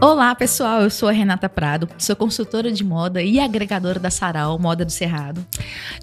Olá, 0.00 0.32
pessoal. 0.32 0.82
Eu 0.82 0.90
sou 0.90 1.08
a 1.08 1.12
Renata 1.12 1.48
Prado, 1.48 1.88
sou 1.98 2.14
consultora 2.14 2.70
de 2.70 2.84
moda 2.84 3.20
e 3.20 3.40
agregadora 3.40 3.98
da 3.98 4.10
Sarau 4.10 4.56
Moda 4.56 4.84
do 4.84 4.92
Cerrado. 4.92 5.44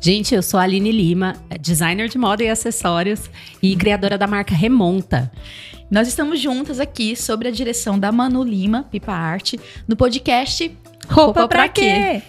Gente, 0.01 0.35
eu 0.35 0.43
sou 0.43 0.59
a 0.59 0.63
Aline 0.63 0.91
Lima, 0.91 1.37
designer 1.61 2.09
de 2.09 2.17
moda 2.17 2.43
e 2.43 2.49
acessórios 2.49 3.29
e 3.63 3.73
criadora 3.73 4.17
da 4.17 4.27
marca 4.27 4.53
Remonta. 4.53 5.31
Nós 5.89 6.09
estamos 6.09 6.41
juntas 6.41 6.81
aqui 6.81 7.15
sobre 7.15 7.47
a 7.47 7.51
direção 7.51 7.97
da 7.97 8.11
Manu 8.11 8.43
Lima, 8.43 8.83
Pipa 8.91 9.13
Arte, 9.13 9.57
no 9.87 9.95
podcast 9.95 10.69
Roupa, 11.09 11.41
roupa 11.41 11.47
pra 11.47 11.69
quê? 11.69 12.21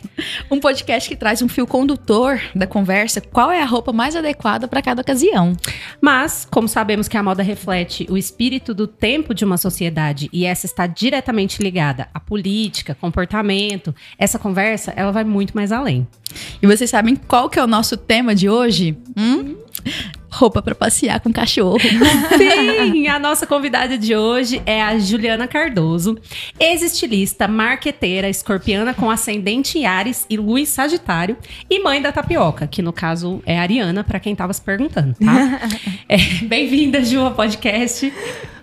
Um 0.50 0.60
podcast 0.60 1.08
que 1.08 1.16
traz 1.16 1.42
um 1.42 1.48
fio 1.48 1.66
condutor 1.66 2.40
da 2.54 2.66
conversa, 2.66 3.20
qual 3.20 3.50
é 3.50 3.60
a 3.60 3.66
roupa 3.66 3.92
mais 3.92 4.16
adequada 4.16 4.66
para 4.68 4.80
cada 4.80 5.02
ocasião. 5.02 5.54
Mas, 6.00 6.46
como 6.50 6.68
sabemos 6.68 7.08
que 7.08 7.16
a 7.16 7.22
moda 7.22 7.42
reflete 7.42 8.06
o 8.08 8.16
espírito 8.16 8.72
do 8.72 8.86
tempo 8.86 9.34
de 9.34 9.44
uma 9.44 9.56
sociedade 9.56 10.28
e 10.32 10.44
essa 10.44 10.66
está 10.66 10.86
diretamente 10.86 11.62
ligada 11.62 12.08
à 12.14 12.20
política, 12.20 12.94
comportamento, 12.94 13.94
essa 14.18 14.38
conversa, 14.38 14.92
ela 14.96 15.12
vai 15.12 15.24
muito 15.24 15.54
mais 15.54 15.72
além. 15.72 16.06
E 16.62 16.66
vocês 16.66 16.90
sabem 16.90 17.16
qual 17.16 17.48
que 17.48 17.58
é 17.58 17.64
o 17.64 17.66
nosso 17.66 17.96
tema 17.96 18.34
de 18.34 18.48
hoje? 18.48 18.96
Hum? 19.16 19.56
Roupa 20.30 20.62
para 20.62 20.74
passear 20.74 21.20
com 21.20 21.32
cachorro. 21.32 21.78
Sim, 22.36 23.08
a 23.08 23.18
nossa 23.18 23.46
convidada 23.46 23.96
de 23.96 24.14
hoje 24.14 24.62
é 24.66 24.82
a 24.82 24.98
Juliana 24.98 25.46
Cardoso, 25.46 26.18
ex-estilista, 26.58 27.48
marqueteira, 27.48 28.28
escorpiana 28.28 28.92
com 28.92 29.10
ascendente 29.10 29.78
em 29.78 29.86
Ares 29.86 30.26
e 30.28 30.36
luz 30.36 30.68
Sagitário 30.68 31.36
e 31.68 31.82
mãe 31.82 32.00
da 32.00 32.12
tapioca, 32.12 32.66
que 32.66 32.82
no 32.82 32.92
caso 32.92 33.42
é 33.46 33.58
a 33.58 33.62
Ariana, 33.62 34.04
para 34.04 34.20
quem 34.20 34.34
tava 34.34 34.52
se 34.52 34.60
perguntando, 34.60 35.14
tá? 35.14 35.60
é, 36.08 36.16
Bem-vinda, 36.44 37.04
Ju, 37.04 37.20
ao 37.20 37.34
podcast. 37.34 38.12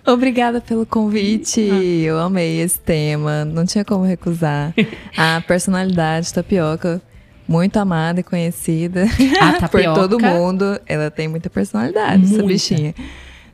Obrigada 0.06 0.60
pelo 0.60 0.84
convite. 0.84 1.60
Eu 1.60 2.18
amei 2.18 2.60
esse 2.60 2.78
tema. 2.78 3.44
Não 3.44 3.64
tinha 3.64 3.84
como 3.84 4.04
recusar. 4.04 4.74
A 5.16 5.40
personalidade 5.46 6.32
tapioca 6.32 7.00
muito 7.46 7.76
amada 7.76 8.20
e 8.20 8.22
conhecida 8.22 9.06
por 9.70 9.82
todo 9.94 10.20
mundo. 10.20 10.80
Ela 10.86 11.10
tem 11.10 11.28
muita 11.28 11.50
personalidade, 11.50 12.18
muita. 12.18 12.36
essa 12.36 12.46
bichinha. 12.46 12.94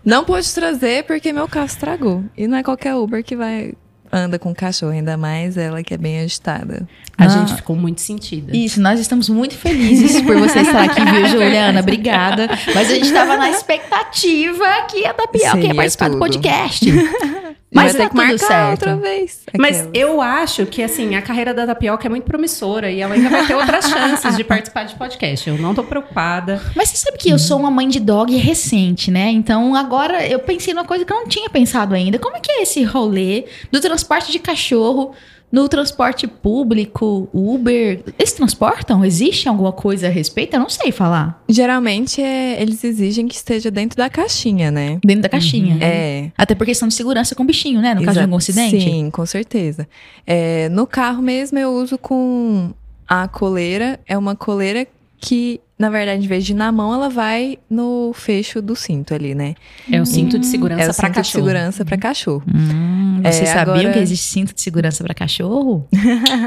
Não 0.04 0.24
pude 0.24 0.52
trazer 0.54 1.04
porque 1.04 1.32
meu 1.32 1.46
carro 1.46 1.66
estragou. 1.66 2.24
E 2.36 2.46
não 2.46 2.58
é 2.58 2.62
qualquer 2.62 2.94
Uber 2.94 3.22
que 3.22 3.36
vai 3.36 3.74
anda 4.12 4.38
com 4.38 4.54
cachorro, 4.54 4.92
ainda 4.92 5.16
mais 5.16 5.56
ela 5.56 5.82
que 5.82 5.94
é 5.94 5.96
bem 5.96 6.20
agitada. 6.20 6.88
A 7.16 7.26
ah, 7.26 7.28
gente 7.28 7.54
ficou 7.54 7.76
muito 7.76 8.00
sentida. 8.00 8.56
Isso, 8.56 8.80
nós 8.80 8.98
estamos 8.98 9.28
muito 9.28 9.54
felizes 9.54 10.20
por 10.22 10.36
você 10.36 10.60
estar 10.62 10.82
aqui, 10.82 11.04
viu, 11.04 11.26
Juliana? 11.26 11.80
Obrigada. 11.80 12.48
Mas 12.74 12.90
a 12.90 12.94
gente 12.94 13.06
estava 13.06 13.36
na 13.36 13.50
expectativa 13.50 14.64
que 14.90 15.06
a 15.06 15.14
Tapioca 15.14 15.58
ia 15.58 15.70
é 15.70 15.74
participar 15.74 16.06
é 16.06 16.10
do 16.10 16.18
podcast. 16.18 16.86
Mas 17.72 17.94
vai 17.94 18.08
que 18.08 18.16
marcar 18.16 18.38
certo. 18.38 18.70
outra 18.70 18.96
vez. 18.96 19.42
Aquelas. 19.46 19.76
Mas 19.76 19.88
eu 19.94 20.20
acho 20.20 20.66
que, 20.66 20.82
assim, 20.82 21.14
a 21.14 21.22
carreira 21.22 21.54
da 21.54 21.66
Tapioca 21.66 22.06
é 22.06 22.10
muito 22.10 22.24
promissora 22.24 22.90
e 22.90 23.00
ela 23.00 23.14
ainda 23.14 23.28
vai 23.30 23.46
ter 23.46 23.54
outras 23.54 23.84
chances 23.88 24.36
de 24.36 24.42
participar 24.42 24.84
de 24.84 24.96
podcast. 24.96 25.48
Eu 25.48 25.56
não 25.56 25.74
tô 25.74 25.84
preocupada. 25.84 26.60
Mas 26.74 26.88
você 26.88 26.96
sabe 26.96 27.16
que 27.16 27.30
eu 27.30 27.38
sou 27.38 27.60
uma 27.60 27.70
mãe 27.70 27.88
de 27.88 28.00
dog 28.00 28.34
recente, 28.36 29.10
né? 29.10 29.30
Então, 29.30 29.74
agora 29.76 30.26
eu 30.26 30.40
pensei 30.40 30.74
numa 30.74 30.84
coisa 30.84 31.04
que 31.04 31.12
eu 31.12 31.16
não 31.16 31.28
tinha 31.28 31.48
pensado 31.48 31.94
ainda. 31.94 32.18
Como 32.18 32.36
é 32.36 32.40
que 32.40 32.50
é 32.50 32.62
esse 32.62 32.82
rolê 32.82 33.44
do 33.70 33.80
transporte 33.80 34.32
de 34.32 34.40
cachorro 34.40 35.14
no 35.52 35.68
transporte 35.68 36.26
público, 36.26 37.28
Uber, 37.32 38.02
eles 38.18 38.32
transportam? 38.32 39.04
Existe 39.04 39.48
alguma 39.48 39.72
coisa 39.72 40.06
a 40.06 40.10
respeito? 40.10 40.54
Eu 40.54 40.60
não 40.60 40.68
sei 40.68 40.92
falar. 40.92 41.42
Geralmente 41.48 42.22
é, 42.22 42.60
eles 42.62 42.84
exigem 42.84 43.26
que 43.26 43.34
esteja 43.34 43.70
dentro 43.70 43.96
da 43.96 44.08
caixinha, 44.08 44.70
né? 44.70 45.00
Dentro 45.04 45.22
da 45.22 45.28
caixinha. 45.28 45.74
Uhum. 45.74 45.82
É. 45.82 46.32
Até 46.38 46.54
por 46.54 46.64
questão 46.64 46.86
de 46.86 46.94
segurança 46.94 47.34
com 47.34 47.42
o 47.42 47.46
bichinho, 47.46 47.80
né? 47.80 47.94
No 47.94 48.02
caso 48.02 48.18
de 48.18 48.24
algum 48.24 48.36
acidente. 48.36 48.80
Sim, 48.80 49.10
com 49.10 49.26
certeza. 49.26 49.88
É, 50.26 50.68
no 50.68 50.86
carro 50.86 51.20
mesmo 51.20 51.58
eu 51.58 51.72
uso 51.72 51.98
com 51.98 52.72
a 53.08 53.26
coleira. 53.26 53.98
É 54.06 54.16
uma 54.16 54.36
coleira 54.36 54.86
que 55.18 55.60
na 55.80 55.88
verdade, 55.88 56.22
em 56.22 56.28
vez 56.28 56.44
de 56.44 56.52
ir 56.52 56.56
na 56.56 56.70
mão, 56.70 56.92
ela 56.92 57.08
vai 57.08 57.56
no 57.70 58.12
fecho 58.12 58.60
do 58.60 58.76
cinto 58.76 59.14
ali, 59.14 59.34
né? 59.34 59.54
É 59.90 59.98
o 59.98 60.04
cinto 60.04 60.38
de 60.38 60.44
segurança 60.44 60.90
é 60.90 60.92
para 60.92 61.08
cachorro. 61.08 61.22
de 61.22 61.28
segurança 61.30 61.84
para 61.86 61.96
cachorro. 61.96 62.42
Hum, 62.54 63.22
vocês 63.22 63.48
é, 63.48 63.54
sabiam 63.54 63.76
agora... 63.76 63.92
que 63.94 63.98
existe 63.98 64.26
cinto 64.26 64.54
de 64.54 64.60
segurança 64.60 65.02
para 65.02 65.14
cachorro? 65.14 65.88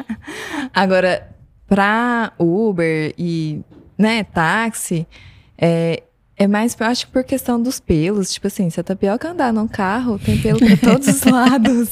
agora, 0.71 1.35
para 1.67 2.31
Uber 2.37 3.11
e, 3.17 3.61
né, 3.97 4.23
táxi, 4.23 5.07
é, 5.57 6.03
é 6.37 6.47
mais, 6.47 6.77
eu 6.79 6.85
acho, 6.85 7.07
por 7.07 7.23
questão 7.23 7.59
dos 7.59 7.79
pelos. 7.79 8.31
Tipo 8.31 8.45
assim, 8.45 8.69
se 8.69 8.79
a 8.79 8.83
tapioca 8.83 9.31
andar 9.31 9.51
num 9.51 9.67
carro, 9.67 10.19
tem 10.19 10.37
pelo 10.37 10.59
pra 10.59 10.77
todos 10.77 11.07
os 11.07 11.23
lados. 11.25 11.89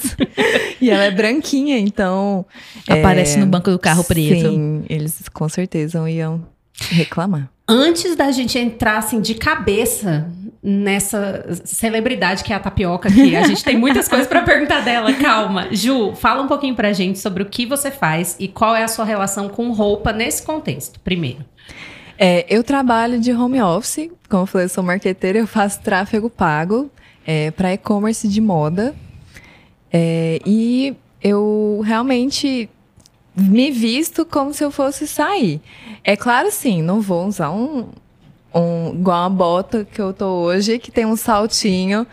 e 0.79 0.91
ela 0.91 1.05
é 1.05 1.09
branquinha, 1.09 1.79
então. 1.79 2.45
Aparece 2.87 3.37
é, 3.37 3.39
no 3.39 3.47
banco 3.47 3.71
do 3.71 3.79
carro 3.79 4.03
preto. 4.03 4.47
Sim, 4.47 4.83
eles 4.87 5.27
com 5.29 5.49
certeza 5.49 6.07
iam 6.07 6.51
reclamar. 6.89 7.49
Antes 7.67 8.15
da 8.15 8.31
gente 8.31 8.57
entrar 8.57 8.97
assim 8.97 9.21
de 9.21 9.35
cabeça 9.35 10.29
nessa 10.63 11.45
celebridade 11.65 12.43
que 12.43 12.53
é 12.53 12.55
a 12.55 12.59
tapioca 12.59 13.09
aqui, 13.09 13.35
a 13.35 13.47
gente 13.47 13.63
tem 13.63 13.77
muitas 13.77 14.07
coisas 14.07 14.27
para 14.27 14.41
perguntar 14.41 14.81
dela. 14.81 15.13
Calma, 15.13 15.67
Ju, 15.71 16.13
fala 16.15 16.43
um 16.43 16.47
pouquinho 16.47 16.75
pra 16.75 16.93
gente 16.93 17.19
sobre 17.19 17.41
o 17.41 17.45
que 17.45 17.65
você 17.65 17.89
faz 17.89 18.35
e 18.39 18.47
qual 18.47 18.75
é 18.75 18.83
a 18.83 18.87
sua 18.87 19.05
relação 19.05 19.49
com 19.49 19.71
roupa 19.71 20.11
nesse 20.11 20.43
contexto, 20.43 20.99
primeiro. 20.99 21.45
É, 22.17 22.45
eu 22.47 22.63
trabalho 22.63 23.19
de 23.19 23.31
home 23.31 23.61
office, 23.61 24.11
como 24.29 24.43
eu 24.43 24.47
falei, 24.47 24.65
eu 24.65 24.69
sou 24.69 24.83
marqueteira, 24.83 25.39
eu 25.39 25.47
faço 25.47 25.81
tráfego 25.81 26.29
pago 26.29 26.91
é, 27.25 27.49
para 27.51 27.73
e-commerce 27.73 28.27
de 28.27 28.39
moda. 28.39 28.93
É, 29.91 30.39
e 30.45 30.95
eu 31.23 31.81
realmente 31.83 32.69
me 33.35 33.71
visto 33.71 34.25
como 34.25 34.53
se 34.53 34.63
eu 34.63 34.71
fosse 34.71 35.07
sair. 35.07 35.61
É 36.03 36.15
claro, 36.15 36.51
sim, 36.51 36.81
não 36.81 37.01
vou 37.01 37.27
usar 37.27 37.51
um, 37.51 37.89
um 38.53 38.93
igual 38.93 39.25
a 39.25 39.29
bota 39.29 39.85
que 39.85 40.01
eu 40.01 40.13
tô 40.13 40.25
hoje, 40.25 40.79
que 40.79 40.91
tem 40.91 41.05
um 41.05 41.15
saltinho, 41.15 42.05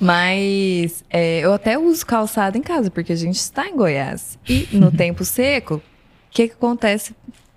mas 0.00 1.04
é, 1.08 1.40
eu 1.40 1.52
até 1.52 1.78
uso 1.78 2.04
calçado 2.04 2.58
em 2.58 2.62
casa, 2.62 2.90
porque 2.90 3.12
a 3.12 3.16
gente 3.16 3.36
está 3.36 3.68
em 3.68 3.76
Goiás. 3.76 4.38
E 4.48 4.68
no 4.72 4.90
tempo 4.92 5.24
seco, 5.24 5.76
o 5.76 5.82
que, 6.30 6.48
que 6.48 6.54
acontece 6.54 7.14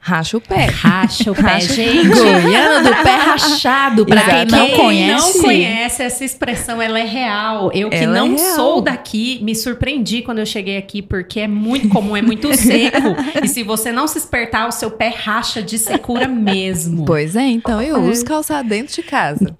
Racha 0.08 0.38
o 0.38 0.42
pé. 0.42 0.68
Racha 0.68 1.30
o 1.34 1.36
pé, 1.36 1.60
gente. 1.60 2.08
Goiânia 2.08 2.82
do 2.82 3.04
pé 3.04 3.16
rachado. 3.18 4.06
Pra 4.06 4.22
quem 4.22 4.46
não 4.46 4.70
conhece. 4.70 5.38
não 5.38 5.44
conhece 5.44 6.02
essa 6.02 6.24
expressão, 6.24 6.82
ela 6.82 6.98
é 6.98 7.04
real. 7.04 7.70
Eu 7.74 7.90
que 7.90 7.98
ela 7.98 8.18
é 8.18 8.22
não 8.22 8.36
é 8.36 8.38
sou 8.38 8.82
daqui, 8.82 9.44
me 9.44 9.54
surpreendi 9.54 10.22
quando 10.22 10.40
eu 10.40 10.46
cheguei 10.46 10.78
aqui, 10.78 11.02
porque 11.02 11.42
é 11.42 11.48
muito 11.48 11.90
comum, 11.90 12.16
é 12.16 12.22
muito 12.22 12.48
seco. 12.56 13.18
e 13.44 13.50
se 13.50 13.64
você 13.64 13.92
não 13.92 14.08
se 14.08 14.18
espertar, 14.18 14.70
o 14.70 14.72
seu 14.72 14.90
pé 14.92 15.10
racha 15.10 15.62
de 15.62 15.78
secura 15.78 16.26
mesmo. 16.26 17.04
Pois 17.04 17.36
é, 17.36 17.44
então 17.44 17.82
eu 17.82 18.02
uso 18.06 18.24
calçado 18.24 18.70
dentro 18.70 18.96
de 18.96 19.04
casa. 19.04 19.58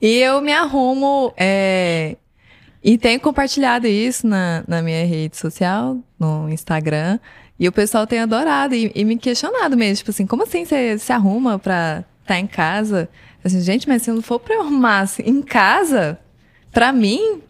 E 0.00 0.16
eu 0.16 0.40
me 0.40 0.54
arrumo. 0.54 1.34
É... 1.36 2.16
E 2.82 2.96
tenho 2.96 3.20
compartilhado 3.20 3.86
isso 3.86 4.26
na, 4.26 4.64
na 4.66 4.80
minha 4.80 5.04
rede 5.04 5.36
social, 5.36 5.98
no 6.18 6.48
Instagram. 6.48 7.18
E 7.58 7.66
o 7.66 7.72
pessoal 7.72 8.06
tem 8.06 8.20
adorado 8.20 8.74
e, 8.74 8.92
e 8.94 9.04
me 9.04 9.16
questionado 9.16 9.76
mesmo, 9.76 9.96
tipo 9.96 10.10
assim, 10.10 10.26
como 10.26 10.42
assim 10.42 10.64
você 10.64 10.98
se 10.98 11.12
arruma 11.12 11.58
pra 11.58 12.04
estar 12.22 12.34
tá 12.34 12.38
em 12.38 12.46
casa? 12.46 13.08
Assim, 13.42 13.60
gente, 13.60 13.88
mas 13.88 14.02
se 14.02 14.10
não 14.10 14.20
for 14.20 14.38
pra 14.38 14.56
eu 14.56 14.60
arrumar 14.62 15.00
assim, 15.00 15.22
em 15.24 15.40
casa, 15.40 16.18
pra 16.70 16.92
mim, 16.92 17.40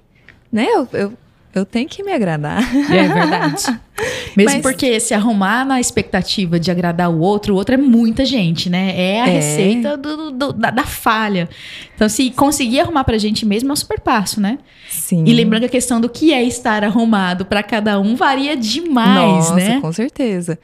né, 0.52 0.66
eu, 0.68 0.88
eu, 0.92 1.12
eu 1.58 1.64
tenho 1.66 1.88
que 1.88 2.02
me 2.02 2.12
agradar. 2.12 2.62
É 2.92 3.08
verdade. 3.08 3.80
Mesmo 4.36 4.52
Mas... 4.52 4.62
porque 4.62 5.00
se 5.00 5.14
arrumar 5.14 5.64
na 5.64 5.80
expectativa 5.80 6.60
de 6.60 6.70
agradar 6.70 7.10
o 7.10 7.18
outro, 7.18 7.54
o 7.54 7.56
outro 7.56 7.74
é 7.74 7.78
muita 7.78 8.24
gente, 8.24 8.68
né? 8.68 8.92
É 8.94 9.22
a 9.22 9.26
é. 9.26 9.30
receita 9.30 9.96
do, 9.96 10.30
do, 10.30 10.52
da, 10.52 10.70
da, 10.70 10.84
falha. 10.84 11.48
Então, 11.94 12.08
se 12.08 12.30
conseguir 12.30 12.80
arrumar 12.80 13.04
pra 13.04 13.16
gente 13.16 13.46
mesmo, 13.46 13.70
é 13.70 13.72
um 13.72 13.76
super 13.76 13.98
passo, 14.00 14.40
né? 14.40 14.58
Sim. 14.90 15.24
E 15.26 15.32
lembrando 15.32 15.62
que 15.62 15.66
a 15.66 15.70
questão 15.70 16.00
do 16.00 16.08
que 16.08 16.32
é 16.32 16.42
estar 16.42 16.84
arrumado 16.84 17.46
para 17.46 17.62
cada 17.62 17.98
um 17.98 18.14
varia 18.14 18.56
demais, 18.56 19.50
Nossa, 19.50 19.54
né? 19.54 19.80
com 19.80 19.92
certeza. 19.92 20.58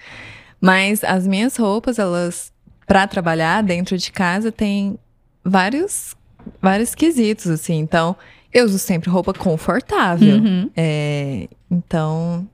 Mas 0.60 1.02
as 1.02 1.26
minhas 1.26 1.56
roupas, 1.56 1.98
elas, 1.98 2.52
para 2.86 3.06
trabalhar 3.06 3.62
dentro 3.62 3.96
de 3.96 4.12
casa, 4.12 4.52
tem 4.52 4.98
vários, 5.42 6.14
vários 6.60 6.94
quesitos, 6.94 7.48
assim. 7.48 7.78
Então, 7.78 8.14
eu 8.52 8.64
uso 8.64 8.78
sempre 8.78 9.08
roupa 9.08 9.32
confortável. 9.32 10.36
Uhum. 10.36 10.70
É, 10.76 11.48
então, 11.70 12.46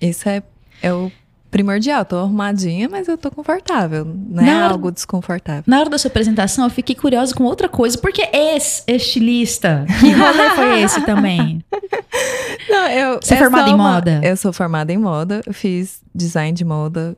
isso 0.00 0.28
é, 0.28 0.42
é 0.82 0.92
o 0.92 1.12
primordial. 1.50 2.04
Tô 2.04 2.16
arrumadinha, 2.16 2.88
mas 2.88 3.06
eu 3.06 3.18
tô 3.18 3.30
confortável. 3.30 4.04
Não 4.04 4.42
é 4.42 4.56
hora, 4.56 4.72
algo 4.72 4.90
desconfortável. 4.90 5.64
Na 5.66 5.80
hora 5.80 5.90
da 5.90 5.98
sua 5.98 6.08
apresentação, 6.08 6.64
eu 6.64 6.70
fiquei 6.70 6.96
curiosa 6.96 7.34
com 7.34 7.44
outra 7.44 7.68
coisa. 7.68 7.98
Porque 7.98 8.26
ex-estilista, 8.32 9.84
que 10.00 10.10
rolê 10.10 10.50
foi 10.56 10.80
esse 10.80 11.02
também? 11.02 11.62
Não, 12.68 12.88
eu, 12.88 13.20
Você 13.22 13.34
é 13.34 13.38
formada 13.38 13.68
em 13.68 13.74
uma, 13.74 13.92
moda? 13.92 14.20
Eu 14.24 14.36
sou 14.36 14.52
formada 14.52 14.92
em 14.92 14.98
moda. 14.98 15.42
Eu 15.46 15.52
fiz 15.52 16.00
design 16.14 16.52
de 16.52 16.64
moda 16.64 17.16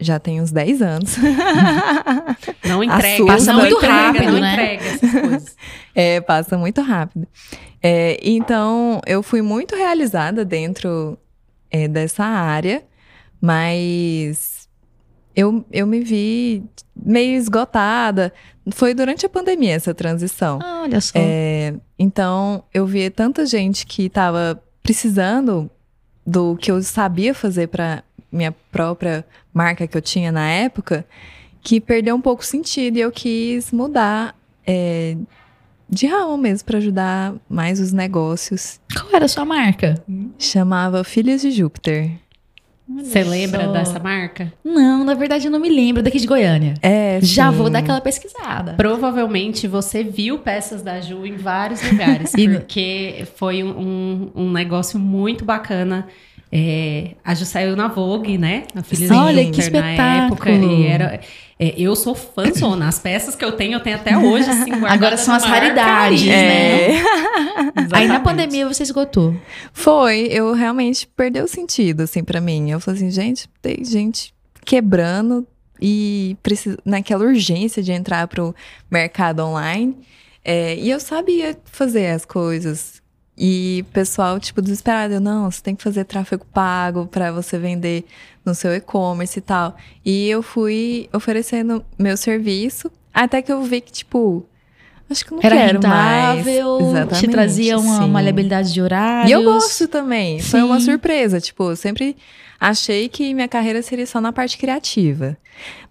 já 0.00 0.18
tem 0.18 0.40
uns 0.40 0.50
10 0.50 0.82
anos. 0.82 1.16
Não 2.64 2.82
entrega, 2.82 3.26
passa 3.26 3.52
muito 3.52 3.76
entrega, 3.76 3.94
rápido, 3.94 4.32
não 4.32 4.40
né? 4.40 4.52
entrega 4.52 4.84
essas 4.84 5.12
coisas. 5.20 5.56
É, 5.94 6.20
passa 6.20 6.56
muito 6.56 6.80
rápido. 6.80 7.26
É, 7.82 8.18
então, 8.22 9.00
eu 9.06 9.22
fui 9.22 9.42
muito 9.42 9.74
realizada 9.74 10.44
dentro 10.44 11.18
é, 11.70 11.88
dessa 11.88 12.24
área, 12.24 12.82
mas 13.40 14.68
eu, 15.34 15.64
eu 15.72 15.86
me 15.86 16.00
vi 16.00 16.64
meio 16.94 17.36
esgotada. 17.36 18.32
Foi 18.72 18.94
durante 18.94 19.26
a 19.26 19.28
pandemia 19.28 19.74
essa 19.74 19.94
transição. 19.94 20.58
Ah, 20.62 20.82
olha 20.82 21.00
só. 21.00 21.12
É, 21.14 21.74
então, 21.98 22.64
eu 22.72 22.86
vi 22.86 23.08
tanta 23.10 23.44
gente 23.46 23.86
que 23.86 24.06
estava 24.06 24.62
precisando 24.82 25.70
do 26.26 26.56
que 26.56 26.70
eu 26.70 26.82
sabia 26.82 27.34
fazer 27.34 27.68
para 27.68 28.04
minha 28.32 28.52
própria 28.72 29.24
marca 29.52 29.86
que 29.86 29.96
eu 29.96 30.02
tinha 30.02 30.30
na 30.32 30.48
época, 30.48 31.04
que 31.62 31.80
perdeu 31.80 32.14
um 32.16 32.20
pouco 32.20 32.42
o 32.42 32.46
sentido 32.46 32.96
e 32.96 33.00
eu 33.00 33.10
quis 33.12 33.70
mudar 33.72 34.34
é, 34.66 35.16
de 35.88 36.06
ramo 36.06 36.36
mesmo 36.38 36.64
para 36.66 36.78
ajudar 36.78 37.34
mais 37.48 37.80
os 37.80 37.92
negócios. 37.92 38.80
Qual 38.94 39.08
era 39.14 39.24
a 39.24 39.28
sua 39.28 39.44
marca? 39.44 40.02
Chamava 40.38 41.02
Filhas 41.04 41.42
de 41.42 41.50
Júpiter. 41.50 42.12
Você 42.92 43.22
lembra 43.22 43.66
só. 43.66 43.72
dessa 43.72 43.98
marca? 44.00 44.52
Não, 44.64 45.04
na 45.04 45.14
verdade 45.14 45.46
eu 45.46 45.50
não 45.52 45.60
me 45.60 45.68
lembro. 45.68 46.02
Daqui 46.02 46.18
de 46.18 46.26
Goiânia. 46.26 46.74
É, 46.82 47.20
Já 47.22 47.48
sim. 47.52 47.56
vou 47.56 47.70
dar 47.70 47.78
aquela 47.80 48.00
pesquisada. 48.00 48.74
Provavelmente 48.74 49.68
você 49.68 50.02
viu 50.02 50.38
peças 50.40 50.82
da 50.82 51.00
Ju 51.00 51.24
em 51.24 51.36
vários 51.36 51.80
lugares, 51.88 52.32
porque 52.58 53.28
foi 53.36 53.62
um, 53.62 53.78
um- 53.78 54.30
um 54.34 54.50
negócio 54.52 54.98
muito 54.98 55.44
bacana. 55.44 56.08
É, 56.52 57.12
a 57.24 57.32
Ju 57.34 57.44
saiu 57.44 57.76
na 57.76 57.86
Vogue, 57.86 58.36
né? 58.36 58.64
A 58.74 58.82
filha 58.82 59.06
Sim. 59.06 59.14
Olha, 59.14 59.50
que 59.50 59.70
Na 59.70 59.90
época, 60.24 60.50
espetáculo. 60.50 60.82
e 60.82 60.86
era, 60.86 61.20
é, 61.58 61.74
eu 61.76 61.94
sou 61.94 62.14
fãzona. 62.14 62.88
As 62.88 62.98
peças 62.98 63.36
que 63.36 63.44
eu 63.44 63.52
tenho, 63.52 63.74
eu 63.74 63.80
tenho 63.80 63.96
até 63.96 64.18
hoje, 64.18 64.50
assim, 64.50 64.72
Agora 64.88 65.16
são 65.16 65.34
as 65.34 65.44
raridades, 65.44 66.22
arcaria, 66.22 66.32
né? 66.32 67.02
É. 67.92 67.96
Aí 67.96 68.08
na 68.08 68.18
pandemia 68.20 68.66
você 68.66 68.82
esgotou. 68.82 69.36
Foi, 69.72 70.28
eu 70.30 70.52
realmente 70.54 71.06
perdeu 71.06 71.44
o 71.44 71.48
sentido, 71.48 72.02
assim, 72.02 72.24
pra 72.24 72.40
mim. 72.40 72.70
Eu 72.70 72.80
falei 72.80 73.00
assim, 73.00 73.10
gente, 73.10 73.48
tem 73.60 73.84
gente 73.84 74.34
quebrando 74.64 75.46
e 75.80 76.36
precisa, 76.42 76.78
naquela 76.84 77.24
urgência 77.24 77.82
de 77.82 77.92
entrar 77.92 78.26
pro 78.26 78.54
mercado 78.90 79.40
online. 79.40 79.96
É, 80.44 80.74
e 80.76 80.90
eu 80.90 80.98
sabia 80.98 81.56
fazer 81.64 82.08
as 82.08 82.24
coisas. 82.24 82.99
E 83.42 83.86
o 83.88 83.92
pessoal, 83.92 84.38
tipo, 84.38 84.60
desesperado, 84.60 85.14
eu, 85.14 85.20
não, 85.20 85.50
você 85.50 85.62
tem 85.62 85.74
que 85.74 85.82
fazer 85.82 86.04
tráfego 86.04 86.44
pago 86.52 87.06
pra 87.06 87.32
você 87.32 87.58
vender 87.58 88.04
no 88.44 88.54
seu 88.54 88.74
e-commerce 88.74 89.38
e 89.38 89.40
tal. 89.40 89.74
E 90.04 90.28
eu 90.28 90.42
fui 90.42 91.08
oferecendo 91.10 91.82
meu 91.98 92.18
serviço, 92.18 92.90
até 93.14 93.40
que 93.40 93.50
eu 93.50 93.62
vi 93.62 93.80
que, 93.80 93.90
tipo, 93.92 94.44
acho 95.08 95.24
que 95.24 95.32
eu 95.32 95.36
não 95.36 95.42
Era 95.42 95.56
quero 95.56 95.88
mais. 95.88 96.36
rentável, 96.44 96.78
te 96.78 96.84
Exatamente, 96.84 97.28
trazia 97.30 97.78
uma 97.78 98.02
sim. 98.02 98.10
maleabilidade 98.10 98.74
de 98.74 98.82
horários. 98.82 99.30
E 99.30 99.32
eu 99.32 99.42
gosto 99.42 99.88
também. 99.88 100.38
Foi 100.40 100.60
uma 100.62 100.78
Sim. 100.78 100.84
surpresa. 100.84 101.40
Tipo, 101.40 101.70
eu 101.70 101.76
sempre 101.76 102.18
achei 102.60 103.08
que 103.08 103.32
minha 103.32 103.48
carreira 103.48 103.80
seria 103.80 104.06
só 104.06 104.20
na 104.20 104.34
parte 104.34 104.58
criativa. 104.58 105.34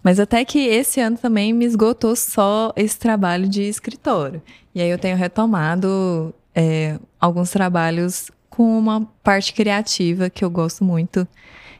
Mas 0.04 0.20
até 0.20 0.44
que 0.44 0.60
esse 0.60 1.00
ano 1.00 1.18
também 1.18 1.52
me 1.52 1.64
esgotou 1.64 2.14
só 2.14 2.72
esse 2.76 2.96
trabalho 2.96 3.48
de 3.48 3.62
escritório. 3.62 4.40
E 4.72 4.80
aí 4.80 4.88
eu 4.88 4.98
tenho 4.98 5.16
retomado 5.16 6.32
é, 6.54 6.98
alguns 7.20 7.50
trabalhos 7.50 8.30
com 8.48 8.78
uma 8.78 9.06
parte 9.22 9.52
criativa 9.54 10.28
que 10.28 10.44
eu 10.44 10.50
gosto 10.50 10.84
muito. 10.84 11.26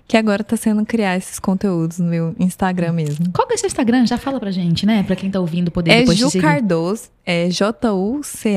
Que 0.06 0.17
agora 0.17 0.43
tá 0.43 0.56
sendo 0.56 0.84
criar 0.84 1.17
esses 1.17 1.38
conteúdos 1.38 2.00
no 2.00 2.06
meu 2.06 2.34
Instagram 2.37 2.93
mesmo. 2.93 3.31
Qual 3.32 3.46
que 3.46 3.52
é 3.52 3.56
o 3.56 3.58
seu 3.58 3.69
Instagram? 3.69 4.05
Já 4.06 4.19
fala 4.19 4.40
pra 4.40 4.50
gente, 4.50 4.84
né? 4.84 5.05
Pra 5.05 5.14
quem 5.14 5.31
tá 5.31 5.38
ouvindo 5.38 5.70
poder 5.70 5.93
É 5.93 6.00
depois 6.00 6.19
te 6.19 6.22
Ju 6.22 6.31
seguir. 6.31 6.43
Cardoso, 6.43 7.11
é 7.25 7.49
J-U-C-A-R-Z. 7.49 8.50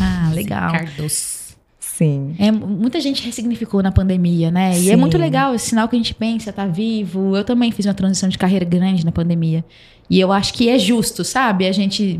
Ah, 0.00 0.30
legal. 0.34 0.72
Cardoso. 0.72 1.40
Sim. 1.78 2.34
É, 2.38 2.50
muita 2.50 2.98
gente 2.98 3.22
ressignificou 3.22 3.82
na 3.82 3.92
pandemia, 3.92 4.50
né? 4.50 4.72
E 4.72 4.88
é 4.88 4.94
Sim. 4.94 4.96
muito 4.96 5.18
legal 5.18 5.54
esse 5.54 5.66
sinal 5.66 5.86
que 5.86 5.94
a 5.94 5.98
gente 5.98 6.14
pensa, 6.14 6.50
tá 6.50 6.66
vivo. 6.66 7.36
Eu 7.36 7.44
também 7.44 7.70
fiz 7.70 7.84
uma 7.84 7.92
transição 7.92 8.26
de 8.26 8.38
carreira 8.38 8.64
grande 8.64 9.04
na 9.04 9.12
pandemia. 9.12 9.62
E 10.08 10.18
eu 10.18 10.32
acho 10.32 10.54
que 10.54 10.70
é 10.70 10.78
justo, 10.78 11.22
sabe? 11.22 11.66
A 11.66 11.72
gente. 11.72 12.18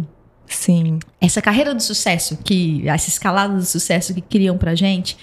Sim. 0.50 0.99
Essa 1.20 1.41
carreira 1.41 1.75
do 1.75 1.82
sucesso, 1.82 2.38
que 2.44 2.87
essa 2.88 3.08
escalada 3.08 3.55
do 3.55 3.64
sucesso 3.64 4.12
que 4.12 4.20
criam 4.20 4.58
pra 4.58 4.75
gente. 4.75 5.17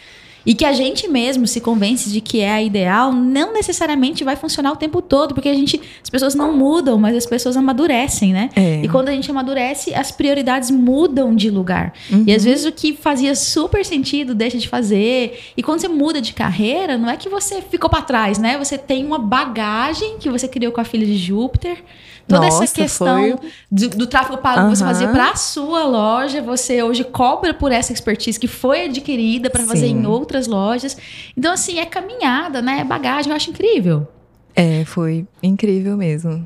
E 0.45 0.53
que 0.53 0.63
a 0.63 0.71
gente 0.71 1.09
mesmo 1.09 1.45
se 1.45 1.59
convence 1.59 2.09
de 2.09 2.21
que 2.21 2.39
é 2.39 2.53
a 2.53 2.63
ideal, 2.63 3.11
não 3.11 3.51
necessariamente 3.51 4.23
vai 4.23 4.37
funcionar 4.37 4.71
o 4.71 4.77
tempo 4.77 5.01
todo, 5.01 5.33
porque 5.33 5.49
a 5.49 5.53
gente. 5.53 5.81
As 6.01 6.09
pessoas 6.09 6.35
não 6.35 6.55
mudam, 6.55 6.97
mas 6.97 7.17
as 7.17 7.25
pessoas 7.25 7.57
amadurecem, 7.57 8.31
né? 8.31 8.49
É. 8.55 8.81
E 8.81 8.87
quando 8.87 9.09
a 9.09 9.11
gente 9.11 9.29
amadurece, 9.29 9.93
as 9.93 10.09
prioridades 10.09 10.71
mudam 10.71 11.35
de 11.35 11.49
lugar. 11.49 11.91
E 12.25 12.33
às 12.33 12.45
vezes 12.45 12.65
o 12.65 12.71
que 12.71 12.93
fazia 12.93 13.35
super 13.35 13.83
sentido 13.83 14.33
deixa 14.33 14.57
de 14.57 14.69
fazer. 14.69 15.37
E 15.57 15.61
quando 15.61 15.81
você 15.81 15.89
muda 15.89 16.21
de 16.21 16.31
carreira, 16.33 16.97
não 16.97 17.09
é 17.09 17.17
que 17.17 17.27
você 17.27 17.61
ficou 17.61 17.89
pra 17.89 18.01
trás, 18.01 18.37
né? 18.37 18.57
Você 18.57 18.77
tem 18.77 19.05
uma 19.05 19.19
bagagem 19.19 20.17
que 20.17 20.29
você 20.29 20.47
criou 20.47 20.71
com 20.71 20.79
a 20.79 20.85
filha 20.85 21.05
de 21.05 21.17
Júpiter. 21.17 21.83
Toda 22.27 22.41
Nossa, 22.45 22.63
essa 22.65 22.75
questão 22.75 23.37
foi- 23.37 23.49
do, 23.71 23.89
do 23.89 24.07
tráfego 24.07 24.37
pago 24.39 24.69
que 24.69 24.75
você 24.75 24.83
fazia 24.83 25.07
pra 25.07 25.35
sua 25.37 25.83
loja, 25.85 26.41
você 26.41 26.83
hoje 26.83 27.03
cobra 27.05 27.53
por 27.53 27.71
essa 27.71 27.93
expertise 27.93 28.37
que 28.37 28.47
foi 28.47 28.85
adquirida 28.85 29.49
pra 29.49 29.63
fazer 29.63 29.87
em 29.87 30.05
outras 30.05 30.45
lojas. 30.45 30.97
Então, 31.37 31.53
assim, 31.53 31.79
é 31.79 31.85
caminhada, 31.85 32.61
né? 32.61 32.79
É 32.79 32.83
bagagem, 32.83 33.29
eu 33.31 33.35
acho 33.35 33.49
incrível. 33.49 34.05
É, 34.53 34.83
foi 34.83 35.25
incrível 35.41 35.95
mesmo. 35.95 36.45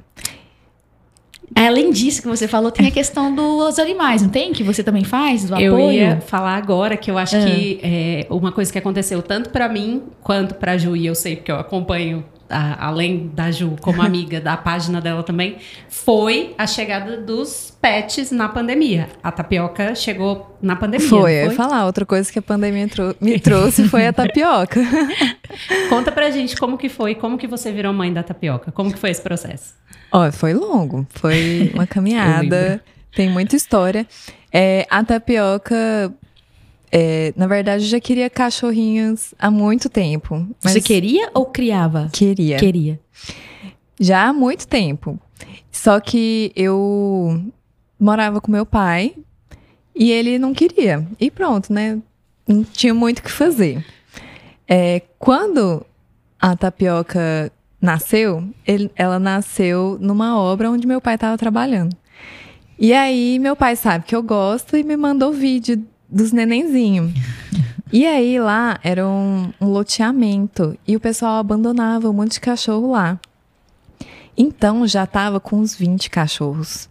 Além 1.54 1.92
disso 1.92 2.22
que 2.22 2.28
você 2.30 2.48
falou, 2.48 2.72
tem 2.72 2.88
a 2.88 2.92
questão 2.92 3.34
dos 3.36 3.78
animais, 3.78 4.22
não 4.22 4.30
tem? 4.30 4.54
Que 4.54 4.64
você 4.64 4.82
também 4.84 5.04
faz, 5.04 5.50
do 5.50 5.56
Eu 5.60 5.74
apoio. 5.76 5.92
ia 5.94 6.22
falar 6.22 6.56
agora 6.56 6.96
que 6.96 7.12
eu 7.12 7.18
acho 7.18 7.36
Ah. 7.36 7.44
que 7.46 7.80
é, 7.84 8.26
uma 8.30 8.52
coisa 8.54 8.72
que 8.72 8.78
aconteceu 8.78 9.22
tanto 9.22 9.50
pra 9.50 9.68
mim 9.68 10.02
quanto 10.22 10.56
pra 10.56 10.78
Ju, 10.78 10.96
e 10.96 11.06
eu 11.06 11.14
sei 11.16 11.36
porque 11.36 11.52
eu 11.52 11.58
acompanho, 11.58 12.24
a- 12.52 12.86
além 12.88 13.32
da 13.34 13.50
Ju, 13.52 13.76
como 13.82 14.02
amiga 14.04 14.40
da 14.42 14.56
página 14.58 15.00
dela 15.02 15.24
também, 15.24 15.58
foi 15.90 16.54
a 16.58 16.68
chegada 16.68 17.18
dos 17.18 17.76
pets 17.82 18.32
na 18.32 18.48
pandemia. 18.50 19.08
A 19.24 19.32
tapioca 19.32 19.96
chegou 19.96 20.58
na 20.62 20.76
pandemia. 20.76 21.08
Foi, 21.08 21.34
eu 21.34 21.46
não 21.46 21.52
ia 21.52 21.58
falar. 21.58 21.86
Outra 21.86 22.06
coisa 22.06 22.32
que 22.32 22.40
a 22.40 22.42
pandemia 22.42 22.88
trou- 22.88 23.16
me 23.22 23.40
trouxe 23.40 23.88
foi 23.88 24.06
a 24.06 24.14
tapioca. 24.14 24.80
Conta 25.90 26.12
pra 26.12 26.30
gente 26.30 26.56
como 26.58 26.78
que 26.78 26.90
foi, 26.90 27.16
como 27.16 27.38
que 27.38 27.48
você 27.48 27.72
virou 27.72 27.94
mãe 27.94 28.12
da 28.14 28.24
tapioca, 28.24 28.72
como 28.72 28.92
que 28.92 29.00
foi 29.00 29.10
esse 29.12 29.22
processo? 29.22 29.74
Ó, 30.12 30.32
foi 30.32 30.54
longo. 30.54 31.06
Foi 31.10 31.72
uma 31.74 31.84
Eu 31.84 31.88
caminhada. 31.88 32.84
Tem 33.16 33.30
muita 33.30 33.56
história. 33.56 34.06
É, 34.54 34.86
a 34.90 35.04
tapioca. 35.04 36.14
É, 36.92 37.34
na 37.38 37.48
verdade, 37.48 37.84
eu 37.86 37.90
já 37.90 38.00
queria 38.00 38.30
cachorrinhos 38.30 39.34
há 39.40 39.50
muito 39.50 39.90
tempo. 39.90 40.46
Mas 40.64 40.74
Você 40.74 40.82
queria 40.82 41.30
ou 41.34 41.46
criava? 41.46 42.10
Queria. 42.12 42.58
Queria. 42.58 43.00
Já 44.00 44.28
há 44.28 44.34
muito 44.34 44.68
tempo. 44.68 45.20
Só 45.72 46.00
que 46.00 46.52
eu 46.56 47.42
morava 48.00 48.42
com 48.42 48.52
meu 48.52 48.66
pai 48.66 49.16
e 49.96 50.12
ele 50.12 50.38
não 50.38 50.54
queria. 50.54 51.06
E 51.20 51.32
pronto, 51.32 51.72
né? 51.72 52.00
Não 52.48 52.64
tinha 52.64 52.94
muito 52.94 53.20
o 53.20 53.24
que 53.24 53.32
fazer. 53.32 53.86
É, 54.68 55.02
quando 55.20 55.86
a 56.40 56.56
tapioca 56.56 57.52
nasceu, 57.80 58.44
ele- 58.68 58.92
ela 58.96 59.20
nasceu 59.20 59.98
numa 60.02 60.38
obra 60.38 60.70
onde 60.70 60.86
meu 60.88 61.00
pai 61.02 61.16
estava 61.16 61.38
trabalhando. 61.38 61.96
E 62.78 62.94
aí, 62.94 63.38
meu 63.40 63.56
pai 63.56 63.76
sabe 63.76 64.06
que 64.06 64.16
eu 64.16 64.24
gosto 64.24 64.76
e 64.76 64.84
me 64.84 64.98
mandou 64.98 65.32
vídeo 65.32 65.84
dos 66.12 66.32
nenenzinhos. 66.32 67.12
E 67.92 68.06
aí, 68.06 68.40
lá 68.40 68.80
era 68.84 69.08
um, 69.08 69.52
um 69.60 69.68
loteamento 69.68 70.78
e 70.88 70.96
o 70.96 71.00
pessoal 71.00 71.38
abandonava 71.38 72.10
um 72.10 72.14
monte 72.14 72.34
de 72.34 72.42
cachorro 72.42 72.92
lá. 72.92 73.20
Então, 74.38 74.88
já 74.88 75.06
tava 75.06 75.40
com 75.40 75.58
uns 75.58 75.76
20 75.76 76.10
cachorros. 76.10 76.90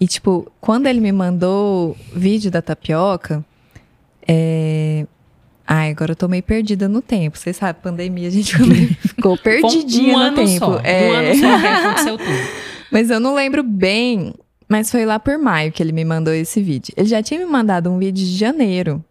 E, 0.00 0.06
tipo, 0.06 0.50
quando 0.60 0.86
ele 0.86 1.00
me 1.00 1.12
mandou 1.12 1.96
vídeo 2.14 2.50
da 2.50 2.62
tapioca, 2.62 3.44
é... 4.26 5.06
Ai, 5.66 5.90
agora 5.90 6.12
eu 6.12 6.16
tô 6.16 6.26
meio 6.26 6.42
perdida 6.42 6.88
no 6.88 7.00
tempo. 7.00 7.38
Vocês 7.38 7.56
sabem, 7.56 7.80
pandemia, 7.80 8.26
a 8.26 8.30
gente 8.30 8.56
ficou, 8.96 9.36
perdidinha 9.38 10.16
um 10.16 10.30
no 10.30 10.34
tempo. 10.34 10.58
Só, 10.58 10.80
É. 10.82 11.08
Um 11.08 11.12
ano 11.12 11.34
só 11.34 11.60
que 11.60 11.66
aconteceu 11.66 12.18
tudo. 12.18 12.48
Mas 12.90 13.08
eu 13.08 13.20
não 13.20 13.34
lembro 13.34 13.62
bem, 13.62 14.34
mas 14.70 14.88
foi 14.88 15.04
lá 15.04 15.18
por 15.18 15.36
maio 15.36 15.72
que 15.72 15.82
ele 15.82 15.90
me 15.90 16.04
mandou 16.04 16.32
esse 16.32 16.62
vídeo. 16.62 16.94
Ele 16.96 17.08
já 17.08 17.20
tinha 17.20 17.40
me 17.40 17.46
mandado 17.46 17.90
um 17.90 17.98
vídeo 17.98 18.24
de 18.24 18.36
janeiro. 18.36 19.04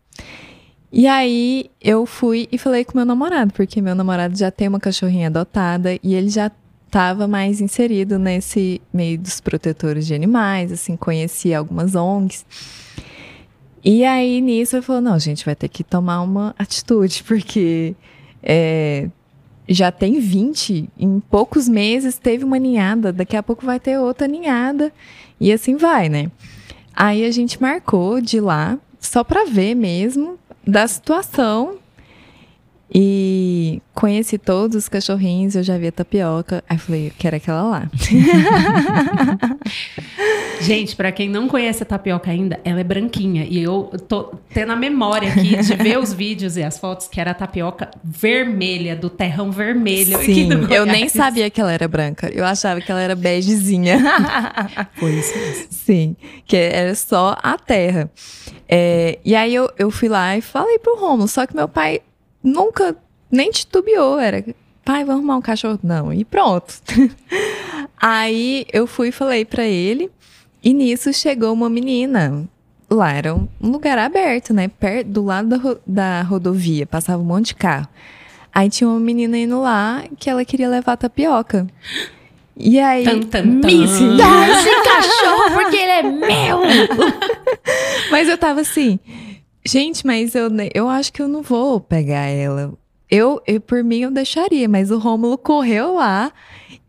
E 0.89 1.05
aí 1.05 1.69
eu 1.81 2.05
fui 2.05 2.47
e 2.49 2.57
falei 2.57 2.85
com 2.85 2.97
meu 2.97 3.05
namorado, 3.05 3.51
porque 3.53 3.81
meu 3.81 3.93
namorado 3.93 4.37
já 4.37 4.49
tem 4.49 4.69
uma 4.69 4.79
cachorrinha 4.79 5.27
adotada 5.27 5.99
e 6.01 6.15
ele 6.15 6.29
já 6.29 6.49
estava 6.87 7.27
mais 7.27 7.59
inserido 7.59 8.17
nesse 8.17 8.81
meio 8.91 9.19
dos 9.19 9.41
protetores 9.41 10.07
de 10.07 10.15
animais, 10.15 10.71
assim, 10.71 10.95
conhecia 10.95 11.59
algumas 11.59 11.93
ONGs. 11.93 12.45
E 13.83 14.05
aí 14.05 14.39
nisso 14.39 14.77
ele 14.77 14.81
falou: 14.81 15.01
não, 15.01 15.19
gente, 15.19 15.45
vai 15.45 15.55
ter 15.57 15.67
que 15.67 15.83
tomar 15.83 16.21
uma 16.21 16.55
atitude, 16.57 17.21
porque 17.27 17.95
é, 18.41 19.09
já 19.69 19.91
tem 19.91 20.19
20, 20.19 20.89
em 20.97 21.19
poucos 21.19 21.69
meses 21.69 22.17
teve 22.17 22.43
uma 22.43 22.57
ninhada, 22.57 23.13
daqui 23.13 23.37
a 23.37 23.43
pouco 23.43 23.63
vai 23.63 23.79
ter 23.79 23.99
outra 23.99 24.27
ninhada, 24.27 24.91
e 25.39 25.53
assim 25.53 25.77
vai, 25.77 26.09
né? 26.09 26.31
Aí 26.93 27.23
a 27.23 27.31
gente 27.31 27.61
marcou 27.61 28.19
de 28.19 28.39
lá, 28.41 28.79
só 28.99 29.23
pra 29.23 29.45
ver 29.45 29.75
mesmo 29.75 30.39
da 30.65 30.87
situação. 30.87 31.77
E 32.93 33.81
conheci 33.93 34.37
todos 34.39 34.75
os 34.75 34.89
cachorrinhos, 34.89 35.55
eu 35.55 35.61
já 35.61 35.77
vi 35.77 35.87
a 35.87 35.91
tapioca. 35.91 36.63
Aí 36.67 36.77
falei, 36.77 37.07
eu 37.07 37.11
quero 37.17 37.35
aquela 37.35 37.61
lá. 37.63 37.91
Gente, 40.59 40.95
pra 40.95 41.11
quem 41.11 41.29
não 41.29 41.47
conhece 41.47 41.83
a 41.83 41.85
tapioca 41.85 42.31
ainda, 42.31 42.59
ela 42.63 42.79
é 42.79 42.83
branquinha. 42.83 43.45
E 43.47 43.61
eu 43.61 43.91
tô 44.07 44.33
tendo 44.53 44.71
a 44.71 44.75
memória 44.75 45.29
aqui 45.29 45.55
de 45.55 45.75
ver 45.75 45.99
os 45.99 46.11
vídeos 46.11 46.57
e 46.57 46.63
as 46.63 46.79
fotos 46.79 47.07
que 47.07 47.21
era 47.21 47.31
a 47.31 47.33
tapioca 47.33 47.91
vermelha, 48.03 48.95
do 48.95 49.09
terrão 49.09 49.51
vermelho. 49.51 50.17
Sim, 50.23 50.49
eu 50.71 50.85
nem 50.85 51.07
sabia 51.07 51.49
que 51.49 51.61
ela 51.61 51.71
era 51.71 51.87
branca. 51.87 52.29
Eu 52.33 52.43
achava 52.43 52.81
que 52.81 52.91
ela 52.91 53.01
era 53.01 53.15
begezinha. 53.15 53.99
Foi 54.97 55.11
isso 55.11 55.37
mesmo. 55.37 55.67
Sim, 55.69 56.15
que 56.45 56.57
era 56.57 56.95
só 56.95 57.37
a 57.41 57.57
terra. 57.57 58.09
É, 58.67 59.19
e 59.23 59.35
aí 59.35 59.53
eu, 59.53 59.69
eu 59.77 59.91
fui 59.91 60.09
lá 60.09 60.35
e 60.35 60.41
falei 60.41 60.79
pro 60.79 60.99
Romulo, 60.99 61.27
só 61.27 61.45
que 61.45 61.55
meu 61.55 61.67
pai 61.67 62.01
nunca 62.43 62.95
nem 63.31 63.51
titubeou, 63.51 64.19
era 64.19 64.43
pai, 64.85 65.03
vamos 65.03 65.19
arrumar 65.21 65.37
um 65.37 65.41
cachorro? 65.41 65.79
Não, 65.83 66.11
e 66.13 66.25
pronto. 66.25 66.73
aí 68.01 68.65
eu 68.73 68.87
fui 68.87 69.09
e 69.09 69.11
falei 69.11 69.45
pra 69.45 69.63
ele, 69.63 70.09
e 70.63 70.73
nisso 70.73 71.11
chegou 71.13 71.53
uma 71.53 71.69
menina. 71.69 72.45
Lá 72.89 73.13
era 73.13 73.35
um 73.35 73.47
lugar 73.61 73.99
aberto, 73.99 74.51
né? 74.51 74.67
Perto, 74.67 75.07
do 75.09 75.23
lado 75.23 75.47
da, 75.47 75.57
ro- 75.57 75.79
da 75.85 76.21
rodovia, 76.23 76.87
passava 76.87 77.21
um 77.21 77.25
monte 77.25 77.47
de 77.47 77.55
carro. 77.55 77.87
Aí 78.51 78.67
tinha 78.67 78.89
uma 78.89 78.99
menina 78.99 79.37
indo 79.37 79.61
lá 79.61 80.03
que 80.17 80.27
ela 80.27 80.43
queria 80.43 80.67
levar 80.67 80.97
tapioca. 80.97 81.67
E 82.57 82.79
aí. 82.79 83.03
Tan, 83.05 83.19
tan. 83.21 83.43
Me 83.43 84.17
dá 84.17 84.49
esse 84.49 84.83
cachorro 84.83 85.51
porque 85.53 85.75
ele 85.77 85.91
é 85.91 86.01
meu! 86.01 86.61
Mas 88.11 88.27
eu 88.27 88.37
tava 88.39 88.61
assim, 88.61 88.99
gente, 89.65 90.05
mas 90.05 90.35
eu, 90.35 90.49
eu 90.73 90.89
acho 90.89 91.11
que 91.11 91.21
eu 91.21 91.27
não 91.27 91.41
vou 91.41 91.79
pegar 91.79 92.25
ela. 92.25 92.73
Eu, 93.09 93.41
eu, 93.47 93.59
por 93.59 93.83
mim, 93.83 94.01
eu 94.01 94.11
deixaria, 94.11 94.69
mas 94.69 94.91
o 94.91 94.99
Rômulo 94.99 95.37
correu 95.37 95.95
lá 95.95 96.31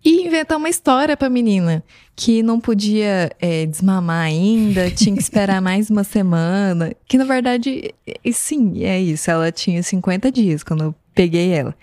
e 0.04 0.26
inventou 0.26 0.58
uma 0.58 0.68
história 0.68 1.16
pra 1.16 1.30
menina. 1.30 1.82
Que 2.14 2.42
não 2.42 2.60
podia 2.60 3.30
é, 3.40 3.64
desmamar 3.64 4.26
ainda, 4.26 4.90
tinha 4.90 5.14
que 5.16 5.22
esperar 5.22 5.60
mais 5.62 5.88
uma 5.88 6.04
semana. 6.04 6.92
Que 7.08 7.16
na 7.16 7.24
verdade, 7.24 7.94
sim, 8.32 8.84
é 8.84 9.00
isso. 9.00 9.30
Ela 9.30 9.50
tinha 9.50 9.82
50 9.82 10.30
dias 10.30 10.62
quando 10.62 10.84
eu 10.84 10.94
peguei 11.14 11.52
ela. 11.52 11.74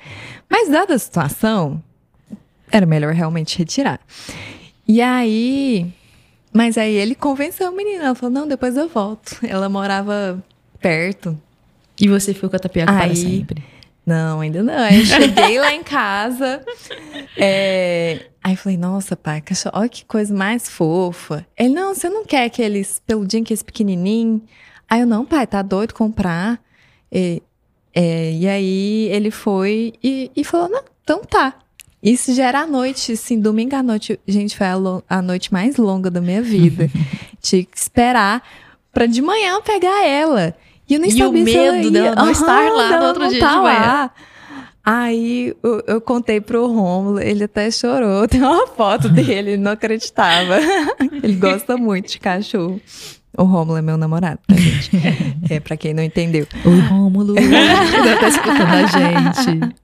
Mas 0.47 0.69
dada 0.69 0.93
a 0.93 0.99
situação, 0.99 1.81
era 2.71 2.85
melhor 2.85 3.13
realmente 3.13 3.57
retirar. 3.57 3.99
E 4.87 5.01
aí. 5.01 5.91
Mas 6.53 6.77
aí 6.77 6.93
ele 6.93 7.15
convenceu 7.15 7.67
a 7.67 7.71
menina. 7.71 8.05
Ela 8.05 8.15
falou: 8.15 8.33
não, 8.33 8.47
depois 8.47 8.77
eu 8.77 8.87
volto. 8.87 9.37
Ela 9.43 9.67
morava 9.67 10.43
perto. 10.79 11.37
E 11.99 12.07
você 12.07 12.33
ficou 12.33 12.49
com 12.49 12.55
a 12.55 12.59
tapioca 12.59 12.91
para 12.93 13.03
Aí- 13.05 13.15
sempre. 13.15 13.63
Não, 14.05 14.39
ainda 14.39 14.63
não. 14.63 14.73
Aí 14.73 14.99
eu 14.99 15.05
cheguei 15.05 15.59
lá 15.59 15.73
em 15.73 15.83
casa. 15.83 16.63
é, 17.35 18.27
Aí 18.43 18.55
falei, 18.55 18.77
nossa, 18.77 19.15
pai, 19.17 19.41
cachorro, 19.41 19.77
olha 19.77 19.89
que 19.89 20.05
coisa 20.05 20.33
mais 20.33 20.69
fofa. 20.69 21.45
Ele, 21.57 21.73
não, 21.73 21.93
você 21.93 22.09
não 22.09 22.25
quer 22.25 22.45
aqueles 22.45 23.01
peludinhos, 23.05 23.45
aqueles 23.45 23.63
pequenininhos? 23.63 24.41
Aí 24.89 25.01
eu, 25.01 25.07
não, 25.07 25.25
pai, 25.25 25.45
tá 25.45 25.61
doido 25.61 25.93
comprar? 25.93 26.57
E, 27.11 27.41
é, 27.93 28.31
e 28.31 28.47
aí 28.47 29.09
ele 29.11 29.29
foi 29.31 29.93
e, 30.01 30.31
e 30.33 30.43
falou, 30.45 30.69
não, 30.69 30.81
então 31.03 31.21
tá. 31.25 31.55
Isso 32.01 32.33
já 32.33 32.45
era 32.45 32.61
à 32.61 32.67
noite, 32.67 33.11
assim, 33.11 33.37
domingo 33.39 33.75
à 33.75 33.83
noite. 33.83 34.17
Gente, 34.25 34.55
foi 34.55 34.67
a, 34.67 34.75
a 35.09 35.21
noite 35.21 35.51
mais 35.51 35.75
longa 35.75 36.09
da 36.09 36.21
minha 36.21 36.41
vida. 36.41 36.89
Tinha 37.41 37.65
que 37.65 37.77
esperar 37.77 38.41
pra 38.93 39.05
de 39.05 39.21
manhã 39.21 39.55
eu 39.55 39.61
pegar 39.61 40.05
ela. 40.05 40.55
E 40.89 40.93
eu 40.93 40.99
nem 40.99 41.09
E 41.11 41.13
o 41.15 41.17
sabia 41.17 41.45
se 41.45 41.57
ela 41.57 41.71
medo 41.77 41.85
ia. 41.85 41.91
dela 41.91 42.15
não 42.15 42.31
estar 42.31 42.69
lá 42.71 42.99
no 42.99 43.05
outro 43.07 43.27
dia 43.29 43.39
tá 43.39 43.49
de 43.49 43.55
manhã. 43.57 43.79
lá. 43.79 44.11
Aí 44.85 45.53
eu, 45.61 45.83
eu 45.85 45.99
contei 46.01 46.39
pro 46.39 46.65
Rômulo, 46.67 47.19
ele 47.19 47.43
até 47.43 47.69
chorou. 47.69 48.25
Tem 48.29 48.41
uma 48.41 48.67
foto 48.67 49.09
dele, 49.09 49.51
ele 49.51 49.57
não 49.57 49.71
acreditava. 49.71 50.57
ele 51.21 51.35
gosta 51.35 51.75
muito 51.75 52.09
de 52.09 52.19
cachorro. 52.19 52.79
O 53.37 53.43
Rômulo 53.43 53.77
é 53.77 53.81
meu 53.81 53.97
namorado, 53.97 54.39
tá, 54.47 54.55
gente? 54.55 54.91
É, 55.49 55.59
pra 55.61 55.77
quem 55.77 55.93
não 55.93 56.03
entendeu. 56.03 56.45
Oi, 56.65 56.79
Rômulo. 56.89 57.33
Deve 57.35 58.19
tá 58.19 58.27
escutando 58.27 58.73
a 58.73 58.85
gente. 58.85 59.75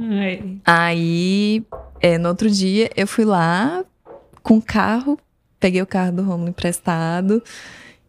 Ai. 0.00 0.42
Aí, 0.64 1.62
é, 2.00 2.18
no 2.18 2.28
outro 2.28 2.48
dia, 2.50 2.90
eu 2.96 3.06
fui 3.06 3.24
lá 3.24 3.84
com 4.42 4.58
o 4.58 4.62
carro, 4.62 5.18
peguei 5.60 5.82
o 5.82 5.86
carro 5.86 6.12
do 6.12 6.22
Rômulo 6.22 6.48
emprestado 6.50 7.42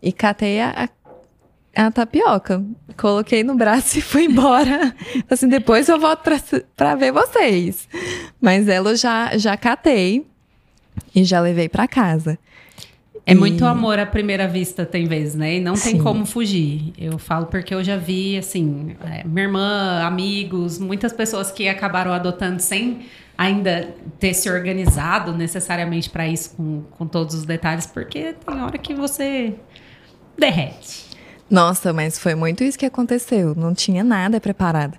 e 0.01 0.11
catei 0.11 0.59
a, 0.61 0.69
a, 0.85 0.89
a 1.75 1.91
tapioca. 1.91 2.63
Coloquei 2.97 3.43
no 3.43 3.55
braço 3.55 3.97
e 3.99 4.01
fui 4.01 4.25
embora. 4.25 4.93
Assim, 5.29 5.47
depois 5.47 5.87
eu 5.87 5.99
volto 5.99 6.21
pra, 6.21 6.37
pra 6.75 6.95
ver 6.95 7.11
vocês. 7.11 7.87
Mas 8.41 8.67
ela 8.67 8.91
eu 8.91 8.95
já, 8.95 9.37
já 9.37 9.55
catei 9.55 10.25
e 11.15 11.23
já 11.23 11.39
levei 11.39 11.69
pra 11.69 11.87
casa. 11.87 12.37
É 13.25 13.31
E- 13.33 13.35
muito 13.35 13.63
amor 13.65 13.99
à 13.99 14.05
primeira 14.05 14.47
vista, 14.47 14.85
tem 14.85 15.05
vezes, 15.05 15.35
né? 15.35 15.55
E 15.57 15.59
não 15.59 15.73
tem 15.73 15.97
Sim. 15.97 16.03
como 16.03 16.25
fugir. 16.25 16.93
Eu 16.97 17.17
falo 17.19 17.45
porque 17.45 17.73
eu 17.73 17.83
já 17.83 17.95
vi, 17.95 18.37
assim, 18.37 18.95
é, 19.05 19.23
minha 19.23 19.45
irmã, 19.45 20.01
amigos, 20.03 20.79
muitas 20.79 21.13
pessoas 21.13 21.51
que 21.51 21.67
acabaram 21.69 22.11
adotando 22.11 22.59
sem 22.61 23.01
ainda 23.37 23.93
ter 24.19 24.33
se 24.33 24.49
organizado 24.49 25.31
necessariamente 25.31 26.09
para 26.09 26.27
isso, 26.27 26.55
com, 26.57 26.81
com 26.91 27.05
todos 27.07 27.35
os 27.35 27.45
detalhes, 27.45 27.85
porque 27.85 28.33
tem 28.33 28.61
hora 28.61 28.77
que 28.77 28.93
você 28.93 29.53
derrete. 30.37 31.08
Nossa, 31.49 31.91
mas 31.91 32.19
foi 32.19 32.35
muito 32.35 32.63
isso 32.63 32.77
que 32.77 32.85
aconteceu. 32.85 33.55
Não 33.55 33.73
tinha 33.73 34.03
nada 34.03 34.39
preparado. 34.39 34.97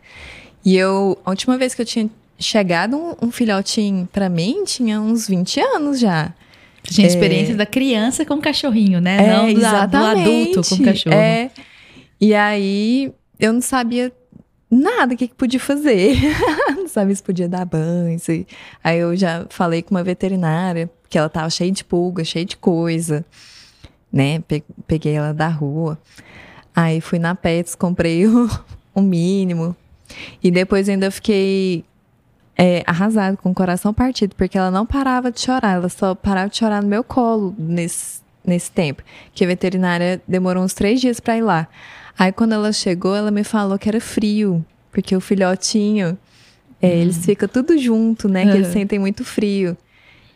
E 0.64 0.76
eu, 0.76 1.18
a 1.24 1.30
última 1.30 1.56
vez 1.56 1.74
que 1.74 1.82
eu 1.82 1.86
tinha 1.86 2.10
chegado 2.38 2.96
um, 2.96 3.26
um 3.26 3.30
filhotinho 3.30 4.08
pra 4.12 4.28
mim, 4.28 4.64
tinha 4.64 5.00
uns 5.00 5.28
20 5.28 5.60
anos 5.60 6.00
já. 6.00 6.32
Tinha 6.82 7.06
experiência 7.06 7.54
da 7.54 7.66
criança 7.66 8.24
com 8.24 8.40
cachorrinho, 8.40 9.00
né? 9.00 9.26
É, 9.26 9.32
não 9.32 9.46
do, 9.48 9.54
do 9.54 9.60
exatamente. 9.60 10.50
adulto 10.50 10.68
com 10.68 10.84
cachorro. 10.84 11.14
É. 11.14 11.50
E 12.20 12.34
aí 12.34 13.12
eu 13.38 13.52
não 13.52 13.60
sabia 13.60 14.12
nada 14.70 15.14
o 15.14 15.16
que, 15.16 15.28
que 15.28 15.34
podia 15.34 15.60
fazer. 15.60 16.16
não 16.76 16.88
sabia 16.88 17.14
se 17.14 17.22
podia 17.22 17.48
dar 17.48 17.64
banho. 17.64 18.18
Se... 18.18 18.46
Aí 18.82 18.98
eu 18.98 19.14
já 19.14 19.46
falei 19.50 19.82
com 19.82 19.94
uma 19.94 20.02
veterinária, 20.02 20.90
que 21.08 21.18
ela 21.18 21.28
tava 21.28 21.50
cheia 21.50 21.70
de 21.70 21.84
pulga, 21.84 22.24
cheia 22.24 22.44
de 22.44 22.56
coisa. 22.56 23.24
Né? 24.12 24.40
Pe- 24.40 24.64
Peguei 24.86 25.14
ela 25.14 25.32
da 25.32 25.48
rua. 25.48 25.98
Aí 26.74 27.00
fui 27.00 27.18
na 27.18 27.34
Pets, 27.34 27.74
comprei 27.74 28.26
o, 28.28 28.48
o 28.94 29.00
mínimo. 29.00 29.74
E 30.42 30.50
depois 30.50 30.88
ainda 30.88 31.10
fiquei 31.10 31.84
é, 32.56 32.82
arrasado, 32.86 33.36
com 33.36 33.50
o 33.50 33.54
coração 33.54 33.94
partido, 33.94 34.34
porque 34.36 34.58
ela 34.58 34.70
não 34.70 34.84
parava 34.84 35.30
de 35.30 35.40
chorar, 35.40 35.74
ela 35.76 35.88
só 35.88 36.14
parava 36.14 36.48
de 36.50 36.56
chorar 36.56 36.82
no 36.82 36.88
meu 36.88 37.04
colo 37.04 37.54
nesse, 37.58 38.20
nesse 38.44 38.70
tempo. 38.70 39.02
Que 39.32 39.44
a 39.44 39.46
veterinária 39.46 40.20
demorou 40.26 40.64
uns 40.64 40.74
três 40.74 41.00
dias 41.00 41.20
pra 41.20 41.36
ir 41.36 41.42
lá. 41.42 41.68
Aí 42.18 42.32
quando 42.32 42.52
ela 42.52 42.72
chegou, 42.72 43.14
ela 43.14 43.30
me 43.30 43.44
falou 43.44 43.78
que 43.78 43.88
era 43.88 44.00
frio, 44.00 44.64
porque 44.90 45.14
o 45.16 45.20
filhotinho, 45.20 46.18
é, 46.82 46.90
eles 46.98 47.24
ficam 47.24 47.48
tudo 47.48 47.78
junto, 47.78 48.28
né? 48.28 48.42
Que 48.44 48.50
eles 48.56 48.66
Uhum. 48.68 48.72
sentem 48.72 48.98
muito 48.98 49.24
frio. 49.24 49.76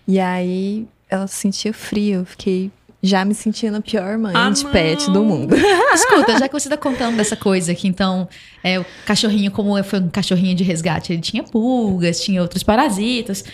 E 0.06 0.20
aí 0.20 0.86
ela 1.10 1.26
sentia 1.26 1.72
frio, 1.74 2.20
eu 2.20 2.24
fiquei 2.24 2.70
já 3.06 3.24
me 3.24 3.34
sentindo 3.34 3.76
a 3.76 3.80
pior 3.80 4.16
mãe 4.18 4.32
Ah, 4.34 4.48
de 4.50 4.64
pet 4.66 5.06
não. 5.08 5.14
do 5.14 5.24
mundo. 5.24 5.54
Escuta, 5.94 6.38
já 6.38 6.48
que 6.48 6.54
você 6.54 6.68
tá 6.68 6.76
contando 6.76 7.16
dessa 7.16 7.36
coisa 7.36 7.74
que 7.74 7.86
então 7.86 8.26
é, 8.62 8.80
o 8.80 8.84
cachorrinho, 9.04 9.50
como 9.50 9.82
foi 9.84 10.00
um 10.00 10.08
cachorrinho 10.08 10.54
de 10.56 10.64
resgate, 10.64 11.12
ele 11.12 11.20
tinha 11.22 11.42
pulgas, 11.42 12.20
tinha 12.20 12.40
outros 12.40 12.62
parasitas. 12.62 13.44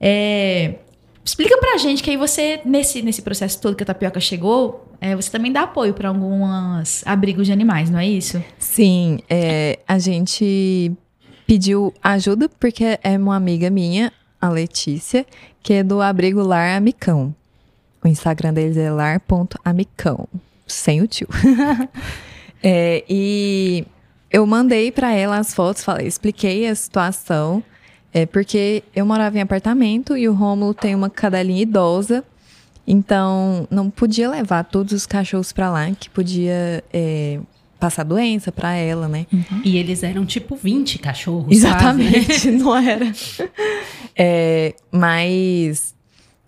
É, 0.00 0.74
explica 1.24 1.56
pra 1.58 1.76
gente 1.78 2.02
que 2.02 2.10
aí 2.10 2.16
você, 2.16 2.60
nesse, 2.64 3.00
nesse 3.02 3.22
processo 3.22 3.60
todo 3.60 3.76
que 3.76 3.82
a 3.82 3.86
tapioca 3.86 4.20
chegou, 4.20 4.86
é, 5.00 5.14
você 5.14 5.30
também 5.30 5.52
dá 5.52 5.62
apoio 5.62 5.94
pra 5.94 6.08
alguns 6.08 7.06
abrigos 7.06 7.46
de 7.46 7.52
animais, 7.52 7.88
não 7.90 7.98
é 7.98 8.06
isso? 8.06 8.42
Sim, 8.58 9.18
é, 9.30 9.78
a 9.86 9.98
gente 9.98 10.90
pediu 11.46 11.94
ajuda 12.02 12.48
porque 12.58 12.98
é 13.02 13.16
uma 13.16 13.36
amiga 13.36 13.70
minha, 13.70 14.12
a 14.40 14.48
Letícia, 14.48 15.24
que 15.62 15.74
é 15.74 15.82
do 15.82 16.00
Abrigo 16.02 16.42
Lar 16.42 16.76
Amicão. 16.76 17.34
O 18.06 18.08
Instagram 18.08 18.54
deles 18.54 18.76
é 18.76 18.88
lar.amicão, 18.88 20.28
sem 20.64 21.02
o 21.02 21.08
tio. 21.08 21.28
É, 22.68 23.04
e 23.08 23.84
eu 24.32 24.44
mandei 24.44 24.90
pra 24.90 25.12
ela 25.12 25.38
as 25.38 25.54
fotos, 25.54 25.84
falei, 25.84 26.06
expliquei 26.06 26.66
a 26.66 26.74
situação, 26.74 27.62
é, 28.12 28.24
porque 28.24 28.82
eu 28.94 29.04
morava 29.06 29.36
em 29.36 29.42
apartamento 29.42 30.16
e 30.16 30.26
o 30.26 30.32
Rômulo 30.32 30.72
tem 30.72 30.94
uma 30.94 31.08
cadelinha 31.08 31.62
idosa, 31.62 32.24
então 32.84 33.68
não 33.70 33.88
podia 33.88 34.28
levar 34.28 34.64
todos 34.64 34.94
os 34.94 35.06
cachorros 35.06 35.52
pra 35.52 35.70
lá, 35.70 35.88
que 35.92 36.08
podia 36.08 36.82
é, 36.92 37.38
passar 37.78 38.02
doença 38.02 38.50
pra 38.50 38.74
ela, 38.74 39.06
né? 39.06 39.26
E 39.62 39.76
eles 39.76 40.02
eram 40.02 40.24
tipo 40.24 40.56
20 40.56 40.98
cachorros. 40.98 41.56
Exatamente, 41.56 42.50
não 42.50 42.74
era. 42.74 43.12
É, 44.16 44.74
mas 44.90 45.94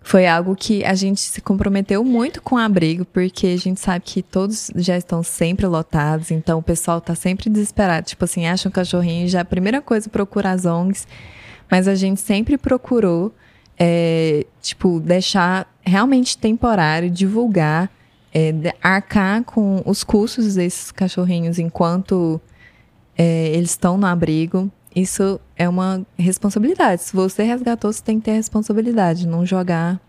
foi 0.09 0.25
algo 0.25 0.55
que 0.55 0.83
a 0.83 0.95
gente 0.95 1.21
se 1.21 1.39
comprometeu 1.39 2.03
muito 2.03 2.41
com 2.41 2.55
o 2.55 2.57
abrigo, 2.57 3.05
porque 3.05 3.45
a 3.45 3.57
gente 3.57 3.79
sabe 3.79 4.03
que 4.03 4.23
todos 4.23 4.71
já 4.75 4.97
estão 4.97 5.21
sempre 5.21 5.67
lotados, 5.67 6.31
então 6.31 6.57
o 6.57 6.63
pessoal 6.63 6.99
tá 6.99 7.13
sempre 7.13 7.47
desesperado. 7.47 8.07
Tipo 8.07 8.25
assim, 8.25 8.47
acha 8.47 8.67
um 8.67 8.71
cachorrinho, 8.71 9.27
já 9.27 9.41
a 9.41 9.45
primeira 9.45 9.83
coisa 9.83 10.09
procura 10.09 10.49
as 10.49 10.65
ONGs, 10.65 11.07
mas 11.69 11.87
a 11.87 11.93
gente 11.93 12.19
sempre 12.21 12.57
procurou, 12.57 13.31
é, 13.77 14.47
tipo, 14.59 14.99
deixar 14.99 15.71
realmente 15.83 16.35
temporário, 16.39 17.07
divulgar, 17.07 17.87
é, 18.33 18.51
arcar 18.81 19.43
com 19.43 19.83
os 19.85 20.03
custos 20.03 20.55
desses 20.55 20.91
cachorrinhos 20.91 21.59
enquanto 21.59 22.41
é, 23.15 23.49
eles 23.49 23.69
estão 23.69 23.95
no 23.95 24.07
abrigo 24.07 24.71
isso 24.99 25.39
é 25.55 25.67
uma 25.67 26.05
responsabilidade. 26.17 27.03
Se 27.03 27.15
você 27.15 27.43
resgatou, 27.43 27.91
você 27.91 28.03
tem 28.03 28.19
que 28.19 28.25
ter 28.25 28.33
responsabilidade, 28.33 29.27
não 29.27 29.45
jogar. 29.45 29.99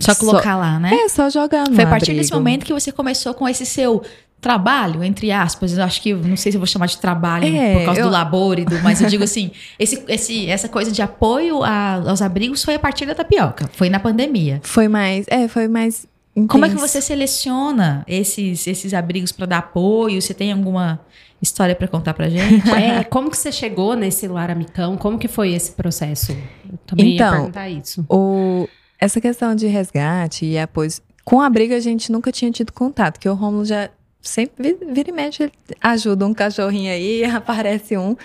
Só 0.00 0.14
colocar 0.14 0.54
só, 0.54 0.58
lá, 0.58 0.78
né? 0.80 0.92
É, 0.92 1.08
só 1.08 1.30
jogar 1.30 1.66
Foi 1.66 1.84
a 1.84 1.86
partir 1.86 2.10
abrigo. 2.10 2.20
desse 2.20 2.32
momento 2.32 2.64
que 2.64 2.72
você 2.72 2.90
começou 2.90 3.32
com 3.32 3.48
esse 3.48 3.64
seu 3.64 4.02
trabalho, 4.44 5.02
entre 5.02 5.32
aspas, 5.32 5.76
eu 5.76 5.82
acho 5.82 6.02
que, 6.02 6.12
não 6.12 6.36
sei 6.36 6.52
se 6.52 6.56
eu 6.56 6.60
vou 6.60 6.66
chamar 6.66 6.84
de 6.84 6.98
trabalho 6.98 7.46
é, 7.46 7.78
por 7.78 7.84
causa 7.86 8.00
eu... 8.00 8.06
do 8.06 8.12
laborido, 8.12 8.78
mas 8.82 9.00
eu 9.00 9.08
digo 9.08 9.24
assim, 9.24 9.50
esse, 9.78 10.04
esse, 10.06 10.46
essa 10.50 10.68
coisa 10.68 10.92
de 10.92 11.00
apoio 11.00 11.62
a, 11.62 11.94
aos 12.06 12.20
abrigos 12.20 12.62
foi 12.62 12.74
a 12.74 12.78
partir 12.78 13.06
da 13.06 13.14
tapioca, 13.14 13.70
foi 13.72 13.88
na 13.88 13.98
pandemia. 13.98 14.60
Foi 14.62 14.86
mais, 14.86 15.24
é, 15.28 15.48
foi 15.48 15.66
mais 15.66 16.06
intenso. 16.36 16.48
Como 16.48 16.66
é 16.66 16.68
que 16.68 16.74
você 16.74 17.00
seleciona 17.00 18.04
esses, 18.06 18.66
esses 18.66 18.92
abrigos 18.92 19.32
para 19.32 19.46
dar 19.46 19.58
apoio? 19.58 20.20
Você 20.20 20.34
tem 20.34 20.52
alguma 20.52 21.00
história 21.44 21.74
para 21.74 21.86
contar 21.86 22.14
pra 22.14 22.28
gente? 22.28 22.64
É, 22.74 23.04
como 23.04 23.30
que 23.30 23.36
você 23.36 23.52
chegou 23.52 23.94
nesse 23.94 24.26
Lar 24.26 24.50
Amicão? 24.50 24.96
Como 24.96 25.18
que 25.18 25.28
foi 25.28 25.52
esse 25.52 25.72
processo? 25.72 26.32
Eu 26.32 26.78
também 26.86 27.14
então, 27.14 27.26
ia 27.26 27.36
perguntar 27.36 27.68
isso. 27.68 28.04
O, 28.08 28.68
essa 28.98 29.20
questão 29.20 29.54
de 29.54 29.66
resgate 29.66 30.44
e 30.44 30.58
apoio... 30.58 30.90
Com 31.24 31.40
a 31.40 31.48
briga 31.48 31.76
a 31.76 31.80
gente 31.80 32.10
nunca 32.10 32.30
tinha 32.30 32.50
tido 32.50 32.72
contato, 32.72 33.18
que 33.18 33.28
o 33.28 33.34
Romulo 33.34 33.64
já 33.64 33.88
sempre 34.20 34.76
vira 34.90 35.10
e 35.10 35.12
mexe, 35.12 35.52
ajuda 35.80 36.26
um 36.26 36.34
cachorrinho 36.34 36.90
aí, 36.90 37.24
aparece 37.30 37.96
um. 37.96 38.16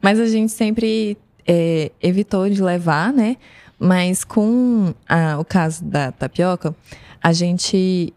Mas 0.00 0.18
a 0.18 0.26
gente 0.26 0.52
sempre 0.52 1.18
é, 1.46 1.90
evitou 2.00 2.48
de 2.48 2.62
levar, 2.62 3.12
né? 3.12 3.36
Mas 3.78 4.24
com 4.24 4.94
a, 5.08 5.38
o 5.38 5.44
caso 5.44 5.84
da 5.84 6.12
tapioca, 6.12 6.74
a 7.22 7.32
gente 7.32 8.12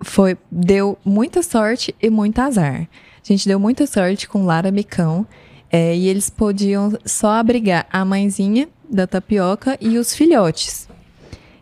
foi 0.00 0.36
deu 0.50 0.98
muita 1.04 1.42
sorte 1.42 1.94
e 2.02 2.10
muito 2.10 2.38
azar. 2.40 2.88
A 3.28 3.32
gente 3.32 3.48
deu 3.48 3.58
muita 3.58 3.88
sorte 3.88 4.28
com 4.28 4.46
Lara 4.46 4.70
Micão. 4.70 5.26
É, 5.70 5.96
e 5.96 6.06
eles 6.06 6.30
podiam 6.30 6.96
só 7.04 7.30
abrigar 7.32 7.84
a 7.92 8.04
mãezinha 8.04 8.68
da 8.88 9.04
tapioca 9.04 9.76
e 9.80 9.98
os 9.98 10.14
filhotes. 10.14 10.88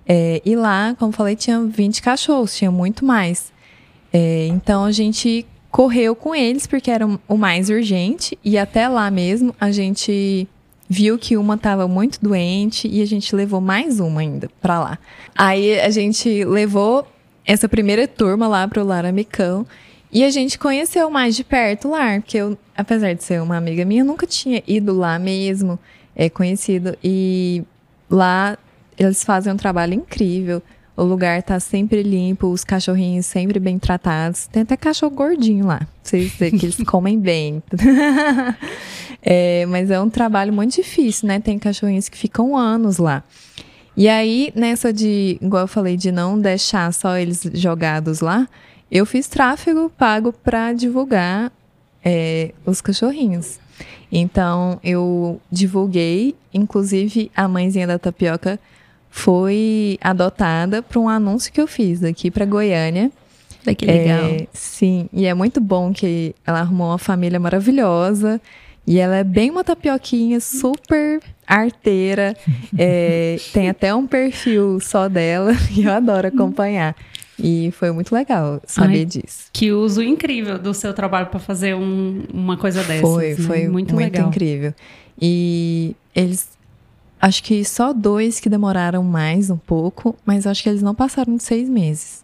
É, 0.06 0.42
e 0.44 0.54
lá, 0.54 0.94
como 0.98 1.10
falei, 1.10 1.34
tinha 1.34 1.62
20 1.62 2.02
cachorros, 2.02 2.54
tinha 2.54 2.70
muito 2.70 3.02
mais. 3.02 3.50
É, 4.12 4.46
então 4.48 4.84
a 4.84 4.92
gente 4.92 5.46
correu 5.70 6.14
com 6.14 6.34
eles 6.34 6.66
porque 6.66 6.90
era 6.90 7.08
o 7.26 7.36
mais 7.38 7.70
urgente 7.70 8.38
e 8.44 8.58
até 8.58 8.86
lá 8.86 9.10
mesmo 9.10 9.54
a 9.58 9.72
gente 9.72 10.46
viu 10.86 11.18
que 11.18 11.34
uma 11.34 11.54
estava 11.54 11.88
muito 11.88 12.18
doente 12.20 12.86
e 12.86 13.00
a 13.00 13.06
gente 13.06 13.34
levou 13.34 13.62
mais 13.62 14.00
uma 14.00 14.20
ainda 14.20 14.50
para 14.60 14.78
lá. 14.78 14.98
Aí 15.34 15.80
a 15.80 15.88
gente 15.88 16.44
levou 16.44 17.08
essa 17.44 17.66
primeira 17.68 18.06
turma 18.06 18.46
lá 18.46 18.68
para 18.68 18.82
o 18.82 18.86
Lara 18.86 19.10
Micão 19.10 19.66
e 20.14 20.22
a 20.22 20.30
gente 20.30 20.56
conheceu 20.56 21.10
mais 21.10 21.34
de 21.34 21.42
perto 21.42 21.88
lá, 21.88 22.20
porque 22.20 22.38
eu, 22.38 22.56
apesar 22.76 23.14
de 23.14 23.24
ser 23.24 23.42
uma 23.42 23.56
amiga 23.56 23.84
minha, 23.84 24.04
nunca 24.04 24.28
tinha 24.28 24.62
ido 24.64 24.96
lá 24.96 25.18
mesmo, 25.18 25.76
é 26.14 26.30
conhecido. 26.30 26.96
E 27.02 27.64
lá 28.08 28.56
eles 28.96 29.24
fazem 29.24 29.52
um 29.52 29.56
trabalho 29.56 29.92
incrível. 29.94 30.62
O 30.96 31.02
lugar 31.02 31.42
tá 31.42 31.58
sempre 31.58 32.04
limpo, 32.04 32.46
os 32.46 32.62
cachorrinhos 32.62 33.26
sempre 33.26 33.58
bem 33.58 33.76
tratados. 33.76 34.46
Tem 34.46 34.62
até 34.62 34.76
cachorro 34.76 35.12
gordinho 35.12 35.66
lá. 35.66 35.80
Vocês 36.00 36.32
que 36.34 36.44
eles 36.44 36.76
comem 36.86 37.18
bem. 37.18 37.60
é, 39.20 39.66
mas 39.66 39.90
é 39.90 40.00
um 40.00 40.08
trabalho 40.08 40.52
muito 40.52 40.76
difícil, 40.76 41.26
né? 41.26 41.40
Tem 41.40 41.58
cachorrinhos 41.58 42.08
que 42.08 42.16
ficam 42.16 42.56
anos 42.56 42.98
lá. 42.98 43.24
E 43.96 44.08
aí, 44.08 44.52
nessa 44.54 44.92
de, 44.92 45.38
igual 45.42 45.62
eu 45.64 45.68
falei, 45.68 45.96
de 45.96 46.12
não 46.12 46.38
deixar 46.38 46.92
só 46.92 47.16
eles 47.16 47.42
jogados 47.54 48.20
lá, 48.20 48.48
eu 48.90 49.04
fiz 49.04 49.26
tráfego 49.26 49.90
pago 49.90 50.32
para 50.32 50.72
divulgar 50.72 51.52
é, 52.04 52.52
os 52.64 52.80
cachorrinhos. 52.80 53.58
Então, 54.10 54.78
eu 54.84 55.40
divulguei, 55.50 56.36
inclusive 56.52 57.30
a 57.34 57.48
mãezinha 57.48 57.86
da 57.86 57.98
tapioca 57.98 58.60
foi 59.10 59.98
adotada 60.00 60.82
para 60.82 61.00
um 61.00 61.08
anúncio 61.08 61.52
que 61.52 61.60
eu 61.60 61.66
fiz 61.66 62.02
aqui 62.04 62.30
para 62.30 62.44
Goiânia. 62.44 63.10
Que 63.76 63.86
legal. 63.86 64.24
É, 64.24 64.46
sim, 64.52 65.08
e 65.12 65.24
é 65.24 65.32
muito 65.32 65.60
bom 65.60 65.92
que 65.92 66.34
ela 66.46 66.60
arrumou 66.60 66.88
uma 66.88 66.98
família 66.98 67.40
maravilhosa. 67.40 68.40
E 68.86 68.98
ela 68.98 69.16
é 69.16 69.24
bem 69.24 69.50
uma 69.50 69.64
tapioquinha, 69.64 70.38
super 70.40 71.22
arteira. 71.46 72.36
É, 72.76 73.36
tem 73.52 73.70
até 73.70 73.94
um 73.94 74.06
perfil 74.06 74.78
só 74.80 75.08
dela 75.08 75.52
e 75.74 75.84
eu 75.84 75.92
adoro 75.92 76.28
acompanhar. 76.28 76.94
E 77.38 77.70
foi 77.72 77.90
muito 77.90 78.14
legal 78.14 78.60
saber 78.66 79.00
Ai, 79.00 79.04
disso. 79.04 79.48
Que 79.52 79.72
uso 79.72 80.02
incrível 80.02 80.58
do 80.58 80.72
seu 80.72 80.94
trabalho 80.94 81.26
para 81.26 81.40
fazer 81.40 81.74
um, 81.74 82.24
uma 82.32 82.56
coisa 82.56 82.82
dessa. 82.84 83.02
Foi, 83.02 83.30
né? 83.30 83.36
foi 83.36 83.68
muito, 83.68 83.94
muito 83.94 83.96
legal. 83.96 84.28
incrível. 84.28 84.74
E 85.20 85.96
eles. 86.14 86.54
Acho 87.20 87.42
que 87.42 87.64
só 87.64 87.92
dois 87.92 88.38
que 88.38 88.50
demoraram 88.50 89.02
mais 89.02 89.48
um 89.48 89.56
pouco, 89.56 90.14
mas 90.26 90.46
acho 90.46 90.62
que 90.62 90.68
eles 90.68 90.82
não 90.82 90.94
passaram 90.94 91.36
de 91.36 91.42
seis 91.42 91.68
meses. 91.68 92.22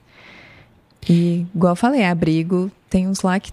E, 1.09 1.46
igual 1.55 1.73
eu 1.73 1.77
falei, 1.77 2.05
abrigo, 2.05 2.70
tem 2.90 3.09
uns 3.09 3.23
lá 3.23 3.40
que 3.40 3.51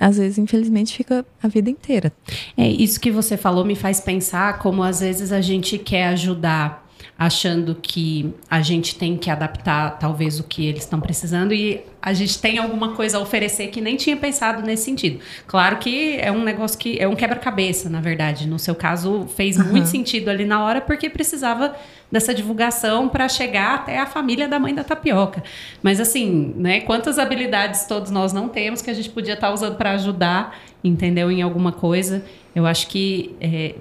às 0.00 0.16
vezes, 0.18 0.38
infelizmente, 0.38 0.96
fica 0.96 1.24
a 1.42 1.48
vida 1.48 1.70
inteira. 1.70 2.12
É, 2.56 2.68
isso 2.68 3.00
que 3.00 3.10
você 3.10 3.36
falou 3.36 3.64
me 3.64 3.74
faz 3.74 4.00
pensar 4.00 4.58
como 4.58 4.82
às 4.82 5.00
vezes 5.00 5.32
a 5.32 5.40
gente 5.40 5.78
quer 5.78 6.08
ajudar 6.08 6.87
achando 7.16 7.74
que 7.74 8.32
a 8.50 8.60
gente 8.60 8.96
tem 8.96 9.16
que 9.16 9.30
adaptar 9.30 9.98
talvez 9.98 10.38
o 10.38 10.44
que 10.44 10.66
eles 10.66 10.84
estão 10.84 11.00
precisando 11.00 11.52
e 11.52 11.84
a 12.00 12.12
gente 12.12 12.40
tem 12.40 12.58
alguma 12.58 12.92
coisa 12.94 13.18
a 13.18 13.20
oferecer 13.20 13.68
que 13.68 13.80
nem 13.80 13.96
tinha 13.96 14.16
pensado 14.16 14.62
nesse 14.62 14.84
sentido. 14.84 15.18
Claro 15.46 15.78
que 15.78 16.16
é 16.20 16.30
um 16.30 16.42
negócio 16.42 16.78
que 16.78 16.98
é 16.98 17.08
um 17.08 17.16
quebra-cabeça, 17.16 17.88
na 17.88 18.00
verdade. 18.00 18.46
No 18.46 18.58
seu 18.58 18.74
caso, 18.74 19.26
fez 19.34 19.58
uhum. 19.58 19.64
muito 19.66 19.88
sentido 19.88 20.28
ali 20.28 20.44
na 20.44 20.64
hora 20.64 20.80
porque 20.80 21.10
precisava 21.10 21.74
dessa 22.10 22.32
divulgação 22.32 23.08
para 23.08 23.28
chegar 23.28 23.74
até 23.74 23.98
a 23.98 24.06
família 24.06 24.48
da 24.48 24.58
mãe 24.58 24.74
da 24.74 24.84
tapioca. 24.84 25.42
Mas 25.82 26.00
assim, 26.00 26.54
né, 26.56 26.80
quantas 26.80 27.18
habilidades 27.18 27.84
todos 27.84 28.10
nós 28.10 28.32
não 28.32 28.48
temos 28.48 28.80
que 28.80 28.90
a 28.90 28.94
gente 28.94 29.10
podia 29.10 29.34
estar 29.34 29.48
tá 29.48 29.52
usando 29.52 29.76
para 29.76 29.92
ajudar, 29.92 30.58
entendeu, 30.82 31.30
em 31.30 31.42
alguma 31.42 31.72
coisa? 31.72 32.24
Eu 32.54 32.64
acho 32.64 32.86
que 32.88 33.36
é, 33.40 33.74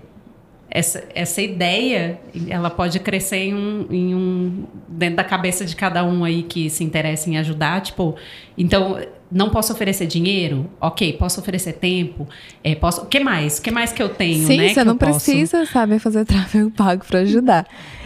essa, 0.70 1.04
essa 1.16 1.42
ideia 1.42 2.20
ela 2.50 2.70
pode 2.70 3.00
crescer 3.00 3.38
em 3.38 3.54
um, 3.54 3.88
em 3.90 4.16
um 4.16 4.66
dentro 4.88 5.18
da 5.18 5.24
cabeça 5.24 5.66
de 5.66 5.76
cada 5.76 6.04
um 6.04 6.24
aí 6.24 6.44
que 6.44 6.70
se 6.70 6.84
interessa 6.84 7.30
em 7.30 7.38
ajudar 7.38 7.82
tipo 7.82 8.16
então 8.58 9.00
não 9.32 9.50
posso 9.50 9.74
oferecer 9.74 10.08
dinheiro? 10.08 10.70
Ok 10.80 11.14
posso 11.14 11.40
oferecer 11.40 11.74
tempo? 11.74 12.28
É, 12.64 12.76
posso 12.76 13.02
o 13.02 13.06
que 13.06 13.20
mais? 13.20 13.60
O 13.60 13.62
que 13.62 13.72
mais 13.72 13.94
que 13.94 14.04
eu 14.04 14.10
tenho 14.10 14.46
sim 14.46 14.58
né, 14.58 14.74
você 14.74 14.84
não 14.84 14.98
precisa 14.98 15.60
posso... 15.60 15.72
saber 15.72 16.00
fazer 16.00 16.26
tráfego 16.26 16.70
pago 16.76 17.06
para 17.06 17.20
ajudar. 17.20 17.66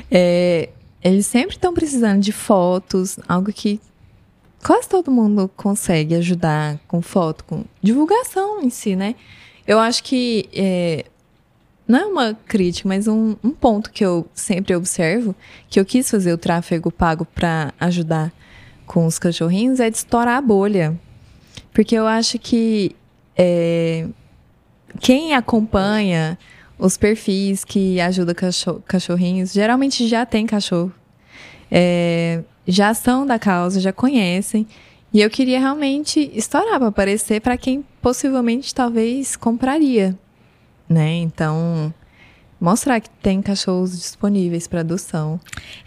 É, 0.09 0.69
eles 1.03 1.25
sempre 1.25 1.55
estão 1.55 1.73
precisando 1.73 2.21
de 2.21 2.31
fotos 2.31 3.17
algo 3.27 3.51
que 3.51 3.79
quase 4.63 4.87
todo 4.87 5.09
mundo 5.09 5.49
consegue 5.55 6.13
ajudar 6.13 6.79
com 6.87 7.01
foto 7.01 7.43
com 7.43 7.63
divulgação 7.81 8.61
em 8.61 8.69
si 8.69 8.95
né? 8.95 9.15
Eu 9.65 9.79
acho 9.79 10.03
que 10.03 10.49
é, 10.53 11.05
não 11.91 11.99
é 11.99 12.05
uma 12.05 12.33
crítica, 12.47 12.87
mas 12.87 13.05
um, 13.05 13.35
um 13.43 13.51
ponto 13.51 13.91
que 13.91 14.03
eu 14.03 14.25
sempre 14.33 14.73
observo, 14.73 15.35
que 15.69 15.79
eu 15.79 15.83
quis 15.83 16.09
fazer 16.09 16.31
o 16.31 16.37
tráfego 16.37 16.89
pago 16.89 17.25
para 17.25 17.73
ajudar 17.79 18.31
com 18.85 19.05
os 19.05 19.19
cachorrinhos, 19.19 19.79
é 19.81 19.89
de 19.89 19.97
estourar 19.97 20.37
a 20.37 20.41
bolha. 20.41 20.97
Porque 21.73 21.93
eu 21.95 22.07
acho 22.07 22.39
que 22.39 22.95
é, 23.37 24.07
quem 25.01 25.33
acompanha 25.33 26.39
os 26.79 26.95
perfis 26.95 27.65
que 27.65 27.99
ajudam 27.99 28.35
cachorrinhos, 28.85 29.51
geralmente 29.51 30.07
já 30.07 30.25
tem 30.25 30.45
cachorro. 30.45 30.93
É, 31.69 32.41
já 32.65 32.93
são 32.93 33.25
da 33.25 33.37
causa, 33.37 33.81
já 33.81 33.91
conhecem. 33.91 34.65
E 35.13 35.19
eu 35.19 35.29
queria 35.29 35.59
realmente 35.59 36.31
estourar 36.33 36.79
para 36.79 36.87
aparecer 36.87 37.41
para 37.41 37.57
quem 37.57 37.83
possivelmente 38.01 38.73
talvez 38.73 39.35
compraria 39.35 40.17
né? 40.91 41.13
Então, 41.15 41.93
mostrar 42.59 42.99
que 42.99 43.09
tem 43.09 43.41
cachorros 43.41 43.91
disponíveis 43.97 44.67
para 44.67 44.81
adoção. 44.81 45.39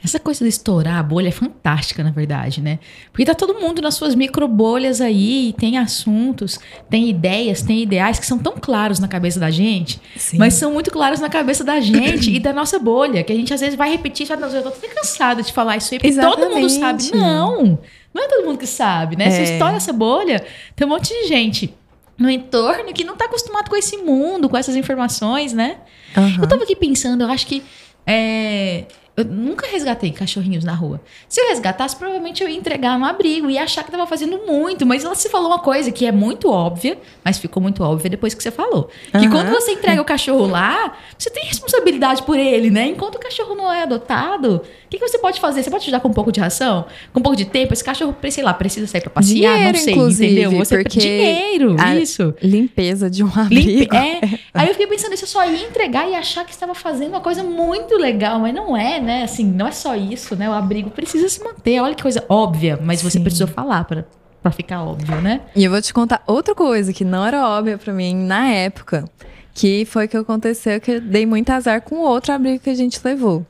Essa 0.05 0.19
coisa 0.19 0.45
de 0.45 0.49
estourar 0.49 0.97
a 0.99 1.03
bolha 1.05 1.29
é 1.29 1.31
fantástica, 1.31 2.03
na 2.03 2.11
verdade, 2.11 2.61
né? 2.61 2.81
Porque 3.12 3.25
tá 3.25 3.33
todo 3.35 3.55
mundo 3.61 3.81
nas 3.81 3.95
suas 3.95 4.14
micro 4.17 4.49
bolhas 4.49 5.01
aí, 5.01 5.51
e 5.51 5.53
tem 5.53 5.79
assuntos, 5.79 6.59
tem 6.90 7.09
ideias, 7.09 7.62
tem 7.62 7.81
ideais 7.81 8.19
que 8.19 8.27
são 8.27 8.38
tão 8.38 8.55
claros 8.61 8.99
na 8.99 9.07
cabeça 9.07 9.38
da 9.38 9.51
gente, 9.53 10.01
Sim. 10.17 10.37
mas 10.38 10.55
são 10.55 10.73
muito 10.73 10.90
claros 10.90 11.21
na 11.21 11.29
cabeça 11.29 11.62
da 11.62 11.81
gente 11.81 12.31
e 12.35 12.40
da 12.40 12.53
nossa 12.53 12.79
bolha, 12.81 13.23
que 13.23 13.33
a 13.33 13.37
gente 13.37 13.55
às 13.55 13.61
vezes 13.61 13.77
vai 13.77 13.90
repetir 13.90 14.29
"Não, 14.37 14.49
eu 14.49 14.62
tô 14.62 14.69
até 14.71 14.88
cansada 14.88 15.43
de 15.45 15.53
falar 15.53 15.77
isso 15.77 15.95
aí, 15.95 16.01
porque 16.01 16.17
todo 16.21 16.51
mundo 16.51 16.69
sabe. 16.69 17.03
Exatamente. 17.05 17.12
Não, 17.17 17.79
não 18.12 18.25
é 18.25 18.29
todo 18.29 18.47
mundo 18.47 18.59
que 18.59 18.67
sabe, 18.67 19.14
né? 19.17 19.31
Se 19.31 19.40
É. 19.40 19.53
estoura 19.53 19.77
essa 19.77 19.93
bolha, 19.93 20.45
tem 20.75 20.87
um 20.87 20.90
monte 20.90 21.09
de 21.09 21.29
gente 21.29 21.73
no 22.18 22.31
entorno 22.31 22.92
que 22.92 23.05
não 23.05 23.16
tá 23.16 23.24
acostumado 23.24 23.68
com 23.68 23.77
esse 23.77 23.96
mundo, 23.98 24.48
com 24.48 24.57
essas 24.57 24.77
informações, 24.77 25.53
né? 25.53 25.79
Aham. 26.16 26.42
Eu 26.42 26.48
tava 26.48 26.62
aqui 26.62 26.77
pensando, 26.77 27.22
eu 27.22 27.31
acho 27.31 27.46
que. 27.46 27.62
é, 28.07 28.85
eu 29.16 29.24
nunca 29.24 29.64
resgatei 29.68 30.11
cachorrinhos 30.11 30.64
na 30.64 30.74
rua. 30.74 31.00
Se 31.29 31.40
eu 31.40 31.48
resgatasse, 31.48 31.94
provavelmente 31.94 32.42
eu 32.42 32.48
ia 32.48 32.57
entregar 32.57 32.98
no 32.98 33.05
abrigo 33.05 33.48
e 33.48 33.55
ia 33.55 33.62
achar 33.62 33.85
que 33.85 33.90
tava 33.92 34.09
fazendo 34.09 34.40
muito. 34.44 34.85
Mas 34.85 35.05
ela 35.05 35.14
se 35.14 35.29
falou 35.29 35.50
uma 35.50 35.61
coisa 35.61 35.92
que 35.92 36.05
é 36.05 36.11
muito 36.11 36.50
óbvia, 36.50 36.98
mas 37.24 37.38
ficou 37.38 37.62
muito 37.62 37.81
óbvia 37.85 38.11
depois 38.11 38.35
que 38.35 38.42
você 38.42 38.50
falou. 38.50 38.90
Que 39.12 39.18
Aham. 39.18 39.31
quando 39.31 39.50
você 39.50 39.70
entrega 39.70 40.03
o 40.03 40.05
cachorro 40.05 40.48
lá, 40.48 40.96
você 41.16 41.31
tem 41.31 41.44
responsabilidade 41.44 42.24
por 42.24 42.37
ele, 42.37 42.70
né? 42.70 42.87
Enquanto 42.87 43.14
o 43.14 43.20
cachorro 43.20 43.55
não 43.55 43.72
é 43.72 43.85
adotado, 43.85 44.62
que, 44.98 45.04
que 45.04 45.09
você 45.09 45.18
pode 45.18 45.40
fazer? 45.40 45.62
Você 45.62 45.70
pode 45.70 45.83
ajudar 45.83 46.00
com 46.00 46.09
um 46.09 46.12
pouco 46.12 46.30
de 46.33 46.40
ração? 46.40 46.87
Com 47.12 47.20
um 47.20 47.22
pouco 47.22 47.37
de 47.37 47.44
tempo? 47.44 47.72
Esse 47.72 47.83
cachorro, 47.85 48.14
sei 48.30 48.44
lá, 48.44 48.54
precisa 48.54 48.87
sair 48.87 49.00
pra 49.00 49.11
passear? 49.11 49.54
Dinheiro, 49.54 49.72
não 49.76 49.85
sei, 49.85 49.92
inclusive, 49.94 50.33
entendeu? 50.40 50.59
Você 50.59 50.83
porque 50.83 50.98
dinheiro, 50.98 51.76
isso. 52.00 52.35
Limpeza 52.42 53.11
de 53.11 53.22
um 53.22 53.26
Limpe- 53.50 53.88
abrigo. 53.88 53.94
é. 53.96 54.20
Aí 54.52 54.68
eu 54.68 54.72
fiquei 54.74 54.87
pensando, 54.87 55.14
isso 55.14 55.24
eu 55.24 55.28
só 55.28 55.44
ia 55.48 55.66
entregar 55.66 56.09
e 56.09 56.14
achar 56.14 56.44
que 56.44 56.52
estava 56.52 56.74
fazendo 56.74 57.11
uma 57.11 57.20
coisa 57.20 57.42
muito 57.42 57.96
legal, 57.96 58.38
mas 58.38 58.54
não 58.54 58.76
é, 58.76 59.00
né? 59.00 59.22
Assim, 59.24 59.44
não 59.44 59.66
é 59.66 59.72
só 59.72 59.94
isso, 59.96 60.37
né? 60.37 60.48
O 60.48 60.52
abrigo 60.52 60.90
precisa 60.90 61.28
se 61.28 61.42
manter. 61.42 61.80
Olha 61.80 61.94
que 61.94 62.02
coisa 62.02 62.24
óbvia, 62.28 62.78
mas 62.83 63.02
você 63.02 63.18
Sim. 63.18 63.22
precisou 63.22 63.46
falar 63.46 63.85
para 63.85 64.04
para 64.42 64.52
ficar 64.52 64.83
óbvio, 64.85 65.22
né? 65.22 65.40
E 65.57 65.64
eu 65.64 65.70
vou 65.70 65.80
te 65.80 65.94
contar 65.94 66.22
outra 66.26 66.54
coisa 66.54 66.92
que 66.92 67.02
não 67.02 67.24
era 67.24 67.48
óbvia 67.48 67.78
pra 67.78 67.94
mim 67.94 68.14
na 68.14 68.50
época, 68.50 69.09
que 69.54 69.87
foi 69.87 70.07
que 70.07 70.18
aconteceu 70.18 70.78
que 70.83 70.90
eu 70.90 71.00
dei 71.00 71.24
muito 71.24 71.48
azar 71.48 71.80
com 71.80 71.96
outro 72.00 72.30
abrigo 72.30 72.59
que 72.62 72.68
a 72.68 72.74
gente 72.74 73.00
levou. 73.02 73.46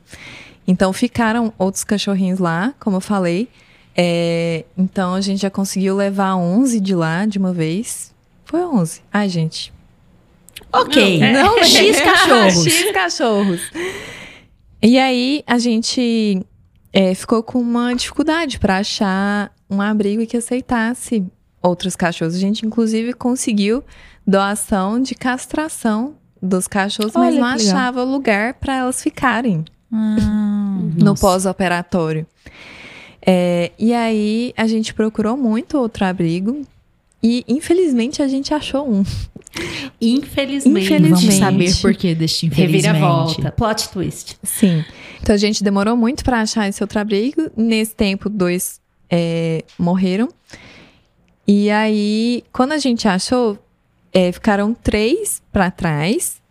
Então 0.67 0.91
ficaram 0.91 1.53
outros 1.57 1.83
cachorrinhos 1.83 2.39
lá, 2.39 2.73
como 2.79 2.97
eu 2.97 3.01
falei. 3.01 3.47
É, 3.95 4.65
então 4.77 5.13
a 5.13 5.21
gente 5.21 5.41
já 5.41 5.49
conseguiu 5.49 5.95
levar 5.95 6.35
11 6.35 6.79
de 6.79 6.95
lá 6.95 7.25
de 7.25 7.37
uma 7.37 7.53
vez. 7.53 8.13
Foi 8.43 8.61
11. 8.61 9.01
Ai, 9.11 9.29
gente. 9.29 9.73
Ok. 10.73 11.19
Não, 11.19 11.25
é. 11.27 11.33
Não, 11.33 11.63
X 11.63 12.01
cachorros. 12.01 12.65
X 12.65 12.91
cachorros. 12.91 13.61
E 14.81 14.97
aí 14.99 15.43
a 15.47 15.57
gente 15.57 16.45
é, 16.91 17.13
ficou 17.15 17.41
com 17.41 17.59
uma 17.59 17.93
dificuldade 17.93 18.59
para 18.59 18.77
achar 18.77 19.51
um 19.69 19.81
abrigo 19.81 20.25
que 20.25 20.37
aceitasse 20.37 21.25
outros 21.61 21.95
cachorros. 21.95 22.35
A 22.35 22.39
gente, 22.39 22.65
inclusive, 22.65 23.13
conseguiu 23.13 23.83
doação 24.27 24.99
de 25.01 25.15
castração 25.15 26.15
dos 26.41 26.67
cachorros, 26.67 27.13
mas 27.13 27.33
Olha 27.33 27.41
não 27.41 27.57
que 27.57 27.63
legal. 27.63 27.77
achava 27.77 28.03
lugar 28.03 28.53
para 28.55 28.75
elas 28.75 29.01
ficarem 29.01 29.65
Ah, 29.95 30.79
no 30.95 31.15
pós-operatório. 31.15 32.25
É, 33.25 33.71
e 33.79 33.93
aí 33.93 34.53
a 34.55 34.67
gente 34.67 34.93
procurou 34.93 35.35
muito 35.35 35.77
outro 35.77 36.05
abrigo 36.05 36.61
e 37.23 37.43
infelizmente 37.47 38.21
a 38.21 38.27
gente 38.27 38.53
achou 38.53 38.87
um. 38.87 39.03
Infelizmente. 39.99 40.85
Infelizmente. 40.85 41.25
Vamos 41.25 41.35
saber 41.35 41.81
por 41.81 41.95
que 41.95 42.13
deste 42.13 42.45
infelizmente. 42.45 42.85
Reviravolta. 42.85 43.51
Plot 43.51 43.89
twist. 43.89 44.37
Sim. 44.43 44.83
Então 45.21 45.33
a 45.33 45.37
gente 45.37 45.63
demorou 45.63 45.95
muito 45.95 46.23
para 46.23 46.41
achar 46.41 46.67
esse 46.67 46.83
outro 46.83 46.99
abrigo. 46.99 47.49
Nesse 47.55 47.95
tempo, 47.95 48.29
dois 48.29 48.79
é, 49.09 49.63
morreram. 49.79 50.29
E 51.47 51.71
aí, 51.71 52.43
quando 52.51 52.73
a 52.73 52.77
gente 52.77 53.07
achou, 53.07 53.57
é, 54.13 54.31
ficaram 54.31 54.73
três 54.73 55.41
para 55.51 55.71
trás. 55.71 56.41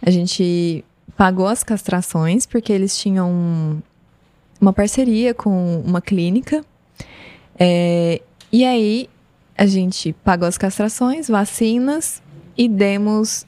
A 0.00 0.10
gente 0.10 0.84
pagou 1.20 1.46
as 1.46 1.62
castrações, 1.62 2.46
porque 2.46 2.72
eles 2.72 2.96
tinham 2.96 3.30
um- 3.30 3.82
uma 4.58 4.72
parceria 4.72 5.34
com 5.34 5.82
uma 5.84 6.00
clínica. 6.00 6.64
É, 7.58 8.22
e 8.50 8.64
aí, 8.64 9.06
a 9.54 9.66
gente 9.66 10.14
pagou 10.24 10.48
as 10.48 10.56
castrações, 10.56 11.28
vacinas 11.28 12.22
e 12.56 12.66
demos 12.66 13.44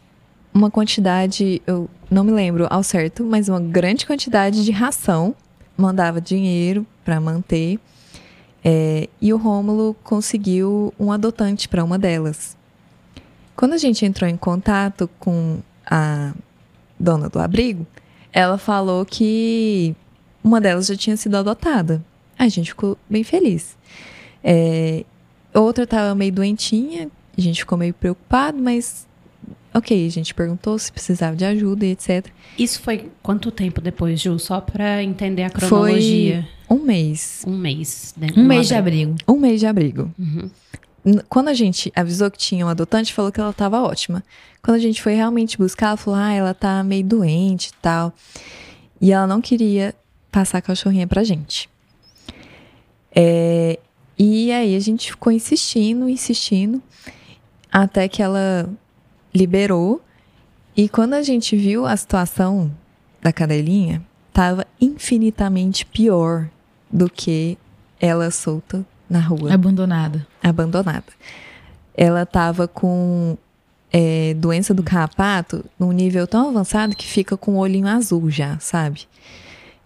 uma 0.52 0.70
quantidade, 0.70 1.62
eu 1.66 1.88
não 2.11 2.24
me 2.24 2.32
lembro 2.32 2.66
ao 2.68 2.82
certo, 2.82 3.24
mas 3.24 3.48
uma 3.48 3.58
grande 3.58 4.04
quantidade 4.04 4.66
de 4.66 4.70
ração. 4.70 5.35
Mandava 5.74 6.20
dinheiro 6.20 6.87
para 7.02 7.18
manter. 7.18 7.80
É, 8.62 9.08
e 9.18 9.32
o 9.32 9.38
Rômulo 9.38 9.96
conseguiu 10.04 10.92
um 11.00 11.11
adotante 11.11 11.70
para 11.70 11.82
uma 11.82 11.98
delas. 11.98 12.54
Quando 13.56 13.72
a 13.72 13.78
gente 13.78 14.04
entrou 14.04 14.28
em 14.28 14.37
contato 14.37 15.08
com 15.18 15.61
a 15.87 16.35
dona 17.03 17.29
do 17.29 17.38
abrigo, 17.38 17.87
ela 18.33 18.57
falou 18.57 19.05
que 19.05 19.95
uma 20.43 20.61
delas 20.61 20.87
já 20.87 20.97
tinha 20.97 21.17
sido 21.17 21.37
adotada. 21.37 22.03
A 22.38 22.49
gente 22.49 22.71
ficou 22.71 22.97
bem 23.11 23.25
feliz. 23.25 23.77
É, 24.43 25.05
outra 25.55 25.85
estava 25.85 26.15
meio 26.15 26.33
doentinha, 26.33 27.11
a 27.37 27.41
gente 27.41 27.61
ficou 27.61 27.77
meio 27.77 27.93
preocupado, 27.93 28.59
mas 28.59 29.07
ok, 29.75 30.07
a 30.07 30.11
gente 30.11 30.35
perguntou 30.35 30.79
se 30.79 30.93
precisava 30.93 31.37
de 31.37 31.45
ajuda 31.45 31.87
e 31.87 31.91
etc. 31.91 32.27
Isso 32.59 32.81
foi 32.81 33.11
quanto 33.23 33.51
tempo 33.51 33.81
depois, 33.81 34.21
Ju? 34.21 34.38
Só 34.38 34.61
pra 34.61 35.03
entender 35.03 35.45
a 35.45 35.51
cronologia. 35.51 36.49
Um 36.69 36.79
mês. 36.81 37.43
Um 37.47 37.57
mês. 37.57 38.15
Né? 38.17 38.29
Um 38.37 38.45
mês 38.45 38.69
de 38.69 38.75
abrigo. 38.75 39.15
Um 39.29 39.38
mês 39.38 39.61
de 39.61 39.67
abrigo. 39.67 40.11
Uhum. 40.19 40.51
Quando 41.29 41.49
a 41.49 41.55
gente 41.55 41.93
avisou 41.97 42.31
que 42.31 42.38
tinha 42.38 42.65
um 42.65 42.69
adotante, 42.69 43.12
falou 43.12 43.33
que 43.33 43.41
ela 43.41 43.51
estava 43.51 43.83
ótima. 43.83 44.23
Quando 44.62 44.77
a 44.77 44.81
gente 44.81 45.03
foi 45.03 45.15
realmente 45.15 45.59
buscar, 45.59 45.88
ela 45.88 45.97
falou: 45.97 46.19
ah, 46.19 46.33
ela 46.33 46.55
tá 46.55 46.83
meio 46.85 47.05
doente 47.05 47.69
e 47.69 47.75
tal. 47.83 48.12
E 49.01 49.12
ela 49.12 49.27
não 49.27 49.41
queria 49.41 49.95
passar 50.31 50.59
a 50.59 50.62
cachorrinha 50.62 51.07
pra 51.07 51.25
gente. 51.25 51.69
É, 53.15 53.79
e 54.17 54.53
aí 54.53 54.77
a 54.77 54.81
gente 54.81 55.11
ficou 55.11 55.33
insistindo, 55.33 56.09
insistindo, 56.09 56.81
até 57.71 58.07
que 58.07 58.23
ela 58.23 58.71
liberou. 59.35 60.01
E 60.77 60.88
quando 60.88 61.15
a 61.15 61.23
gente 61.23 61.57
viu 61.57 61.85
a 61.85 61.97
situação 61.97 62.73
da 63.21 63.33
cadelinha, 63.33 64.03
tava 64.33 64.67
infinitamente 64.81 65.85
pior 65.85 66.49
do 66.91 67.11
que 67.11 67.59
ela 68.01 68.31
solta 68.31 68.87
na 69.12 69.20
rua 69.20 69.53
Abandonada. 69.53 70.27
abandonada. 70.42 71.05
Ela 71.94 72.25
tava 72.25 72.66
com 72.66 73.37
é, 73.92 74.35
doença 74.35 74.72
do 74.72 74.83
carrapato 74.83 75.64
num 75.79 75.92
nível 75.92 76.27
tão 76.27 76.48
avançado 76.48 76.96
que 76.96 77.07
fica 77.07 77.37
com 77.37 77.53
o 77.53 77.59
olhinho 77.59 77.87
azul 77.87 78.31
já, 78.31 78.59
sabe? 78.59 79.03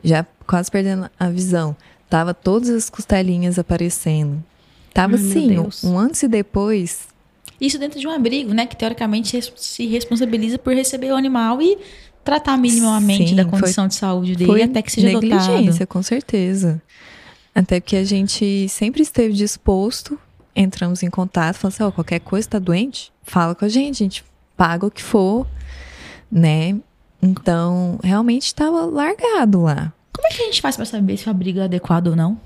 Já 0.04 0.24
quase 0.46 0.70
perdendo 0.70 1.10
a 1.18 1.28
visão. 1.28 1.76
Tava 2.08 2.32
todas 2.32 2.70
as 2.70 2.88
costelinhas 2.88 3.58
aparecendo. 3.58 4.42
Tava 4.94 5.16
Ai, 5.16 5.48
Deus. 5.48 5.82
um 5.82 5.98
antes 5.98 6.22
e 6.22 6.28
depois. 6.28 7.08
Isso 7.60 7.78
dentro 7.78 7.98
de 7.98 8.06
um 8.06 8.10
abrigo, 8.10 8.54
né? 8.54 8.66
Que 8.66 8.76
teoricamente 8.76 9.38
se 9.56 9.86
responsabiliza 9.86 10.58
por 10.58 10.72
receber 10.72 11.10
o 11.10 11.16
animal 11.16 11.60
e 11.60 11.76
tratar 12.22 12.56
minimamente 12.56 13.30
Sim, 13.30 13.36
da 13.36 13.42
foi- 13.44 13.58
condição 13.60 13.88
de 13.88 13.94
saúde 13.96 14.36
dele 14.36 14.50
Foi 14.50 14.62
até 14.62 14.82
que 14.82 14.92
seja 14.92 15.08
negligência, 15.08 15.54
adotado. 15.54 15.86
com 15.88 16.02
certeza. 16.02 16.80
Até 17.56 17.80
porque 17.80 17.96
a 17.96 18.04
gente 18.04 18.68
sempre 18.68 19.00
esteve 19.00 19.32
disposto, 19.32 20.20
entramos 20.54 21.02
em 21.02 21.08
contato, 21.08 21.56
falando 21.56 21.72
assim, 21.72 21.82
ó, 21.84 21.90
qualquer 21.90 22.20
coisa, 22.20 22.46
tá 22.46 22.58
doente? 22.58 23.10
Fala 23.22 23.54
com 23.54 23.64
a 23.64 23.68
gente, 23.68 24.02
a 24.02 24.04
gente 24.04 24.22
paga 24.54 24.84
o 24.84 24.90
que 24.90 25.02
for, 25.02 25.46
né? 26.30 26.78
Então, 27.22 27.98
realmente 28.04 28.42
estava 28.48 28.84
largado 28.84 29.62
lá. 29.62 29.90
Como 30.12 30.28
é 30.28 30.30
que 30.32 30.42
a 30.42 30.44
gente 30.44 30.60
faz 30.60 30.76
pra 30.76 30.84
saber 30.84 31.16
se 31.16 31.26
o 31.28 31.30
abrigo 31.30 31.58
é 31.60 31.64
adequado 31.64 32.08
ou 32.08 32.16
não? 32.16 32.38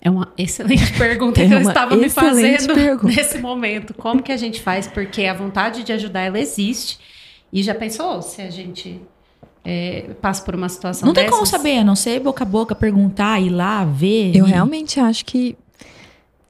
É 0.00 0.08
uma 0.08 0.32
excelente 0.38 0.90
pergunta 0.96 1.42
É 1.42 1.46
que 1.46 1.52
eu 1.52 1.60
estava 1.60 1.94
me 1.94 2.08
fazendo 2.08 2.72
pergunta. 2.72 3.14
nesse 3.14 3.38
momento. 3.38 3.92
Como 3.92 4.22
que 4.22 4.32
a 4.32 4.38
gente 4.38 4.62
faz? 4.62 4.86
Porque 4.86 5.24
a 5.26 5.34
vontade 5.34 5.84
de 5.84 5.92
ajudar, 5.92 6.22
ela 6.22 6.40
existe. 6.40 6.98
E 7.52 7.62
já 7.62 7.74
pensou 7.74 8.22
se 8.22 8.40
a 8.40 8.48
gente 8.48 9.02
é, 9.70 10.14
passa 10.22 10.42
por 10.42 10.54
uma 10.54 10.66
situação 10.66 11.06
não 11.06 11.12
tem 11.12 11.26
como 11.28 11.42
dessas? 11.42 11.50
saber, 11.50 11.76
a 11.80 11.84
não 11.84 11.94
ser 11.94 12.18
boca 12.20 12.42
a 12.42 12.46
boca, 12.46 12.74
perguntar, 12.74 13.38
ir 13.38 13.50
lá, 13.50 13.84
ver. 13.84 14.34
Eu 14.34 14.46
e- 14.46 14.50
realmente 14.50 14.98
acho 14.98 15.26
que 15.26 15.54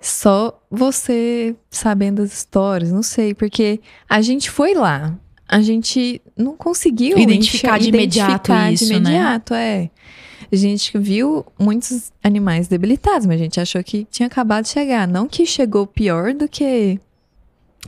só 0.01 0.57
você 0.71 1.57
sabendo 1.69 2.23
as 2.23 2.33
histórias, 2.33 2.93
não 2.93 3.03
sei, 3.03 3.35
porque 3.35 3.81
a 4.09 4.21
gente 4.21 4.49
foi 4.49 4.73
lá, 4.73 5.19
a 5.49 5.61
gente 5.61 6.23
não 6.37 6.57
conseguiu 6.57 7.19
Identificar 7.19 7.79
de 7.79 7.89
imediato 7.89 8.53
identificar 8.53 8.73
isso, 8.73 8.85
de 8.87 8.93
né? 8.93 8.97
imediato, 8.99 9.53
é. 9.55 9.91
A 10.53 10.55
gente 10.57 10.97
viu 10.97 11.45
muitos 11.59 12.13
animais 12.23 12.69
debilitados, 12.69 13.27
mas 13.27 13.41
a 13.41 13.43
gente 13.43 13.61
achou 13.61 13.83
que 13.83 14.07
tinha 14.09 14.29
acabado 14.29 14.63
de 14.63 14.71
chegar, 14.71 15.09
não 15.09 15.27
que 15.27 15.45
chegou 15.45 15.89
pior 15.89 16.33
do 16.33 16.49
que 16.49 17.01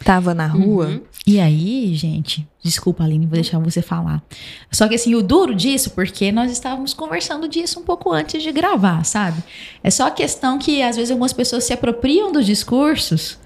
tava 0.05 0.35
na 0.35 0.49
rua. 0.49 0.87
Uhum. 0.89 1.01
E 1.25 1.39
aí, 1.39 1.95
gente, 1.95 2.47
Desculpa, 2.63 3.05
Aline, 3.05 3.25
vou 3.27 3.35
deixar 3.37 3.59
você 3.59 3.81
falar. 3.81 4.23
Só 4.71 4.87
que 4.87 4.95
assim, 4.95 5.15
o 5.15 5.23
duro 5.23 5.55
disso, 5.55 5.91
porque 5.91 6.31
nós 6.31 6.53
estávamos 6.53 6.93
conversando 6.93 7.49
disso 7.49 7.81
um 7.81 7.83
pouco 7.83 8.13
antes 8.13 8.43
de 8.43 8.53
gravar, 8.53 9.03
sabe? 9.05 9.43
É 9.83 9.91
só 9.91 10.09
a 10.09 10.11
questão 10.11 10.59
que 10.59 10.83
às 10.83 10.97
vezes 10.97 11.11
algumas 11.11 11.33
pessoas 11.33 11.65
se 11.65 11.73
apropriam 11.73 12.31
dos 12.31 12.45
discursos 12.45 13.39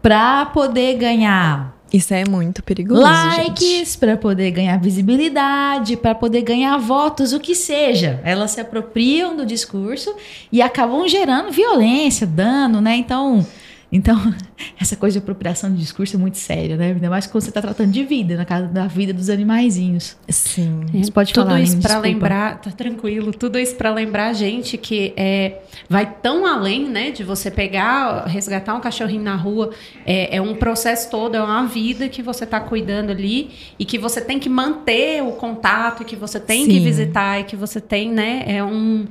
para 0.00 0.46
poder 0.46 0.94
ganhar 0.98 1.74
Isso 1.92 2.14
é 2.14 2.24
muito 2.28 2.62
perigoso. 2.62 3.00
likes, 3.02 3.96
para 3.96 4.16
poder 4.16 4.50
ganhar 4.52 4.78
visibilidade, 4.78 5.96
para 5.96 6.14
poder 6.14 6.42
ganhar 6.42 6.76
votos, 6.78 7.32
o 7.32 7.40
que 7.40 7.54
seja. 7.54 8.20
Elas 8.22 8.52
se 8.52 8.60
apropriam 8.60 9.36
do 9.36 9.44
discurso 9.44 10.14
e 10.52 10.62
acabam 10.62 11.08
gerando 11.08 11.50
violência, 11.50 12.26
dano, 12.26 12.80
né? 12.80 12.96
Então, 12.96 13.44
então 13.94 14.16
essa 14.80 14.96
coisa 14.96 15.18
de 15.18 15.22
apropriação 15.22 15.72
de 15.72 15.78
discurso 15.78 16.16
é 16.16 16.18
muito 16.18 16.36
séria, 16.36 16.76
né? 16.76 16.88
Ainda 16.88 17.08
mais 17.08 17.26
quando 17.26 17.44
você 17.44 17.50
está 17.50 17.62
tratando 17.62 17.92
de 17.92 18.02
vida, 18.02 18.36
na 18.36 18.44
casa 18.44 18.66
da 18.66 18.86
vida 18.88 19.12
dos 19.12 19.30
animaizinhos. 19.30 20.16
Sim. 20.28 20.84
Você 20.92 21.12
pode 21.12 21.32
tudo 21.32 21.46
falar, 21.46 21.60
isso 21.60 21.78
para 21.78 21.98
lembrar, 21.98 22.60
tá 22.60 22.70
tranquilo, 22.72 23.32
tudo 23.32 23.56
isso 23.58 23.76
para 23.76 23.92
lembrar 23.92 24.28
a 24.28 24.32
gente 24.32 24.76
que 24.76 25.12
é, 25.16 25.60
vai 25.88 26.12
tão 26.20 26.44
além, 26.44 26.88
né, 26.88 27.12
de 27.12 27.22
você 27.22 27.50
pegar, 27.50 28.26
resgatar 28.26 28.74
um 28.74 28.80
cachorrinho 28.80 29.22
na 29.22 29.36
rua, 29.36 29.70
é, 30.04 30.36
é 30.36 30.42
um 30.42 30.56
processo 30.56 31.08
todo, 31.10 31.36
é 31.36 31.42
uma 31.42 31.66
vida 31.66 32.08
que 32.08 32.22
você 32.22 32.44
tá 32.44 32.58
cuidando 32.58 33.10
ali 33.10 33.50
e 33.78 33.84
que 33.84 33.98
você 33.98 34.20
tem 34.20 34.40
que 34.40 34.48
manter 34.48 35.22
o 35.22 35.32
contato, 35.32 36.02
e 36.02 36.04
que 36.04 36.16
você 36.16 36.40
tem 36.40 36.66
que 36.66 36.74
Sim. 36.74 36.84
visitar 36.84 37.40
e 37.40 37.44
que 37.44 37.54
você 37.54 37.80
tem, 37.80 38.10
né, 38.10 38.44
é 38.46 38.64
um 38.64 39.06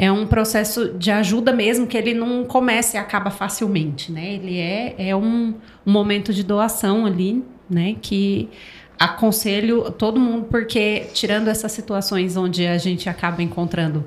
é 0.00 0.10
um 0.10 0.26
processo 0.26 0.94
de 0.94 1.10
ajuda 1.10 1.52
mesmo 1.52 1.86
que 1.86 1.94
ele 1.94 2.14
não 2.14 2.42
começa 2.42 2.96
e 2.96 2.98
acaba 2.98 3.30
facilmente, 3.30 4.10
né? 4.10 4.32
Ele 4.32 4.58
é, 4.58 4.94
é 4.96 5.14
um, 5.14 5.54
um 5.86 5.92
momento 5.92 6.32
de 6.32 6.42
doação 6.42 7.04
ali, 7.04 7.44
né? 7.68 7.94
Que 8.00 8.48
aconselho 9.00 9.90
todo 9.90 10.20
mundo, 10.20 10.46
porque 10.50 11.06
tirando 11.14 11.48
essas 11.48 11.72
situações 11.72 12.36
onde 12.36 12.66
a 12.66 12.76
gente 12.76 13.08
acaba 13.08 13.42
encontrando 13.42 14.04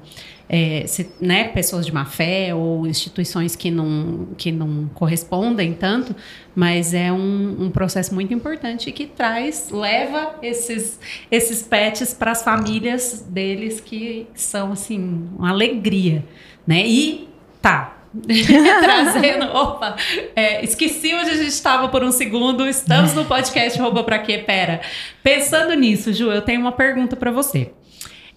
é, 0.47 0.85
se- 0.85 1.09
né, 1.19 1.45
pessoas 1.45 1.83
de 1.85 1.91
má 1.91 2.05
fé 2.05 2.53
ou 2.53 2.85
instituições 2.85 3.55
que 3.55 3.71
não, 3.71 4.27
que 4.37 4.51
não 4.51 4.87
correspondem 4.93 5.73
tanto, 5.73 6.15
mas 6.55 6.93
é 6.93 7.11
um, 7.11 7.63
um 7.63 7.71
processo 7.71 8.13
muito 8.13 8.33
importante 8.33 8.91
que 8.91 9.07
traz, 9.07 9.69
leva 9.71 10.35
esses, 10.43 10.99
esses 11.31 11.63
pets 11.63 12.13
para 12.13 12.31
as 12.31 12.43
famílias 12.43 13.25
deles 13.27 13.79
que 13.79 14.27
são 14.35 14.73
assim 14.73 15.27
uma 15.37 15.49
alegria, 15.49 16.23
né? 16.67 16.85
E 16.85 17.29
tá, 17.61 18.02
trazendo. 18.81 19.45
Opa, 19.45 19.95
é, 20.35 20.63
esqueci 20.63 21.13
onde 21.13 21.31
a 21.31 21.35
gente 21.35 21.47
estava 21.47 21.89
por 21.89 22.03
um 22.03 22.11
segundo. 22.11 22.67
Estamos 22.67 23.13
no 23.13 23.25
podcast 23.25 23.79
Rouba 23.79 24.03
Pra 24.03 24.19
Quê? 24.19 24.37
Pera. 24.37 24.81
Pensando 25.23 25.73
nisso, 25.73 26.13
Ju, 26.13 26.31
eu 26.31 26.41
tenho 26.41 26.61
uma 26.61 26.71
pergunta 26.71 27.15
pra 27.15 27.31
você. 27.31 27.71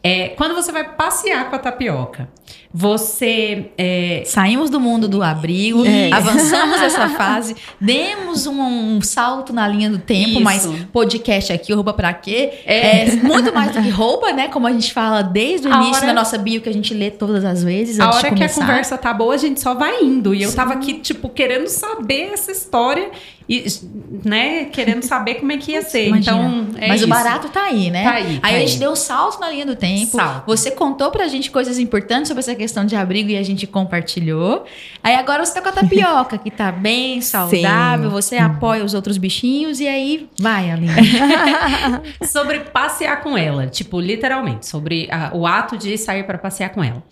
É, 0.02 0.28
quando 0.30 0.54
você 0.54 0.70
vai 0.70 0.94
passear 0.94 1.50
com 1.50 1.56
a 1.56 1.58
tapioca, 1.58 2.28
você. 2.80 3.70
é, 3.78 4.22
Saímos 4.26 4.68
do 4.68 4.78
mundo 4.78 5.08
do 5.08 5.22
abrigo, 5.22 5.84
É. 5.86 6.12
avançamos 6.12 6.80
essa 6.82 7.08
fase, 7.16 7.56
demos 7.80 8.46
um, 8.46 8.60
um 8.60 9.00
salto 9.00 9.52
na 9.52 9.66
linha 9.66 9.88
do 9.88 9.98
tempo, 9.98 10.30
Isso. 10.32 10.40
mas 10.42 10.66
podcast 10.92 11.52
aqui, 11.52 11.72
roupa 11.72 11.94
pra 11.94 12.12
quê? 12.12 12.52
É. 12.66 13.06
muito 13.22 13.52
mais 13.54 13.72
do 13.74 13.82
que 13.82 13.88
roupa, 13.88 14.32
né? 14.32 14.48
Como 14.48 14.66
a 14.66 14.72
gente 14.72 14.92
fala 14.92 15.22
desde 15.22 15.66
o 15.68 15.72
A 15.72 15.76
início 15.78 15.96
hora- 15.96 16.06
da 16.08 16.12
nossa 16.12 16.36
bio, 16.36 16.60
que 16.60 16.68
a 16.68 16.72
gente 16.74 16.92
lê 16.92 17.10
todas 17.10 17.44
as 17.44 17.64
vezes. 17.64 17.98
a 17.98 18.10
hora 18.10 18.30
que 18.30 18.44
a 18.44 18.48
conversa 18.48 18.98
tá 18.98 19.14
boa, 19.14 19.34
a 19.34 19.38
gente 19.38 19.58
só 19.60 19.72
vai 19.74 20.02
indo. 20.02 20.34
E 20.34 20.42
eu 20.42 20.54
tava 20.54 20.74
aqui, 20.74 20.94
tipo, 20.94 21.28
querendo 21.30 21.68
saber 21.68 22.30
essa 22.34 22.52
história 22.52 23.10
e, 23.48 23.64
né, 24.24 24.64
querendo 24.66 25.02
saber 25.04 25.36
como 25.36 25.52
é 25.52 25.56
que 25.56 25.72
ia 25.72 25.82
ser. 25.82 26.08
Imagina. 26.08 26.36
Então, 26.36 26.66
é 26.78 26.88
Mas 26.88 27.00
o 27.00 27.04
isso. 27.04 27.08
barato 27.08 27.48
tá 27.48 27.62
aí, 27.64 27.90
né? 27.90 28.02
Tá 28.04 28.10
aí, 28.14 28.38
tá 28.40 28.48
a 28.48 28.50
aí. 28.50 28.66
gente 28.66 28.78
deu 28.80 28.90
um 28.90 28.96
salto 28.96 29.40
na 29.40 29.48
linha 29.50 29.64
do 29.64 29.76
tempo. 29.76 30.16
Salto. 30.16 30.46
Você 30.46 30.70
contou 30.72 31.10
pra 31.12 31.28
gente 31.28 31.50
coisas 31.50 31.78
importantes 31.78 32.28
sobre 32.28 32.40
essa 32.40 32.54
questão 32.54 32.65
de 32.84 32.96
abrigo 32.96 33.30
e 33.30 33.36
a 33.36 33.42
gente 33.42 33.66
compartilhou. 33.66 34.64
Aí 35.02 35.14
agora 35.14 35.44
você 35.44 35.54
tá 35.54 35.60
com 35.62 35.68
a 35.68 35.72
tapioca, 35.72 36.38
que 36.38 36.50
tá 36.50 36.70
bem 36.72 37.20
saudável, 37.22 38.10
você 38.10 38.36
apoia 38.38 38.84
os 38.84 38.94
outros 38.94 39.16
bichinhos 39.18 39.80
e 39.80 39.86
aí 39.88 40.28
vai, 40.38 40.70
Aline. 40.70 40.92
sobre 42.26 42.60
passear 42.60 43.22
com 43.22 43.36
ela, 43.36 43.66
tipo, 43.66 44.00
literalmente, 44.00 44.66
sobre 44.66 45.08
a- 45.10 45.30
o 45.34 45.46
ato 45.46 45.76
de 45.76 45.96
sair 45.98 46.24
para 46.24 46.38
passear 46.38 46.70
com 46.70 46.82
ela. 46.82 47.02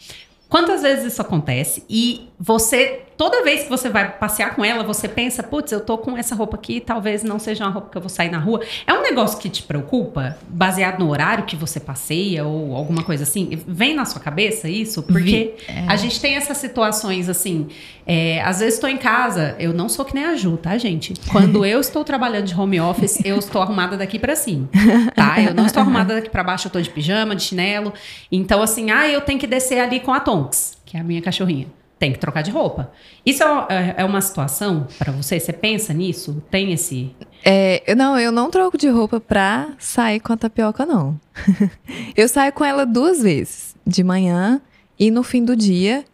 Quantas 0.48 0.82
vezes 0.82 1.12
isso 1.12 1.20
acontece 1.22 1.84
e 1.88 2.28
você, 2.38 3.02
toda 3.16 3.42
vez 3.42 3.64
que 3.64 3.70
você 3.70 3.88
vai 3.88 4.10
passear 4.10 4.54
com 4.54 4.64
ela, 4.64 4.82
você 4.84 5.08
pensa, 5.08 5.42
putz, 5.42 5.72
eu 5.72 5.80
tô 5.80 5.98
com 5.98 6.16
essa 6.16 6.34
roupa 6.34 6.56
aqui, 6.56 6.80
talvez 6.80 7.22
não 7.22 7.38
seja 7.38 7.64
uma 7.64 7.70
roupa 7.70 7.90
que 7.90 7.96
eu 7.96 8.02
vou 8.02 8.08
sair 8.08 8.30
na 8.30 8.38
rua. 8.38 8.60
É 8.86 8.92
um 8.92 9.02
negócio 9.02 9.38
que 9.38 9.48
te 9.48 9.62
preocupa, 9.62 10.36
baseado 10.48 10.98
no 10.98 11.10
horário 11.10 11.44
que 11.44 11.56
você 11.56 11.78
passeia 11.80 12.44
ou 12.44 12.74
alguma 12.74 13.02
coisa 13.02 13.24
assim? 13.24 13.62
Vem 13.66 13.94
na 13.94 14.04
sua 14.04 14.20
cabeça 14.20 14.68
isso? 14.68 15.02
Porque 15.02 15.54
a 15.86 15.96
gente 15.96 16.20
tem 16.20 16.36
essas 16.36 16.56
situações 16.56 17.28
assim, 17.28 17.68
é, 18.06 18.42
às 18.42 18.60
vezes 18.60 18.74
estou 18.74 18.90
em 18.90 18.96
casa, 18.96 19.56
eu 19.58 19.72
não 19.72 19.88
sou 19.88 20.04
que 20.04 20.14
nem 20.14 20.24
a 20.24 20.36
Ju, 20.36 20.56
tá, 20.56 20.76
gente? 20.76 21.14
Quando 21.30 21.64
eu 21.64 21.80
estou 21.80 22.04
trabalhando 22.04 22.44
de 22.44 22.58
home 22.58 22.80
office, 22.80 23.24
eu 23.24 23.38
estou 23.38 23.62
arrumada 23.62 23.96
daqui 23.96 24.18
pra 24.18 24.36
cima, 24.36 24.68
tá? 25.14 25.40
Eu 25.40 25.54
não 25.54 25.66
estou 25.66 25.80
arrumada 25.80 26.14
daqui 26.14 26.28
pra 26.28 26.42
baixo, 26.42 26.68
eu 26.68 26.72
tô 26.72 26.80
de 26.80 26.90
pijama, 26.90 27.34
de 27.34 27.42
chinelo. 27.42 27.92
Então, 28.30 28.62
assim, 28.62 28.90
ah, 28.90 29.08
eu 29.08 29.20
tenho 29.20 29.38
que 29.38 29.46
descer 29.46 29.80
ali 29.80 30.00
com 30.00 30.12
a 30.12 30.20
Tonks, 30.20 30.76
que 30.84 30.96
é 30.96 31.00
a 31.00 31.04
minha 31.04 31.22
cachorrinha. 31.22 31.66
Tem 31.98 32.12
que 32.12 32.18
trocar 32.18 32.42
de 32.42 32.50
roupa. 32.50 32.90
Isso 33.24 33.42
é, 33.68 33.94
é 33.98 34.04
uma 34.04 34.20
situação 34.20 34.86
pra 34.98 35.12
você? 35.12 35.38
Você 35.40 35.52
pensa 35.52 35.94
nisso? 35.94 36.42
Tem 36.50 36.72
esse. 36.72 37.14
É, 37.44 37.82
eu- 37.86 37.96
não, 37.96 38.18
eu 38.18 38.32
não 38.32 38.50
troco 38.50 38.76
de 38.76 38.88
roupa 38.88 39.20
pra 39.20 39.68
sair 39.78 40.20
com 40.20 40.32
a 40.32 40.36
tapioca, 40.36 40.84
não. 40.84 41.18
eu 42.16 42.28
saio 42.28 42.52
com 42.52 42.64
ela 42.64 42.84
duas 42.84 43.22
vezes, 43.22 43.74
de 43.86 44.02
manhã 44.02 44.60
e 44.98 45.10
no 45.10 45.22
fim 45.22 45.44
do 45.44 45.54
dia, 45.56 46.04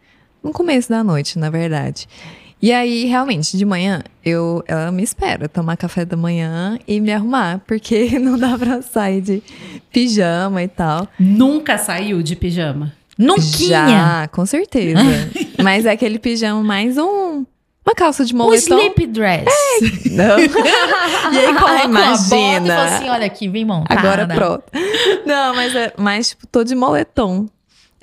no 0.42 0.52
começo 0.52 0.88
da 0.88 1.02
noite, 1.02 1.38
na 1.38 1.50
verdade. 1.50 2.06
E 2.62 2.72
aí, 2.72 3.06
realmente, 3.06 3.56
de 3.56 3.64
manhã, 3.64 4.02
eu, 4.22 4.62
ela 4.68 4.92
me 4.92 5.02
espera 5.02 5.48
tomar 5.48 5.78
café 5.78 6.04
da 6.04 6.14
manhã 6.16 6.78
e 6.86 7.00
me 7.00 7.10
arrumar, 7.10 7.60
porque 7.66 8.16
não 8.20 8.38
dá 8.38 8.56
pra 8.58 8.82
sair 8.82 9.22
de 9.22 9.42
pijama 9.90 10.62
e 10.62 10.68
tal. 10.68 11.08
Nunca 11.18 11.78
saiu 11.78 12.22
de 12.22 12.36
pijama? 12.36 12.92
Nunquinha! 13.24 13.88
Já, 13.88 14.28
com 14.28 14.44
certeza. 14.46 15.00
Mas 15.62 15.84
é 15.86 15.90
aquele 15.92 16.18
pijama 16.18 16.62
mais 16.62 16.96
um. 16.98 17.44
Uma 17.86 17.94
calça 17.94 18.24
de 18.24 18.34
Um 18.34 18.38
moletom. 18.38 18.78
sleep 18.78 19.06
dress. 19.08 19.46
Não. 20.10 20.36
E 21.32 21.38
aí 21.38 21.54
coloca 21.54 21.86
uma 21.86 22.00
bota 22.16 22.34
e 22.34 22.38
Imagina. 22.38 22.74
fala 22.76 22.96
assim, 22.96 23.08
olha 23.08 23.26
aqui, 23.26 23.48
vem 23.48 23.64
montada. 23.64 24.00
Agora 24.00 24.26
pronto. 24.26 24.64
Não, 25.24 25.54
mas 25.54 25.74
é 25.74 25.92
mais, 25.96 26.30
tipo, 26.30 26.46
tô 26.46 26.64
de 26.64 26.74
moletom. 26.74 27.46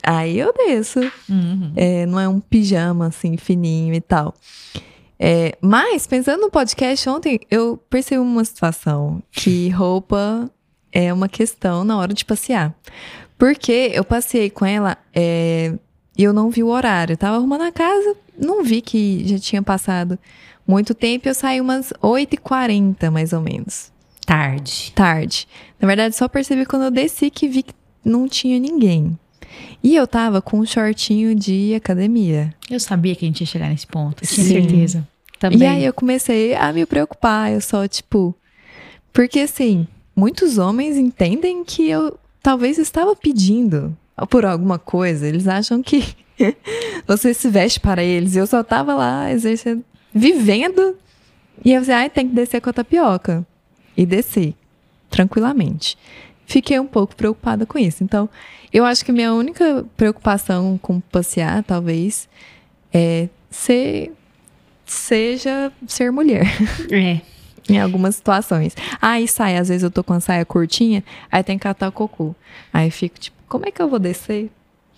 Aí 0.03 0.39
eu 0.39 0.53
desço. 0.53 0.99
Uhum. 1.29 1.73
É, 1.75 2.05
não 2.05 2.19
é 2.19 2.27
um 2.27 2.39
pijama, 2.39 3.07
assim, 3.07 3.35
fininho 3.37 3.93
e 3.93 4.01
tal. 4.01 4.33
É, 5.19 5.57
mas, 5.61 6.05
pensando 6.07 6.41
no 6.41 6.49
podcast 6.51 7.09
ontem, 7.09 7.39
eu 7.51 7.77
percebi 7.89 8.19
uma 8.19 8.45
situação 8.45 9.21
que 9.31 9.69
roupa 9.69 10.49
é 10.91 11.11
uma 11.11 11.27
questão 11.27 11.83
na 11.83 11.97
hora 11.97 12.13
de 12.13 12.23
passear. 12.23 12.73
Porque 13.37 13.91
eu 13.93 14.03
passei 14.03 14.49
com 14.49 14.65
ela 14.65 14.97
é, 15.13 15.73
e 16.17 16.23
eu 16.23 16.33
não 16.33 16.49
vi 16.49 16.63
o 16.63 16.67
horário. 16.67 17.13
Eu 17.13 17.17
tava 17.17 17.37
arrumando 17.37 17.61
a 17.61 17.71
casa, 17.71 18.15
não 18.37 18.63
vi 18.63 18.81
que 18.81 19.23
já 19.27 19.37
tinha 19.37 19.61
passado 19.61 20.17
muito 20.67 20.93
tempo. 20.95 21.27
Eu 21.29 21.33
saí 21.35 21.61
umas 21.61 21.93
8h40, 22.01 23.11
mais 23.11 23.33
ou 23.33 23.41
menos 23.41 23.91
Tarde. 24.25 24.91
tarde. 24.95 25.47
Na 25.79 25.87
verdade, 25.87 26.15
só 26.15 26.27
percebi 26.27 26.65
quando 26.65 26.83
eu 26.83 26.91
desci 26.91 27.29
que 27.29 27.47
vi 27.47 27.63
que 27.63 27.73
não 28.03 28.27
tinha 28.27 28.59
ninguém. 28.59 29.17
E 29.83 29.95
eu 29.95 30.05
tava 30.07 30.41
com 30.41 30.59
um 30.59 30.65
shortinho 30.65 31.33
de 31.33 31.73
academia. 31.75 32.53
Eu 32.69 32.79
sabia 32.79 33.15
que 33.15 33.23
a 33.25 33.27
gente 33.27 33.41
ia 33.41 33.47
chegar 33.47 33.69
nesse 33.69 33.87
ponto. 33.87 34.25
Tinha 34.25 34.45
Sim. 34.45 34.53
certeza. 34.53 35.07
Também. 35.39 35.59
E 35.59 35.65
aí 35.65 35.85
eu 35.85 35.93
comecei 35.93 36.55
a 36.55 36.73
me 36.73 36.85
preocupar. 36.85 37.51
Eu 37.51 37.61
só, 37.61 37.87
tipo. 37.87 38.35
Porque 39.13 39.39
assim, 39.39 39.87
muitos 40.15 40.57
homens 40.57 40.97
entendem 40.97 41.63
que 41.63 41.87
eu 41.89 42.17
talvez 42.41 42.77
estava 42.77 43.15
pedindo 43.15 43.95
por 44.29 44.45
alguma 44.45 44.79
coisa. 44.79 45.27
Eles 45.27 45.47
acham 45.47 45.81
que 45.81 46.15
você 47.07 47.33
se 47.33 47.49
veste 47.49 47.79
para 47.79 48.03
eles. 48.03 48.35
E 48.35 48.39
eu 48.39 48.47
só 48.47 48.63
tava 48.63 48.93
lá 48.93 49.31
exercendo, 49.31 49.83
vivendo. 50.13 50.95
E 51.63 51.73
eu 51.73 51.81
falei, 51.81 51.95
ai, 51.95 52.09
tem 52.09 52.27
que 52.27 52.35
descer 52.35 52.61
com 52.61 52.69
a 52.69 52.73
tapioca. 52.73 53.45
E 53.95 54.05
desci, 54.05 54.55
tranquilamente. 55.09 55.97
Fiquei 56.45 56.79
um 56.79 56.87
pouco 56.87 57.15
preocupada 57.15 57.65
com 57.65 57.77
isso. 57.77 58.03
Então, 58.03 58.29
eu 58.71 58.85
acho 58.85 59.03
que 59.03 59.11
minha 59.11 59.33
única 59.33 59.85
preocupação 59.97 60.77
com 60.81 60.99
passear, 60.99 61.63
talvez, 61.63 62.29
é 62.93 63.27
ser 63.49 64.11
seja 64.85 65.71
ser 65.85 66.11
mulher 66.11 66.47
É. 66.89 67.19
em 67.73 67.79
algumas 67.79 68.15
situações. 68.15 68.75
Aí 69.01 69.27
sai, 69.27 69.57
às 69.57 69.69
vezes 69.69 69.83
eu 69.83 69.91
tô 69.91 70.03
com 70.03 70.13
a 70.13 70.19
saia 70.19 70.45
curtinha, 70.45 71.03
aí 71.31 71.43
tem 71.43 71.57
que 71.57 71.63
catar 71.63 71.89
o 71.89 71.91
cocô. 71.91 72.35
Aí 72.73 72.89
fico 72.91 73.19
tipo, 73.19 73.37
como 73.47 73.67
é 73.67 73.71
que 73.71 73.81
eu 73.81 73.89
vou 73.89 73.99
descer? 73.99 74.49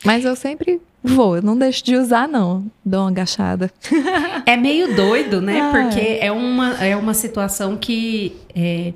Mas 0.06 0.24
eu 0.24 0.36
sempre 0.36 0.82
vou, 1.04 1.38
eu 1.38 1.42
não 1.42 1.58
deixo 1.58 1.84
de 1.84 1.96
usar 1.96 2.28
não, 2.28 2.66
dou 2.86 3.02
uma 3.02 3.10
agachada. 3.10 3.72
É 4.46 4.58
meio 4.58 4.96
doido, 4.96 5.42
né? 5.42 5.62
Ah, 5.62 5.72
Porque 5.72 6.18
é 6.20 6.32
uma, 6.32 6.84
é 6.84 6.96
uma 6.96 7.14
situação 7.14 7.78
que 7.78 8.36
é, 8.56 8.94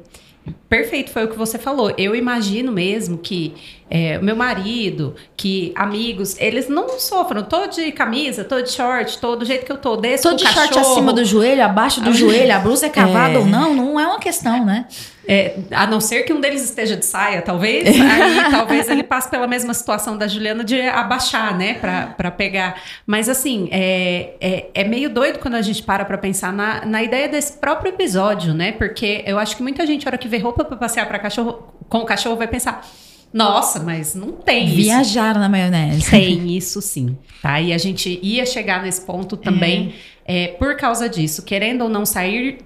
Perfeito, 0.68 1.12
foi 1.12 1.24
o 1.24 1.30
que 1.30 1.38
você 1.38 1.58
falou. 1.58 1.94
Eu 1.98 2.16
imagino 2.16 2.72
mesmo 2.72 3.18
que 3.18 3.54
é, 3.96 4.18
meu 4.18 4.36
marido, 4.36 5.16
que 5.38 5.72
amigos, 5.76 6.36
eles 6.40 6.68
não 6.68 6.98
sofram. 6.98 7.44
Tô 7.44 7.68
de 7.68 7.92
camisa, 7.92 8.44
tô 8.44 8.60
de 8.60 8.72
short, 8.72 9.20
tô 9.20 9.36
do 9.36 9.46
jeito 9.46 9.68
que 9.68 9.72
eu 9.72 9.78
tô. 9.78 9.96
Desço 9.96 10.32
Tô 10.32 10.36
de 10.36 10.48
short 10.48 10.80
acima 10.80 11.14
do 11.14 11.24
joelho, 11.24 11.64
abaixo 11.64 12.02
do 12.02 12.10
joelho, 12.12 12.56
a 12.56 12.58
blusa 12.58 12.88
é 12.88 12.90
cavada 12.90 13.36
É. 13.36 13.38
ou 13.38 13.46
não, 13.46 13.76
não 13.76 14.00
é 14.00 14.08
uma 14.08 14.18
questão, 14.18 14.66
né? 14.66 14.88
É, 15.28 15.58
a 15.70 15.86
não 15.86 16.02
ser 16.02 16.24
que 16.24 16.34
um 16.34 16.42
deles 16.42 16.64
esteja 16.64 16.98
de 16.98 17.06
saia, 17.06 17.44
talvez. 17.44 17.88
aí 17.88 18.42
talvez 18.50 18.90
ele 18.90 19.04
passe 19.04 19.30
pela 19.30 19.46
mesma 19.46 19.76
situação 19.76 20.18
da 20.18 20.28
Juliana 20.28 20.64
de 20.64 20.82
abaixar, 20.82 21.56
né? 21.56 21.76
Pra, 21.76 22.08
pra 22.18 22.32
pegar. 22.32 22.82
Mas 23.06 23.30
assim, 23.30 23.70
é, 23.72 24.32
é, 24.42 24.70
é 24.74 24.84
meio 24.84 25.08
doido 25.08 25.38
quando 25.38 25.54
a 25.54 25.62
gente 25.62 25.84
para 25.84 26.04
pra 26.04 26.18
pensar 26.18 26.52
na, 26.52 26.84
na 26.84 27.04
ideia 27.04 27.30
desse 27.30 27.54
próprio 27.54 27.90
episódio, 27.94 28.56
né? 28.56 28.72
Porque 28.72 29.24
eu 29.28 29.38
acho 29.38 29.56
que 29.56 29.62
muita 29.62 29.86
gente, 29.86 30.04
na 30.04 30.10
hora 30.10 30.18
que 30.18 30.28
vê 30.28 30.40
roupa 30.40 30.66
pra 30.66 30.78
passear 30.78 31.08
pra 31.08 31.20
cachorro, 31.20 31.64
com 31.88 32.00
o 32.00 32.06
cachorro, 32.06 32.36
vai 32.36 32.48
pensar. 32.48 32.84
Nossa, 33.34 33.80
mas 33.80 34.13
não 34.13 34.32
tem 34.32 34.65
isso. 34.67 34.76
Viajar 34.76 35.39
na 35.39 35.50
maionese. 35.50 36.10
Tem 36.12 36.56
isso 36.56 36.82
sim, 36.82 37.17
tá? 37.41 37.60
E 37.60 37.74
a 37.74 37.78
gente 37.78 38.19
ia 38.22 38.46
chegar 38.46 38.84
nesse 38.84 39.02
ponto 39.02 39.36
também 39.36 39.96
é, 40.26 40.50
por 40.50 40.78
causa 40.78 41.10
disso, 41.10 41.43
querendo 41.43 41.82
ou 41.82 41.89
não 41.89 42.06
sair 42.06 42.60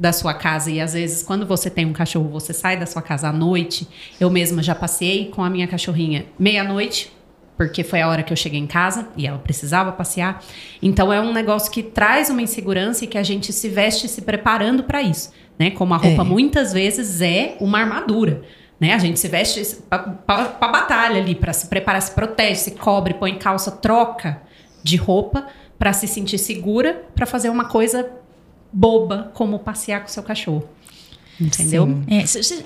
da 0.00 0.12
sua 0.12 0.32
casa 0.34 0.70
e 0.70 0.80
às 0.80 0.92
vezes 0.92 1.22
quando 1.22 1.44
você 1.46 1.68
tem 1.70 1.84
um 1.86 1.92
cachorro, 1.92 2.28
você 2.28 2.52
sai 2.52 2.76
da 2.76 2.86
sua 2.86 3.02
casa 3.02 3.28
à 3.28 3.32
noite. 3.32 3.86
Eu 4.20 4.28
mesma 4.30 4.62
já 4.62 4.74
passei 4.74 5.26
com 5.26 5.42
a 5.42 5.50
minha 5.50 5.66
cachorrinha 5.66 6.26
meia-noite, 6.38 7.12
porque 7.56 7.82
foi 7.82 8.00
a 8.00 8.08
hora 8.08 8.22
que 8.22 8.32
eu 8.32 8.36
cheguei 8.36 8.60
em 8.60 8.66
casa 8.66 9.08
e 9.16 9.26
ela 9.26 9.38
precisava 9.38 9.90
passear. 9.90 10.42
Então 10.80 11.12
é 11.12 11.20
um 11.20 11.32
negócio 11.32 11.70
que 11.72 11.82
traz 11.82 12.30
uma 12.30 12.40
insegurança 12.42 13.04
e 13.04 13.08
que 13.08 13.18
a 13.18 13.22
gente 13.24 13.52
se 13.52 13.68
veste 13.68 14.06
se 14.08 14.22
preparando 14.22 14.84
para 14.84 15.02
isso, 15.02 15.32
né? 15.58 15.70
Como 15.70 15.92
a 15.94 15.96
roupa 15.96 16.22
É. 16.22 16.24
muitas 16.24 16.72
vezes 16.72 17.20
é 17.20 17.56
uma 17.60 17.80
armadura. 17.80 18.42
Né? 18.80 18.94
A 18.94 18.98
gente 18.98 19.18
se 19.18 19.28
veste 19.28 19.76
para 19.88 20.52
batalha 20.68 21.20
ali, 21.20 21.34
para 21.34 21.52
se 21.52 21.66
preparar, 21.66 22.00
se 22.00 22.12
protege, 22.12 22.60
se 22.60 22.70
cobre, 22.72 23.14
põe 23.14 23.36
calça, 23.36 23.70
troca 23.70 24.40
de 24.82 24.96
roupa 24.96 25.46
para 25.78 25.92
se 25.92 26.06
sentir 26.06 26.38
segura, 26.38 27.04
para 27.14 27.26
fazer 27.26 27.50
uma 27.50 27.64
coisa 27.66 28.08
boba, 28.72 29.30
como 29.34 29.58
passear 29.58 30.00
com 30.00 30.08
seu 30.08 30.22
cachorro. 30.22 30.68
Entendeu? 31.40 32.02
É, 32.08 32.24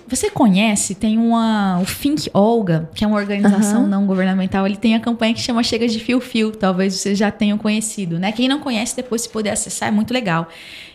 você 0.09 0.31
conhece, 0.31 0.95
tem 0.95 1.19
uma. 1.19 1.79
O 1.79 1.85
Think 1.85 2.31
Olga, 2.33 2.89
que 2.95 3.05
é 3.05 3.07
uma 3.07 3.19
organização 3.19 3.81
Aham. 3.81 3.87
não 3.87 4.07
governamental, 4.07 4.67
ele 4.67 4.79
tem 4.79 4.95
a 4.95 5.01
campanha 5.01 5.35
que 5.35 5.41
chama 5.41 5.63
Chega 5.63 5.87
de 5.87 6.01
Fio 6.01 6.21
Fio. 6.21 6.53
Talvez 6.53 6.95
vocês 6.95 7.19
já 7.19 7.31
tenham 7.31 7.59
conhecido, 7.59 8.19
né? 8.19 8.33
Quem 8.33 8.49
não 8.49 8.61
conhece, 8.61 8.97
depois 8.97 9.23
se 9.23 9.29
puder 9.29 9.51
acessar, 9.51 9.91
é 9.91 9.93
muito 9.93 10.13
legal. 10.13 10.49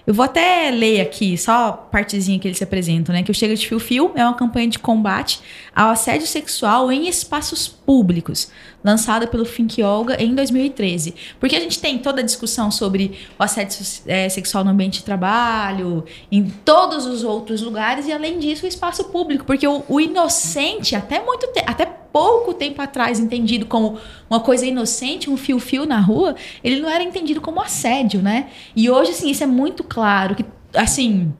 Eu 0.07 0.13
vou 0.13 0.23
até 0.23 0.71
ler 0.71 1.01
aqui, 1.01 1.37
só 1.37 1.51
a 1.67 1.73
partezinha 1.73 2.39
que 2.39 2.47
eles 2.47 2.57
se 2.57 2.63
apresentam, 2.63 3.13
né? 3.13 3.23
Que 3.23 3.29
o 3.29 3.33
Chega 3.33 3.53
de 3.53 3.67
Fio 3.67 3.77
Fio 3.77 4.13
é 4.15 4.23
uma 4.23 4.35
campanha 4.35 4.69
de 4.69 4.79
combate 4.79 5.41
ao 5.75 5.89
assédio 5.89 6.25
sexual 6.25 6.89
em 6.89 7.09
espaços 7.09 7.67
públicos, 7.67 8.49
lançada 8.81 9.27
pelo 9.27 9.43
Think 9.43 9.83
Olga 9.83 10.15
em 10.23 10.33
2013. 10.33 11.13
Porque 11.41 11.57
a 11.57 11.59
gente 11.59 11.81
tem 11.81 11.97
toda 11.97 12.21
a 12.21 12.23
discussão 12.23 12.71
sobre 12.71 13.19
o 13.37 13.43
assédio 13.43 13.85
eh, 14.05 14.29
sexual 14.29 14.63
no 14.63 14.71
ambiente 14.71 14.99
de 14.99 15.03
trabalho, 15.03 16.05
em 16.31 16.49
todos 16.63 17.05
os 17.05 17.25
outros 17.25 17.61
lugares, 17.61 18.07
e 18.07 18.13
além 18.13 18.39
disso, 18.39 18.63
o 18.63 18.69
espaço 18.69 19.03
público. 19.09 19.43
Porque 19.43 19.67
o, 19.67 19.83
o 19.89 19.99
inocente, 19.99 20.95
até 20.95 21.21
muito 21.21 21.49
até 21.65 21.85
pouco 22.11 22.53
tempo 22.53 22.81
atrás, 22.81 23.19
entendido 23.19 23.65
como 23.65 23.97
uma 24.29 24.39
coisa 24.39 24.65
inocente, 24.65 25.29
um 25.29 25.37
fio-fio 25.37 25.85
na 25.85 25.99
rua, 25.99 26.35
ele 26.63 26.79
não 26.79 26.89
era 26.89 27.03
entendido 27.03 27.41
como 27.41 27.61
assédio, 27.61 28.21
né? 28.21 28.47
E 28.75 28.89
hoje, 28.89 29.11
assim, 29.11 29.29
isso 29.29 29.43
é 29.43 29.47
muito 29.47 29.83
claro, 29.83 30.35
que, 30.35 30.45
assim, 30.73 31.33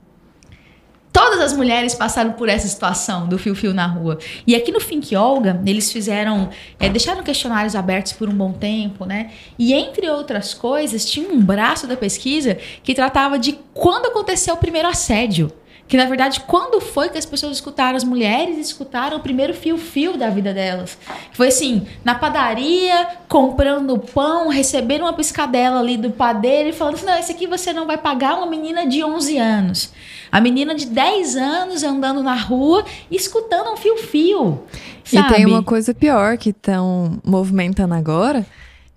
Todas 1.18 1.40
as 1.40 1.52
mulheres 1.52 1.96
passaram 1.96 2.32
por 2.34 2.48
essa 2.48 2.68
situação 2.68 3.26
do 3.26 3.38
fio-fio 3.38 3.74
na 3.74 3.86
rua. 3.86 4.18
E 4.46 4.54
aqui 4.54 4.70
no 4.70 4.78
Think 4.78 5.16
Olga, 5.16 5.60
eles 5.66 5.90
fizeram, 5.90 6.50
é, 6.78 6.88
deixaram 6.88 7.24
questionários 7.24 7.74
abertos 7.74 8.12
por 8.12 8.28
um 8.28 8.32
bom 8.32 8.52
tempo, 8.52 9.04
né? 9.04 9.32
E 9.58 9.72
entre 9.72 10.08
outras 10.08 10.54
coisas, 10.54 11.04
tinha 11.04 11.28
um 11.28 11.40
braço 11.40 11.88
da 11.88 11.96
pesquisa 11.96 12.56
que 12.84 12.94
tratava 12.94 13.36
de 13.36 13.58
quando 13.74 14.06
aconteceu 14.06 14.54
o 14.54 14.58
primeiro 14.58 14.86
assédio. 14.86 15.50
Que 15.88 15.96
na 15.96 16.04
verdade, 16.04 16.40
quando 16.46 16.82
foi 16.82 17.08
que 17.08 17.16
as 17.16 17.24
pessoas 17.24 17.52
escutaram, 17.56 17.96
as 17.96 18.04
mulheres 18.04 18.58
escutaram 18.58 19.16
o 19.16 19.20
primeiro 19.20 19.54
fio-fio 19.54 20.18
da 20.18 20.28
vida 20.28 20.52
delas? 20.52 20.98
Foi 21.32 21.48
assim, 21.48 21.86
na 22.04 22.14
padaria, 22.14 23.08
comprando 23.26 23.98
pão, 23.98 24.48
recebendo 24.48 25.00
uma 25.00 25.14
piscadela 25.14 25.80
ali 25.80 25.96
do 25.96 26.10
padeiro 26.10 26.68
e 26.68 26.72
falando 26.74 26.96
assim: 26.96 27.06
não, 27.06 27.18
esse 27.18 27.32
aqui 27.32 27.46
você 27.46 27.72
não 27.72 27.86
vai 27.86 27.96
pagar 27.96 28.36
uma 28.36 28.46
menina 28.46 28.86
de 28.86 29.02
11 29.02 29.38
anos. 29.38 29.90
A 30.30 30.42
menina 30.42 30.74
de 30.74 30.84
10 30.84 31.36
anos 31.36 31.82
andando 31.82 32.22
na 32.22 32.34
rua 32.34 32.84
escutando 33.10 33.72
um 33.72 33.76
fio-fio. 33.78 34.62
E 35.10 35.22
tem 35.22 35.46
uma 35.46 35.62
coisa 35.62 35.94
pior 35.94 36.36
que 36.36 36.50
estão 36.50 37.18
movimentando 37.24 37.94
agora, 37.94 38.46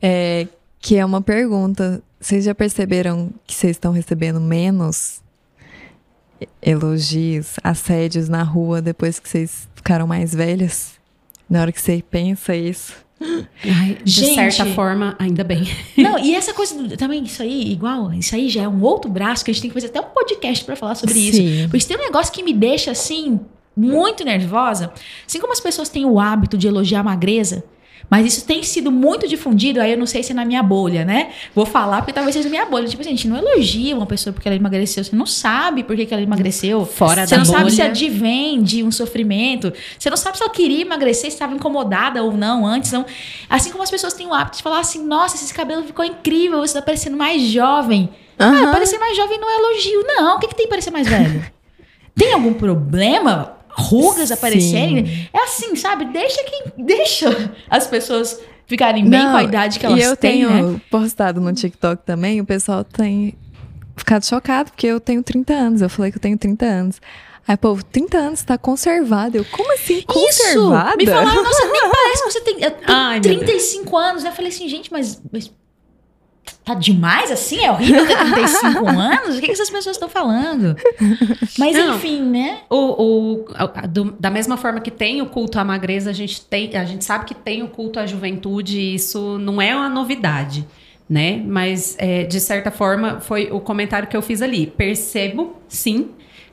é, 0.01 0.45
que 0.82 0.97
é 0.97 1.06
uma 1.06 1.21
pergunta. 1.21 2.04
Vocês 2.19 2.43
já 2.43 2.54
perceberam 2.54 3.30
que 3.47 3.56
vocês 3.56 3.71
estão 3.71 3.93
recebendo 3.93 4.41
menos 4.41 5.20
elogios, 6.62 7.56
assédios 7.63 8.30
na 8.30 8.43
rua 8.43 8.82
depois 8.82 9.19
que 9.19 9.27
vocês 9.30 9.67
ficaram 9.75 10.08
mais 10.08 10.34
velhas? 10.34 10.93
Na 11.49 11.62
hora 11.62 11.71
que 11.71 11.82
você 11.82 12.04
pensa 12.10 12.56
isso. 12.56 12.93
Ai, 13.63 13.97
de 14.04 14.12
Gente. 14.12 14.34
certa 14.36 14.65
forma, 14.73 15.15
ainda 15.19 15.43
bem. 15.43 15.63
Não, 15.97 16.17
e 16.17 16.34
essa 16.34 16.54
coisa 16.54 16.73
do- 16.82 16.97
também, 16.97 17.23
isso 17.23 17.41
aí, 17.43 17.71
igual, 17.71 18.12
isso 18.13 18.34
aí 18.36 18.49
já 18.49 18.63
é 18.63 18.67
um 18.67 18.82
outro 18.82 19.12
braço 19.12 19.45
que 19.45 19.51
a 19.51 19.54
gente 19.54 19.62
tem 19.62 19.69
que 19.69 19.73
fazer 19.75 19.88
até 19.88 20.01
um 20.01 20.10
podcast 20.10 20.65
pra 20.65 20.75
falar 20.75 20.95
sobre 20.95 21.19
isso. 21.19 21.38
Sim. 21.38 21.63
Porque 21.65 21.82
se 21.82 21.88
tem 21.88 21.97
um 21.97 22.01
negócio 22.01 22.34
que 22.34 22.41
me 22.41 22.54
deixa 22.54 22.89
assim, 22.91 23.39
muito 23.77 24.23
nervosa, 24.23 24.91
assim 25.27 25.39
como 25.39 25.54
as 25.54 25.60
pessoas 25.60 25.88
têm 25.88 26.04
o 26.06 26.19
hábito 26.19 26.58
de 26.58 26.67
elogiar 26.67 27.01
a 27.01 27.04
magreza, 27.04 27.63
mas 28.12 28.26
isso 28.26 28.45
tem 28.45 28.62
sido 28.62 28.91
muito 28.91 29.26
difundido, 29.26 29.80
aí 29.80 29.93
eu 29.93 29.97
não 29.97 30.06
sei 30.06 30.21
se 30.21 30.34
é 30.34 30.36
na 30.36 30.43
minha 30.43 30.62
bolha, 30.62 31.06
né? 31.06 31.32
Vou 31.56 31.65
falar 31.65 32.02
porque 32.02 32.12
talvez 32.12 32.36
seja 32.36 32.50
na 32.50 32.50
minha 32.50 32.65
bolha. 32.65 32.86
Tipo, 32.86 33.00
assim, 33.00 33.12
gente 33.12 33.26
não 33.26 33.38
elogia 33.38 33.95
uma 33.95 34.06
pessoa 34.06 34.34
porque 34.34 34.50
ela 34.50 34.56
emagreceu, 34.58 35.02
você 35.02 35.15
não 35.15 35.26
sabe 35.26 35.82
por 35.82 35.95
que, 35.95 36.06
que 36.06 36.13
ela 36.13 36.21
emagreceu. 36.21 36.86
Fora 36.86 37.26
Você 37.26 37.36
da 37.36 37.38
não 37.38 37.45
sabe 37.45 37.63
bolha. 37.63 37.74
se 37.74 37.82
advém 37.82 38.62
de 38.62 38.84
um 38.84 38.91
sofrimento. 38.91 39.71
Você 39.97 40.10
não 40.10 40.17
sabe 40.17 40.36
se 40.38 40.43
ela 40.43 40.52
queria 40.52 40.82
emagrecer, 40.82 41.32
se 41.32 41.36
estava 41.38 41.56
incomodada 41.56 42.21
ou 42.21 42.34
não 42.34 42.67
antes. 42.67 42.91
Não. 42.91 43.06
Assim 43.50 43.71
como 43.71 43.82
as 43.82 43.89
pessoas 43.89 44.13
têm 44.13 44.28
o 44.28 44.34
hábito 44.34 44.58
de 44.58 44.63
falar 44.63 44.80
assim: 44.80 45.06
nossa, 45.06 45.38
esse 45.38 45.54
cabelo 45.54 45.84
ficou 45.84 46.04
incrível, 46.04 46.60
você 46.60 46.74
tá 46.74 46.82
parecendo 46.82 47.15
mais 47.15 47.41
jovem. 47.43 48.10
Ah, 48.38 48.47
Aham. 48.47 48.71
parecer 48.74 48.97
mais 48.97 49.15
jovem 49.15 49.39
não 49.39 49.50
é 49.50 49.56
elogio, 49.58 50.04
não. 50.06 50.36
O 50.36 50.39
que, 50.39 50.50
que 50.50 50.56
tem 50.56 50.67
parecer 50.67 50.91
mais 50.91 51.08
velho? 51.08 51.45
tem 52.13 52.34
algum 52.34 52.54
problema? 52.54 53.61
Rugas 53.75 54.27
Sim. 54.29 54.34
aparecerem? 54.34 55.29
É 55.34 55.43
assim, 55.43 55.75
sabe? 55.75 56.05
Deixa 56.05 56.43
quem. 56.43 56.63
Deixa 56.86 57.51
as 57.69 57.88
pessoas 57.88 58.39
ficarem 58.67 59.03
bem 59.07 59.19
Não, 59.19 59.31
com 59.31 59.38
a 59.38 59.43
idade 59.43 59.79
que 59.79 59.86
elas 59.86 59.99
E 59.99 60.03
eu 60.03 60.15
têm, 60.15 60.47
tenho 60.47 60.73
né? 60.73 60.81
postado 60.89 61.41
no 61.41 61.51
TikTok 61.53 62.03
também, 62.05 62.39
o 62.39 62.45
pessoal 62.45 62.84
tem 62.84 63.36
ficado 63.97 64.25
chocado, 64.25 64.71
porque 64.71 64.88
eu 64.88 64.99
tenho 64.99 65.21
30 65.21 65.53
anos. 65.53 65.81
Eu 65.81 65.89
falei 65.89 66.12
que 66.12 66.17
eu 66.17 66.21
tenho 66.21 66.38
30 66.38 66.65
anos. 66.65 67.01
Aí, 67.47 67.57
povo, 67.57 67.84
30 67.84 68.17
anos 68.17 68.43
tá 68.43 68.57
conservado. 68.57 69.38
Eu, 69.38 69.45
como 69.45 69.73
assim, 69.73 70.01
conservada? 70.03 70.89
Isso! 70.91 70.97
Me 70.97 71.05
falaram, 71.07 71.43
nossa, 71.43 71.65
nem 71.67 71.81
parece 71.91 72.23
que 72.23 72.31
você 72.31 72.41
tem, 72.41 72.53
eu 72.62 72.71
tenho 72.71 72.84
Ai, 72.88 73.19
meu 73.19 73.21
35 73.39 73.97
anos. 73.97 74.23
Eu 74.23 74.31
falei 74.31 74.51
assim, 74.51 74.69
gente, 74.69 74.91
mas, 74.91 75.21
mas 75.31 75.51
tá 76.63 76.74
demais 76.74 77.32
assim? 77.32 77.63
É 77.65 77.71
horrível 77.71 78.06
ter 78.06 78.15
35 78.17 78.86
anos? 78.89 79.38
O 79.38 79.39
que, 79.39 79.47
que 79.47 79.52
essas 79.52 79.69
pessoas 79.69 79.95
estão 79.95 80.08
falando? 80.10 80.76
Mas 81.58 81.76
Não. 81.76 81.95
enfim, 81.95 82.21
né? 82.21 82.60
O, 82.69 82.76
o- 82.78 83.45
a- 83.56 83.65
do- 83.88 84.15
da 84.19 84.30
mesma 84.30 84.58
forma 84.58 84.80
que 84.80 84.91
tem 84.91 85.21
o 85.21 85.26
culto 85.26 85.60
à 85.60 85.63
magreza, 85.65 86.10
a 86.10 86.13
gente, 86.13 86.41
tem, 86.45 86.76
a 86.78 86.86
gente 86.86 87.04
sabe 87.04 87.26
que 87.26 87.34
tem 87.34 87.63
o 87.63 87.67
culto 87.67 88.00
à 88.00 88.06
juventude, 88.06 88.80
e 88.80 88.95
isso 88.95 89.38
não 89.39 89.62
é 89.62 89.76
uma 89.76 89.89
novidade, 89.89 90.65
né? 91.10 91.41
Mas, 91.45 91.95
é, 91.97 92.24
de 92.24 92.39
certa 92.39 92.69
forma, 92.71 93.19
foi 93.19 93.50
o 93.52 93.60
comentário 93.60 94.08
que 94.08 94.15
eu 94.15 94.21
fiz 94.21 94.41
ali. 94.41 94.67
Percebo, 94.67 95.56
sim, 95.67 96.10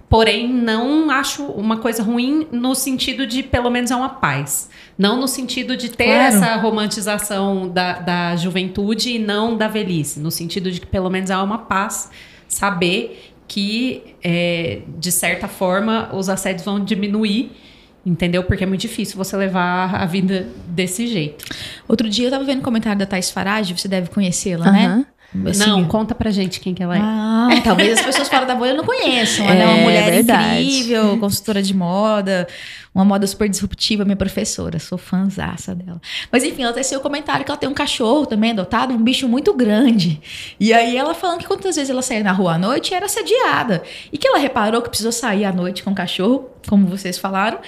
porém 0.08 0.48
não 0.52 1.10
acho 1.10 1.44
uma 1.44 1.76
coisa 1.78 2.02
ruim 2.02 2.46
no 2.50 2.74
sentido 2.74 3.26
de, 3.26 3.42
pelo 3.42 3.70
menos, 3.70 3.90
é 3.90 3.96
uma 3.96 4.08
paz. 4.08 4.70
Não 4.96 5.20
no 5.20 5.28
sentido 5.28 5.76
de 5.76 5.90
ter 5.90 6.04
Claro. 6.04 6.34
essa 6.34 6.56
romantização 6.56 7.68
da, 7.68 7.98
da 7.98 8.36
juventude 8.36 9.10
e 9.10 9.18
não 9.18 9.56
da 9.56 9.68
velhice. 9.68 10.18
No 10.20 10.30
sentido 10.30 10.70
de 10.70 10.80
que, 10.80 10.86
pelo 10.86 11.10
menos, 11.10 11.30
há 11.30 11.42
uma 11.42 11.58
paz 11.58 12.10
saber 12.46 13.32
que, 13.46 14.14
é, 14.22 14.80
de 14.98 15.12
certa 15.12 15.46
forma, 15.48 16.10
os 16.12 16.28
assédios 16.28 16.64
vão 16.64 16.82
diminuir, 16.82 17.52
entendeu? 18.04 18.42
Porque 18.44 18.64
é 18.64 18.66
muito 18.66 18.80
difícil 18.80 19.16
você 19.16 19.36
levar 19.36 19.94
a 19.94 20.04
vida 20.06 20.48
desse 20.66 21.06
jeito. 21.06 21.44
Outro 21.86 22.08
dia 22.08 22.26
eu 22.26 22.30
tava 22.30 22.44
vendo 22.44 22.58
um 22.60 22.62
comentário 22.62 22.98
da 22.98 23.06
Thais 23.06 23.30
Farage, 23.30 23.76
você 23.76 23.88
deve 23.88 24.08
conhecê-la, 24.10 24.70
né? 24.72 25.06
Assim, 25.46 25.58
Não, 25.58 25.84
conta 25.84 26.14
pra 26.14 26.30
gente 26.30 26.58
quem 26.58 26.72
que 26.72 26.82
ela 26.82 26.96
é. 26.96 27.00
Ah, 27.02 27.48
talvez 27.62 27.98
as 27.98 28.04
pessoas 28.06 28.28
fora 28.28 28.46
da 28.46 28.54
bolha 28.54 28.72
não 28.72 28.82
conheçam. 28.84 29.44
Ela 29.44 29.54
é, 29.54 29.62
É, 29.62 29.66
uma 29.66 29.76
mulher 29.82 30.10
verdade. 30.10 30.62
incrível, 30.62 31.18
consultora 31.18 31.62
de 31.62 31.74
moda, 31.74 32.48
uma 32.94 33.04
moda 33.04 33.26
super 33.26 33.46
disruptiva, 33.46 34.04
minha 34.06 34.16
professora, 34.16 34.78
sou 34.78 34.96
fãzaça 34.96 35.74
dela. 35.74 36.00
Mas 36.32 36.44
enfim, 36.44 36.62
ela 36.62 36.72
teceu 36.72 36.98
o 36.98 37.02
comentário 37.02 37.44
que 37.44 37.50
ela 37.50 37.58
tem 37.60 37.68
um 37.68 37.74
cachorro 37.74 38.24
também 38.24 38.52
adotado, 38.52 38.94
um 38.94 39.02
bicho 39.02 39.28
muito 39.28 39.52
grande. 39.52 40.18
E 40.58 40.72
aí 40.72 40.96
ela 40.96 41.12
falando 41.14 41.40
que 41.40 41.46
quantas 41.46 41.76
vezes 41.76 41.90
ela 41.90 42.00
saía 42.00 42.22
na 42.24 42.32
rua 42.32 42.54
à 42.54 42.58
noite 42.58 42.94
era 42.94 43.04
assediada. 43.04 43.82
E 44.10 44.16
que 44.16 44.26
ela 44.26 44.38
reparou 44.38 44.80
que 44.80 44.88
precisou 44.88 45.12
sair 45.12 45.44
à 45.44 45.52
noite 45.52 45.82
com 45.82 45.90
o 45.90 45.94
cachorro, 45.94 46.48
como 46.66 46.86
vocês 46.86 47.18
falaram. 47.18 47.58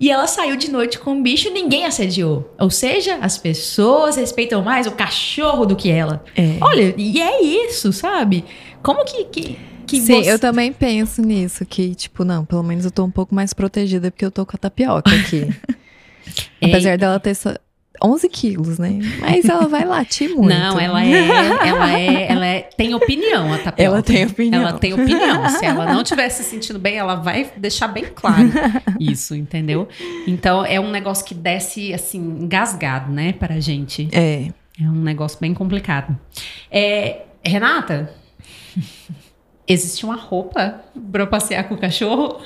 E 0.00 0.10
ela 0.10 0.26
saiu 0.28 0.56
de 0.56 0.70
noite 0.70 0.98
com 0.98 1.18
o 1.18 1.22
bicho, 1.22 1.50
ninguém 1.50 1.84
assediou. 1.84 2.54
Ou 2.58 2.70
seja, 2.70 3.16
as 3.16 3.36
pessoas 3.36 4.16
respeitam 4.16 4.62
mais 4.62 4.86
o 4.86 4.92
cachorro 4.92 5.66
do 5.66 5.74
que 5.74 5.90
ela. 5.90 6.24
É. 6.36 6.56
Olha, 6.60 6.94
e 6.96 7.20
é 7.20 7.42
isso, 7.42 7.92
sabe? 7.92 8.44
Como 8.82 9.04
que. 9.04 9.24
que, 9.24 9.58
que 9.86 10.00
Sim, 10.00 10.22
você- 10.22 10.30
eu 10.32 10.38
também 10.38 10.72
penso 10.72 11.20
nisso, 11.20 11.64
que, 11.66 11.94
tipo, 11.94 12.24
não, 12.24 12.44
pelo 12.44 12.62
menos 12.62 12.84
eu 12.84 12.90
tô 12.90 13.04
um 13.04 13.10
pouco 13.10 13.34
mais 13.34 13.52
protegida 13.52 14.10
porque 14.10 14.24
eu 14.24 14.30
tô 14.30 14.46
com 14.46 14.56
a 14.56 14.58
tapioca 14.58 15.10
aqui. 15.10 15.48
Apesar 16.62 16.96
dela 16.98 17.18
ter 17.18 17.34
11 18.02 18.28
quilos, 18.28 18.78
né? 18.78 18.98
Mas 19.20 19.44
ela 19.44 19.66
vai 19.66 19.84
latir 19.84 20.30
muito. 20.30 20.48
Não, 20.48 20.78
ela 20.78 21.04
é, 21.04 21.68
ela 21.68 21.92
é, 21.98 22.32
ela 22.32 22.46
é, 22.46 22.60
tem 22.62 22.94
opinião, 22.94 23.52
a 23.52 23.58
tapioca. 23.58 23.82
Ela 23.82 24.02
tem 24.02 24.26
opinião. 24.26 24.62
Ela 24.62 24.78
tem 24.78 24.92
opinião. 24.92 25.48
Se 25.50 25.64
ela 25.64 25.86
não 25.86 26.02
estiver 26.02 26.28
se 26.28 26.44
sentindo 26.44 26.78
bem, 26.78 26.96
ela 26.96 27.16
vai 27.16 27.50
deixar 27.56 27.88
bem 27.88 28.04
claro 28.14 28.50
isso, 29.00 29.34
entendeu? 29.34 29.88
Então 30.26 30.64
é 30.64 30.78
um 30.78 30.90
negócio 30.90 31.24
que 31.24 31.34
desce 31.34 31.92
assim, 31.92 32.18
engasgado, 32.18 33.12
né, 33.12 33.32
pra 33.32 33.60
gente. 33.60 34.08
É. 34.12 34.48
É 34.80 34.84
um 34.84 35.02
negócio 35.02 35.38
bem 35.40 35.52
complicado. 35.52 36.16
É, 36.70 37.22
Renata, 37.44 38.14
existe 39.66 40.04
uma 40.04 40.14
roupa 40.16 40.82
pra 41.10 41.22
eu 41.22 41.26
passear 41.26 41.64
com 41.68 41.74
o 41.74 41.78
cachorro? 41.78 42.40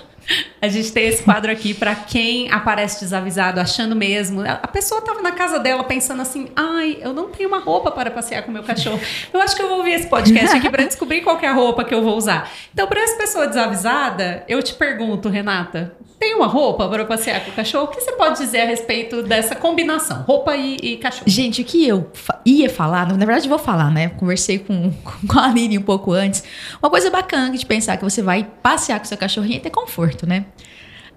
A 0.61 0.68
gente 0.68 0.93
tem 0.93 1.09
esse 1.09 1.23
quadro 1.23 1.51
aqui 1.51 1.75
pra 1.75 1.95
quem 1.95 2.51
aparece 2.51 3.01
desavisado, 3.01 3.61
achando 3.61 3.97
mesmo. 3.97 4.43
A 4.43 4.68
pessoa 4.68 5.01
tava 5.01 5.20
na 5.20 5.33
casa 5.33 5.59
dela 5.59 5.85
pensando 5.85 6.23
assim: 6.23 6.49
ai, 6.55 6.99
eu 7.01 7.12
não 7.12 7.29
tenho 7.31 7.49
uma 7.49 7.59
roupa 7.59 7.91
para 7.91 8.11
passear 8.11 8.43
com 8.43 8.53
meu 8.53 8.62
cachorro. 8.62 9.01
Eu 9.33 9.41
acho 9.41 9.57
que 9.57 9.62
eu 9.62 9.68
vou 9.68 9.79
ouvir 9.79 9.93
esse 9.93 10.07
podcast 10.07 10.57
aqui 10.57 10.70
pra 10.70 10.85
descobrir 10.85 11.20
qual 11.23 11.39
é 11.41 11.47
a 11.47 11.53
roupa 11.53 11.85
que 11.85 11.95
eu 11.95 12.03
vou 12.03 12.16
usar. 12.16 12.51
Então, 12.73 12.87
pra 12.87 13.01
essa 13.01 13.16
pessoa 13.16 13.47
desavisada, 13.47 14.45
eu 14.49 14.62
te 14.62 14.75
pergunto, 14.75 15.29
Renata: 15.29 15.97
tem 16.23 16.37
uma 16.37 16.47
roupa 16.47 16.89
para 16.89 17.05
passear 17.05 17.45
com 17.45 17.51
o 17.51 17.55
cachorro? 17.55 17.87
O 17.87 17.89
que 17.89 18.01
você 18.01 18.12
pode 18.12 18.39
dizer 18.39 18.61
a 18.61 18.64
respeito 18.64 19.25
dessa 19.25 19.57
combinação, 19.57 20.23
roupa 20.23 20.55
e, 20.55 20.77
e 20.77 20.97
cachorro? 20.97 21.25
Gente, 21.27 21.62
o 21.62 21.64
que 21.64 21.85
eu 21.85 22.09
ia 22.47 22.70
falar, 22.70 23.09
na 23.09 23.27
verdade 23.27 23.49
vou 23.49 23.59
falar, 23.59 23.91
né? 23.91 24.11
Conversei 24.11 24.61
com, 24.61 24.93
com 25.27 25.39
a 25.41 25.47
Aline 25.47 25.79
um 25.79 25.83
pouco 25.83 26.12
antes. 26.12 26.45
Uma 26.81 26.89
coisa 26.89 27.11
bacana 27.11 27.51
de 27.51 27.66
pensar 27.66 27.97
que 27.97 28.05
você 28.05 28.23
vai 28.23 28.49
passear 28.62 29.01
com 29.01 29.05
seu 29.05 29.18
cachorrinho 29.18 29.57
e 29.57 29.61
ter 29.61 29.70
conforto, 29.70 30.12
né? 30.27 30.47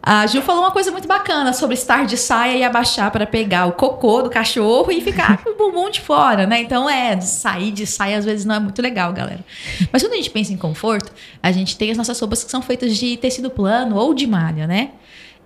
A 0.08 0.28
Ju 0.28 0.44
falou 0.44 0.62
uma 0.62 0.70
coisa 0.70 0.92
muito 0.92 1.08
bacana 1.08 1.52
sobre 1.52 1.74
estar 1.74 2.06
de 2.06 2.16
saia 2.16 2.56
e 2.56 2.64
abaixar 2.64 3.10
para 3.10 3.26
pegar 3.26 3.66
o 3.66 3.72
cocô 3.72 4.22
do 4.22 4.30
cachorro 4.30 4.92
e 4.92 5.02
ficar 5.02 5.44
com 5.44 5.50
o 5.50 5.56
bumbum 5.56 5.90
de 5.90 6.00
fora, 6.00 6.46
né? 6.46 6.62
Então 6.62 6.88
é, 6.88 7.20
sair 7.20 7.72
de 7.72 7.88
saia 7.88 8.20
às 8.20 8.24
vezes 8.24 8.46
não 8.46 8.54
é 8.54 8.60
muito 8.60 8.80
legal, 8.84 9.12
galera. 9.12 9.44
Mas 9.92 10.04
quando 10.04 10.14
a 10.14 10.18
gente 10.18 10.30
pensa 10.30 10.54
em 10.54 10.58
conforto, 10.58 11.12
a 11.42 11.52
gente 11.52 11.76
tem 11.76 11.90
as 11.90 11.98
nossas 11.98 12.20
roupas 12.20 12.44
que 12.44 12.52
são 12.52 12.62
feitas 12.62 12.96
de 12.96 13.18
tecido 13.18 13.50
plano 13.50 13.96
ou 13.96 14.14
de 14.14 14.28
malha, 14.28 14.68
né? 14.68 14.92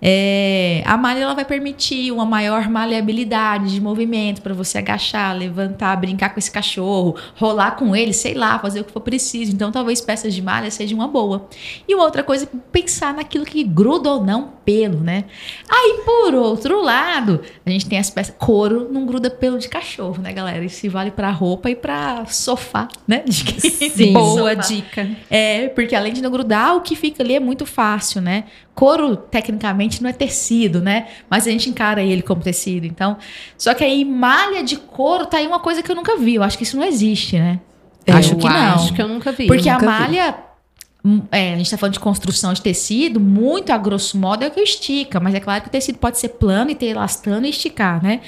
É, 0.02 0.82
a 0.86 0.96
malha 0.96 1.20
ela 1.20 1.34
vai 1.34 1.44
permitir 1.44 2.10
uma 2.12 2.24
maior 2.24 2.68
maleabilidade 2.68 3.72
de 3.74 3.80
movimento 3.80 4.40
para 4.42 4.54
você 4.54 4.78
agachar, 4.78 5.36
levantar, 5.36 5.96
brincar 5.96 6.30
com 6.30 6.38
esse 6.38 6.50
cachorro, 6.50 7.16
rolar 7.36 7.72
com 7.72 7.94
ele, 7.94 8.12
sei 8.12 8.34
lá, 8.34 8.58
fazer 8.58 8.80
o 8.80 8.84
que 8.84 8.92
for 8.92 9.00
preciso. 9.00 9.52
Então, 9.52 9.70
talvez 9.70 10.00
peças 10.00 10.34
de 10.34 10.42
malha 10.42 10.70
seja 10.70 10.94
uma 10.94 11.08
boa. 11.08 11.48
E 11.86 11.94
uma 11.94 12.04
outra 12.04 12.22
coisa, 12.22 12.48
pensar 12.72 13.14
naquilo 13.14 13.44
que 13.44 13.62
gruda 13.62 14.10
ou 14.10 14.24
não 14.24 14.50
pelo, 14.64 15.00
né? 15.00 15.24
Aí, 15.68 16.02
por 16.04 16.34
outro 16.34 16.80
lado, 16.82 17.40
a 17.64 17.70
gente 17.70 17.88
tem 17.88 17.98
as 17.98 18.10
peças. 18.10 18.34
Couro 18.38 18.88
não 18.90 19.04
gruda 19.04 19.28
pelo 19.30 19.58
de 19.58 19.68
cachorro, 19.68 20.22
né, 20.22 20.32
galera? 20.32 20.64
Isso 20.64 20.88
vale 20.88 21.10
para 21.10 21.30
roupa 21.30 21.70
e 21.70 21.76
para 21.76 22.24
sofá, 22.26 22.88
né? 23.06 23.24
Sim. 23.28 24.12
Boa 24.12 24.50
Sofá. 24.50 24.68
dica. 24.68 25.10
É, 25.28 25.68
porque 25.68 25.94
além 25.94 26.12
de 26.12 26.22
não 26.22 26.30
grudar, 26.30 26.76
o 26.76 26.80
que 26.80 26.96
fica 26.96 27.22
ali 27.22 27.34
é 27.34 27.40
muito 27.40 27.66
fácil, 27.66 28.20
né? 28.20 28.44
Couro, 28.80 29.14
tecnicamente, 29.14 30.02
não 30.02 30.08
é 30.08 30.12
tecido, 30.14 30.80
né? 30.80 31.08
Mas 31.28 31.46
a 31.46 31.50
gente 31.50 31.68
encara 31.68 32.02
ele 32.02 32.22
como 32.22 32.40
tecido. 32.40 32.86
Então, 32.86 33.18
só 33.58 33.74
que 33.74 33.84
aí 33.84 34.06
malha 34.06 34.64
de 34.64 34.78
couro 34.78 35.26
tá 35.26 35.36
aí 35.36 35.46
uma 35.46 35.60
coisa 35.60 35.82
que 35.82 35.92
eu 35.92 35.94
nunca 35.94 36.16
vi. 36.16 36.36
Eu 36.36 36.42
acho 36.42 36.56
que 36.56 36.64
isso 36.64 36.78
não 36.78 36.84
existe, 36.84 37.38
né? 37.38 37.60
Eu 38.06 38.16
acho 38.16 38.34
que 38.36 38.48
não. 38.48 38.74
Acho 38.74 38.94
que 38.94 39.02
eu 39.02 39.06
nunca 39.06 39.32
vi. 39.32 39.46
Porque 39.46 39.68
a 39.68 39.74
nunca 39.74 39.84
vi. 39.86 39.92
malha. 39.92 40.34
hum, 41.04 41.20
é, 41.30 41.52
a 41.52 41.56
gente 41.58 41.70
tá 41.70 41.76
falando 41.76 41.92
de 41.92 42.00
construção 42.00 42.54
de 42.54 42.62
tecido, 42.62 43.20
muito 43.20 43.70
a 43.70 43.76
grosso 43.76 44.16
modo 44.16 44.44
é 44.44 44.48
o 44.48 44.50
que 44.50 44.62
estica, 44.62 45.20
mas 45.20 45.34
é 45.34 45.40
claro 45.40 45.60
que 45.60 45.68
o 45.68 45.70
tecido 45.70 45.98
pode 45.98 46.16
ser 46.16 46.30
plano 46.30 46.70
e 46.70 46.74
ter 46.74 46.86
elastano 46.86 47.44
e 47.44 47.50
esticar, 47.50 48.02
né? 48.02 48.22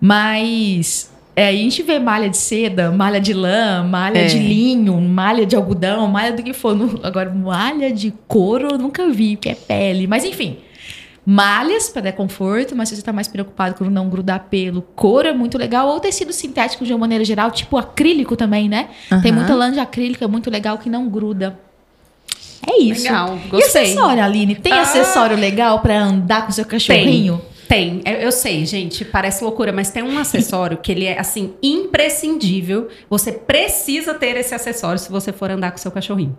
Mas 0.00 1.11
é, 1.34 1.48
a 1.48 1.52
gente 1.52 1.82
vê 1.82 1.98
malha 1.98 2.28
de 2.28 2.36
seda, 2.36 2.90
malha 2.90 3.20
de 3.20 3.32
lã, 3.32 3.82
malha 3.84 4.18
É. 4.18 4.24
de 4.26 4.38
linho, 4.38 5.00
malha 5.00 5.46
de 5.46 5.56
algodão, 5.56 6.06
malha 6.08 6.32
do 6.32 6.42
que 6.42 6.52
for. 6.52 6.76
Agora, 7.02 7.30
malha 7.30 7.90
de 7.92 8.12
couro 8.28 8.68
eu 8.72 8.78
nunca 8.78 9.08
vi, 9.08 9.36
que 9.36 9.48
é 9.48 9.54
pele. 9.54 10.06
Mas 10.06 10.24
enfim, 10.24 10.58
malhas 11.24 11.88
para 11.88 12.02
dar 12.02 12.12
conforto, 12.12 12.74
mas 12.76 12.88
se 12.88 12.96
você 12.96 13.02
tá 13.02 13.12
mais 13.12 13.28
preocupado 13.28 13.76
com 13.76 13.84
não 13.84 14.08
grudar 14.08 14.46
pelo, 14.50 14.82
couro 14.82 15.28
é 15.28 15.32
muito 15.32 15.56
legal, 15.56 15.88
ou 15.88 16.00
tecido 16.00 16.32
sintético 16.32 16.84
de 16.84 16.92
uma 16.92 16.98
maneira 16.98 17.24
geral, 17.24 17.50
tipo 17.50 17.76
acrílico 17.78 18.36
também, 18.36 18.68
né? 18.68 18.88
Tem 19.22 19.30
Aham. 19.30 19.38
muita 19.40 19.54
lã 19.54 19.72
de 19.72 19.78
acrílico, 19.80 20.22
é 20.22 20.26
muito 20.26 20.50
legal 20.50 20.78
que 20.78 20.90
não 20.90 21.08
gruda. 21.08 21.58
É 22.64 22.80
isso. 22.80 23.02
Legal, 23.04 23.38
E 23.44 23.48
gostei. 23.48 23.82
acessório, 23.82 24.22
Aline? 24.22 24.54
Tem 24.54 24.72
Ah. 24.72 24.82
acessório 24.82 25.36
legal 25.36 25.80
pra 25.80 25.98
andar 26.00 26.46
com 26.46 26.52
seu 26.52 26.64
cachorrinho? 26.64 27.38
Tem, 27.38 27.51
eu 28.04 28.14
eu 28.14 28.32
sei, 28.32 28.64
gente, 28.66 29.04
parece 29.04 29.42
loucura, 29.42 29.72
mas 29.72 29.90
tem 29.90 30.02
um 30.02 30.18
acessório 30.18 30.78
que 30.78 30.92
ele 30.92 31.04
é 31.04 31.18
assim 31.18 31.54
imprescindível. 31.62 32.88
Você 33.08 33.32
precisa 33.32 34.14
ter 34.14 34.36
esse 34.36 34.54
acessório 34.54 34.98
se 34.98 35.10
você 35.10 35.32
for 35.32 35.50
andar 35.50 35.70
com 35.70 35.78
o 35.78 35.80
seu 35.80 35.90
cachorrinho. 35.90 36.36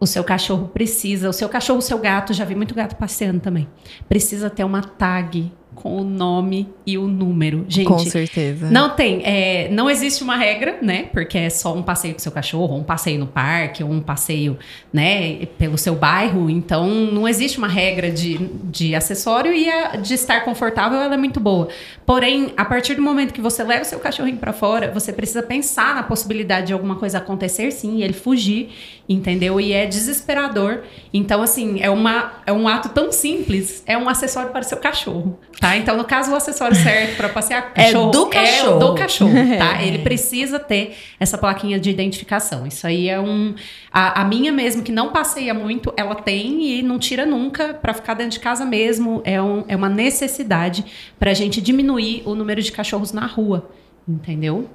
O 0.00 0.06
seu 0.06 0.22
cachorro 0.22 0.68
precisa, 0.68 1.28
o 1.28 1.32
seu 1.32 1.48
cachorro, 1.48 1.80
o 1.80 1.82
seu 1.82 1.98
gato, 1.98 2.32
já 2.32 2.44
vi 2.44 2.54
muito 2.54 2.74
gato 2.74 2.94
passeando 2.94 3.40
também. 3.40 3.68
Precisa 4.08 4.48
ter 4.48 4.62
uma 4.62 4.80
tag 4.82 5.50
com 5.78 5.96
o 5.96 6.02
nome 6.02 6.68
e 6.84 6.98
o 6.98 7.06
número. 7.06 7.64
Gente, 7.68 7.86
Com 7.86 8.00
certeza. 8.00 8.68
não 8.68 8.90
tem, 8.90 9.22
é, 9.24 9.68
não 9.70 9.88
existe 9.88 10.24
uma 10.24 10.36
regra, 10.36 10.78
né? 10.82 11.04
Porque 11.12 11.38
é 11.38 11.48
só 11.48 11.72
um 11.72 11.84
passeio 11.84 12.14
com 12.14 12.20
seu 12.20 12.32
cachorro, 12.32 12.76
um 12.76 12.82
passeio 12.82 13.20
no 13.20 13.28
parque, 13.28 13.84
ou 13.84 13.90
um 13.90 14.00
passeio, 14.00 14.58
né, 14.92 15.46
pelo 15.56 15.78
seu 15.78 15.94
bairro. 15.94 16.50
Então, 16.50 16.88
não 16.88 17.28
existe 17.28 17.58
uma 17.58 17.68
regra 17.68 18.10
de, 18.10 18.38
de 18.64 18.94
acessório 18.96 19.52
e 19.52 19.70
a 19.70 19.96
de 19.96 20.14
estar 20.14 20.44
confortável, 20.44 21.00
ela 21.00 21.14
é 21.14 21.18
muito 21.18 21.38
boa. 21.38 21.68
Porém, 22.04 22.52
a 22.56 22.64
partir 22.64 22.96
do 22.96 23.02
momento 23.02 23.32
que 23.32 23.40
você 23.40 23.62
leva 23.62 23.82
o 23.82 23.86
seu 23.86 24.00
cachorrinho 24.00 24.38
pra 24.38 24.52
fora, 24.52 24.90
você 24.90 25.12
precisa 25.12 25.42
pensar 25.44 25.94
na 25.94 26.02
possibilidade 26.02 26.68
de 26.68 26.72
alguma 26.72 26.96
coisa 26.96 27.18
acontecer, 27.18 27.70
sim, 27.70 27.98
e 27.98 28.02
ele 28.02 28.14
fugir, 28.14 28.70
entendeu? 29.08 29.58
E 29.60 29.72
é 29.72 29.86
desesperador. 29.86 30.82
Então, 31.12 31.40
assim, 31.40 31.80
é, 31.80 31.88
uma, 31.88 32.32
é 32.44 32.52
um 32.52 32.68
ato 32.68 32.90
tão 32.90 33.10
simples, 33.10 33.82
é 33.86 33.96
um 33.96 34.08
acessório 34.08 34.50
para 34.50 34.60
o 34.60 34.64
seu 34.64 34.76
cachorro, 34.76 35.38
tá? 35.58 35.76
Então, 35.76 35.96
no 35.96 36.04
caso, 36.04 36.30
o 36.30 36.36
acessório 36.36 36.76
certo 36.82 37.16
para 37.16 37.28
passear 37.30 37.72
É 37.74 37.84
cachorro 37.86 38.10
do 38.10 38.18
é 38.18 38.20
o 38.20 38.28
cachorro. 38.28 38.78
do 38.78 38.94
cachorro, 38.94 39.32
tá? 39.56 39.82
Ele 39.82 39.98
precisa 40.00 40.58
ter 40.58 40.96
essa 41.18 41.38
plaquinha 41.38 41.78
de 41.78 41.88
identificação. 41.88 42.66
Isso 42.66 42.86
aí 42.86 43.08
é 43.08 43.18
um. 43.18 43.54
A, 43.90 44.20
a 44.20 44.24
minha 44.24 44.52
mesmo, 44.52 44.82
que 44.82 44.92
não 44.92 45.10
passeia 45.10 45.54
muito, 45.54 45.92
ela 45.96 46.14
tem 46.14 46.78
e 46.78 46.82
não 46.82 46.98
tira 46.98 47.24
nunca 47.24 47.72
para 47.72 47.94
ficar 47.94 48.14
dentro 48.14 48.32
de 48.32 48.40
casa 48.40 48.66
mesmo. 48.66 49.22
É, 49.24 49.40
um, 49.40 49.64
é 49.66 49.74
uma 49.74 49.88
necessidade 49.88 50.84
pra 51.18 51.32
gente 51.32 51.60
diminuir 51.62 52.22
o 52.26 52.34
número 52.34 52.60
de 52.60 52.70
cachorros 52.70 53.12
na 53.12 53.26
rua. 53.26 53.70
Entendeu? 54.08 54.68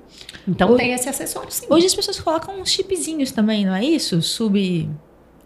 Então 0.48 0.72
O- 0.72 0.76
tem 0.78 0.92
esse 0.94 1.10
acessório 1.10 1.52
sim. 1.52 1.66
Hoje 1.70 1.88
as 1.88 1.96
pessoas 1.96 2.20
colocam 2.20 2.62
uns 2.62 2.70
chipzinhos 2.70 3.32
também, 3.32 3.66
não 3.66 3.74
é 3.74 3.84
isso? 3.84 4.22
Sub. 4.22 4.88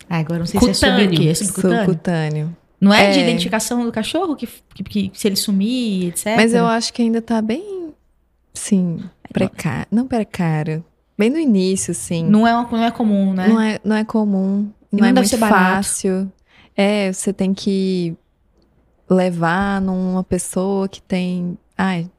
Ah, 0.09 0.17
agora 0.17 0.39
não 0.39 0.45
sei 0.45 0.59
se 0.59 0.69
é 0.69 0.73
sub 0.73 0.89
o 0.91 0.93
Cutâneo. 0.95 1.19
quê? 1.21 1.29
É 1.29 1.33
subcutâneo? 1.33 1.79
Subcutâneo. 1.85 2.57
Não 2.81 2.93
é, 2.93 3.09
de 3.11 3.19
É. 3.19 3.23
identificação 3.23 3.83
do 3.85 3.91
cachorro? 3.91 4.35
Que, 4.35 4.47
que, 4.75 4.83
que 5.09 5.11
se 5.13 5.27
ele 5.27 5.35
sumir, 5.37 6.09
etc. 6.09 6.35
Mas 6.35 6.53
eu 6.53 6.65
acho 6.65 6.91
que 6.93 7.01
ainda 7.01 7.21
tá 7.21 7.41
bem, 7.41 7.93
sim, 8.53 8.99
precário. 9.33 9.87
Não 9.89 10.05
precário. 10.07 10.83
Bem 11.17 11.29
no 11.29 11.39
início, 11.39 11.93
sim. 11.95 12.25
Não 12.25 12.45
é, 12.45 12.53
uma- 12.53 12.69
não 12.69 12.83
é 12.83 12.91
comum, 12.91 13.33
né? 13.33 13.47
Não 13.47 13.59
é, 13.59 13.79
não 13.83 13.95
é 13.95 14.03
comum. 14.03 14.69
Não, 14.91 14.99
não 14.99 15.05
é 15.07 15.13
deve 15.13 15.27
muito 15.35 15.37
fácil. 15.47 16.31
É, 16.75 17.11
você 17.11 17.33
tem 17.33 17.53
que 17.53 18.15
levar 19.09 19.81
numa 19.81 20.23
pessoa 20.23 20.87
que 20.87 21.01
tem. 21.01 21.57
Ai, 21.77 22.09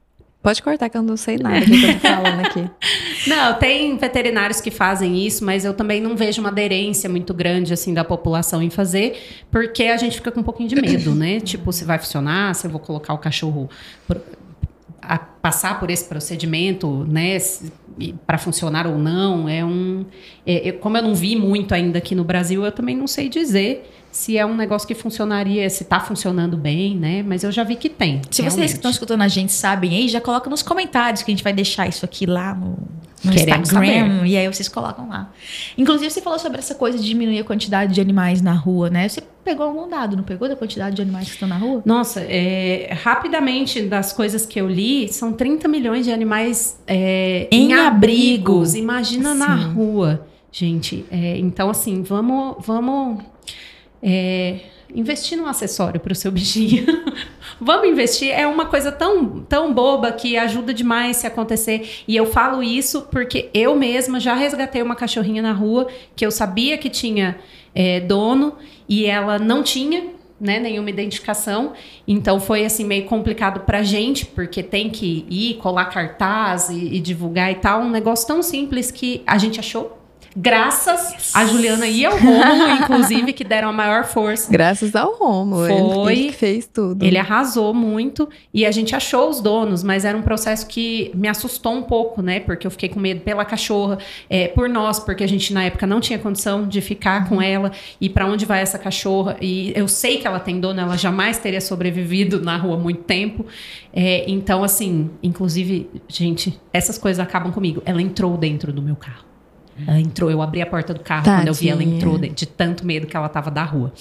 pode 0.41 0.61
cortar 0.61 0.89
que 0.89 0.97
eu 0.97 1.03
não 1.03 1.17
sei 1.17 1.37
nada 1.37 1.59
do 1.59 1.65
que 1.65 1.83
eu 1.83 1.93
tô 1.93 1.99
falando 1.99 2.45
aqui. 2.45 2.69
Não, 3.27 3.53
tem 3.59 3.97
veterinários 3.97 4.61
que 4.61 4.71
fazem 4.71 5.25
isso, 5.25 5.43
mas 5.43 5.65
eu 5.65 5.73
também 5.73 5.99
não 5.99 6.15
vejo 6.15 6.39
uma 6.39 6.47
aderência 6.47 7.09
muito 7.09 7.33
grande 7.33 7.73
assim 7.73 7.93
da 7.93 8.05
população 8.05 8.63
em 8.63 8.69
fazer, 8.69 9.43
porque 9.51 9.83
a 9.83 9.97
gente 9.97 10.15
fica 10.15 10.31
com 10.31 10.39
um 10.39 10.43
pouquinho 10.43 10.69
de 10.69 10.75
medo, 10.75 11.13
né? 11.13 11.41
Tipo, 11.43 11.73
se 11.73 11.83
vai 11.83 11.99
funcionar, 11.99 12.55
se 12.55 12.65
eu 12.65 12.71
vou 12.71 12.79
colocar 12.79 13.13
o 13.13 13.17
cachorro 13.17 13.69
a 15.01 15.17
passar 15.17 15.81
por 15.81 15.89
esse 15.89 16.05
procedimento, 16.05 17.05
né? 17.09 17.37
Para 18.25 18.37
funcionar 18.37 18.87
ou 18.87 18.97
não. 18.97 19.49
É 19.49 19.65
um, 19.65 20.05
é, 20.45 20.71
como 20.71 20.95
eu 20.95 21.03
não 21.03 21.13
vi 21.13 21.35
muito 21.35 21.73
ainda 21.73 21.97
aqui 21.97 22.15
no 22.15 22.23
Brasil, 22.23 22.63
eu 22.63 22.71
também 22.71 22.95
não 22.95 23.05
sei 23.07 23.27
dizer 23.27 23.83
se 24.19 24.37
é 24.37 24.45
um 24.45 24.53
negócio 24.53 24.85
que 24.85 24.93
funcionaria, 24.93 25.69
se 25.69 25.83
está 25.83 25.97
funcionando 25.97 26.57
bem, 26.57 26.93
né? 26.93 27.23
Mas 27.23 27.41
eu 27.41 27.53
já 27.53 27.63
vi 27.63 27.77
que 27.77 27.87
tem. 27.87 28.21
Se 28.29 28.41
realmente. 28.41 28.59
vocês 28.59 28.71
que 28.71 28.77
estão 28.77 28.91
escutando 28.91 29.21
a 29.21 29.29
gente 29.29 29.53
sabem 29.53 29.95
aí, 29.95 30.09
já 30.09 30.19
coloca 30.19 30.49
nos 30.49 30.61
comentários 30.61 31.23
que 31.23 31.31
a 31.31 31.33
gente 31.33 31.43
vai 31.43 31.53
deixar 31.53 31.87
isso 31.87 32.03
aqui 32.03 32.25
lá 32.25 32.53
no, 32.53 32.77
no 33.23 33.33
Instagram. 33.33 33.63
Saber. 33.63 34.25
E 34.25 34.35
aí 34.35 34.45
vocês 34.45 34.67
colocam 34.67 35.07
lá. 35.07 35.31
Inclusive, 35.77 36.11
você 36.11 36.21
falou 36.21 36.37
sobre 36.37 36.59
essa 36.59 36.75
coisa 36.75 36.97
de 36.97 37.05
diminuir 37.05 37.39
a 37.39 37.45
quantidade 37.45 37.93
de 37.93 38.01
animais 38.01 38.41
na 38.41 38.51
rua, 38.51 38.89
né? 38.89 39.07
Você 39.07 39.23
pegou 39.41 39.65
algum 39.65 39.87
dado, 39.87 40.17
não 40.17 40.23
pegou 40.25 40.49
da 40.49 40.55
quantidade 40.57 40.97
de 40.97 41.01
animais 41.01 41.27
que 41.27 41.35
estão 41.35 41.47
na 41.47 41.57
rua? 41.57 41.81
Nossa, 41.85 42.19
é, 42.19 42.93
rapidamente, 43.01 43.83
das 43.83 44.11
coisas 44.11 44.45
que 44.45 44.59
eu 44.59 44.67
li, 44.67 45.07
são 45.07 45.31
30 45.31 45.65
milhões 45.69 46.05
de 46.05 46.11
animais 46.11 46.77
é, 46.85 47.47
em, 47.49 47.71
em 47.71 47.73
abrigos. 47.73 48.75
Imagina 48.75 49.31
Sim. 49.31 49.39
na 49.39 49.55
rua. 49.55 50.27
Gente, 50.51 51.05
é, 51.09 51.37
então 51.37 51.69
assim, 51.69 52.01
vamos, 52.01 52.57
vamos 52.65 53.23
é, 54.01 54.59
investir 54.93 55.37
num 55.37 55.45
acessório 55.45 55.99
para 55.99 56.13
o 56.13 56.15
seu 56.15 56.31
bichinho. 56.31 56.85
Vamos 57.59 57.87
investir. 57.87 58.31
É 58.31 58.47
uma 58.47 58.65
coisa 58.65 58.91
tão, 58.91 59.41
tão 59.41 59.73
boba 59.73 60.11
que 60.11 60.37
ajuda 60.37 60.73
demais 60.73 61.17
se 61.17 61.27
acontecer. 61.27 62.03
E 62.07 62.15
eu 62.15 62.25
falo 62.25 62.63
isso 62.63 63.03
porque 63.03 63.49
eu 63.53 63.75
mesma 63.75 64.19
já 64.19 64.33
resgatei 64.33 64.81
uma 64.81 64.95
cachorrinha 64.95 65.41
na 65.41 65.51
rua 65.51 65.87
que 66.15 66.25
eu 66.25 66.31
sabia 66.31 66.77
que 66.77 66.89
tinha 66.89 67.37
é, 67.75 67.99
dono 67.99 68.55
e 68.87 69.05
ela 69.05 69.37
não 69.37 69.63
tinha. 69.63 70.19
Né, 70.41 70.57
nenhuma 70.57 70.89
identificação, 70.89 71.73
então 72.07 72.39
foi 72.39 72.63
assim 72.63 72.85
meio 72.85 73.03
complicado 73.03 73.65
pra 73.65 73.83
gente, 73.83 74.25
porque 74.25 74.63
tem 74.63 74.89
que 74.89 75.25
ir 75.29 75.55
colar 75.55 75.87
cartaz 75.87 76.69
e, 76.69 76.95
e 76.95 77.01
divulgar 77.01 77.51
e 77.51 77.55
tal, 77.55 77.81
um 77.81 77.89
negócio 77.89 78.25
tão 78.25 78.41
simples 78.41 78.89
que 78.89 79.21
a 79.27 79.37
gente 79.37 79.59
achou 79.59 79.98
Graças 80.35 81.31
a 81.33 81.45
Juliana 81.45 81.87
e 81.87 82.05
ao 82.05 82.17
Romulo, 82.17 82.69
inclusive, 82.81 83.33
que 83.33 83.43
deram 83.43 83.69
a 83.69 83.73
maior 83.73 84.05
força. 84.05 84.51
Graças 84.51 84.95
ao 84.95 85.15
Romulo, 85.15 85.67
Foi, 85.67 86.13
ele 86.13 86.25
que 86.27 86.31
fez 86.33 86.67
tudo. 86.67 87.03
Ele 87.03 87.17
arrasou 87.17 87.73
muito 87.73 88.29
e 88.53 88.65
a 88.65 88.71
gente 88.71 88.95
achou 88.95 89.29
os 89.29 89.41
donos, 89.41 89.83
mas 89.83 90.05
era 90.05 90.17
um 90.17 90.21
processo 90.21 90.67
que 90.67 91.11
me 91.15 91.27
assustou 91.27 91.73
um 91.73 91.81
pouco, 91.81 92.21
né? 92.21 92.39
Porque 92.39 92.65
eu 92.65 92.71
fiquei 92.71 92.89
com 92.89 92.99
medo 92.99 93.21
pela 93.21 93.43
cachorra, 93.43 93.97
é, 94.29 94.47
por 94.47 94.69
nós, 94.69 94.99
porque 94.99 95.23
a 95.23 95.27
gente 95.27 95.53
na 95.53 95.63
época 95.63 95.87
não 95.87 95.99
tinha 95.99 96.19
condição 96.19 96.67
de 96.67 96.81
ficar 96.81 97.27
com 97.27 97.41
ela 97.41 97.71
e 97.99 98.09
para 98.09 98.25
onde 98.25 98.45
vai 98.45 98.61
essa 98.61 98.77
cachorra. 98.77 99.37
E 99.41 99.73
eu 99.75 99.87
sei 99.87 100.17
que 100.17 100.27
ela 100.27 100.39
tem 100.39 100.59
dono, 100.59 100.79
ela 100.79 100.97
jamais 100.97 101.37
teria 101.37 101.61
sobrevivido 101.61 102.41
na 102.41 102.57
rua 102.57 102.77
muito 102.77 103.03
tempo. 103.03 103.45
É, 103.91 104.25
então, 104.29 104.63
assim, 104.63 105.09
inclusive, 105.23 105.89
gente, 106.07 106.59
essas 106.71 106.97
coisas 106.97 107.19
acabam 107.19 107.51
comigo. 107.51 107.81
Ela 107.85 108.01
entrou 108.01 108.37
dentro 108.37 108.71
do 108.71 108.81
meu 108.81 108.95
carro. 108.95 109.28
Ela 109.87 109.99
entrou, 109.99 110.29
eu 110.29 110.41
abri 110.41 110.61
a 110.61 110.65
porta 110.65 110.93
do 110.93 110.99
carro 110.99 111.25
Tadinha. 111.25 111.41
quando 111.41 111.47
eu 111.47 111.53
vi 111.53 111.69
ela 111.69 111.83
entrou 111.83 112.17
de, 112.17 112.29
de 112.29 112.45
tanto 112.45 112.85
medo 112.85 113.07
que 113.07 113.15
ela 113.15 113.29
tava 113.29 113.49
da 113.51 113.63
rua. 113.63 113.93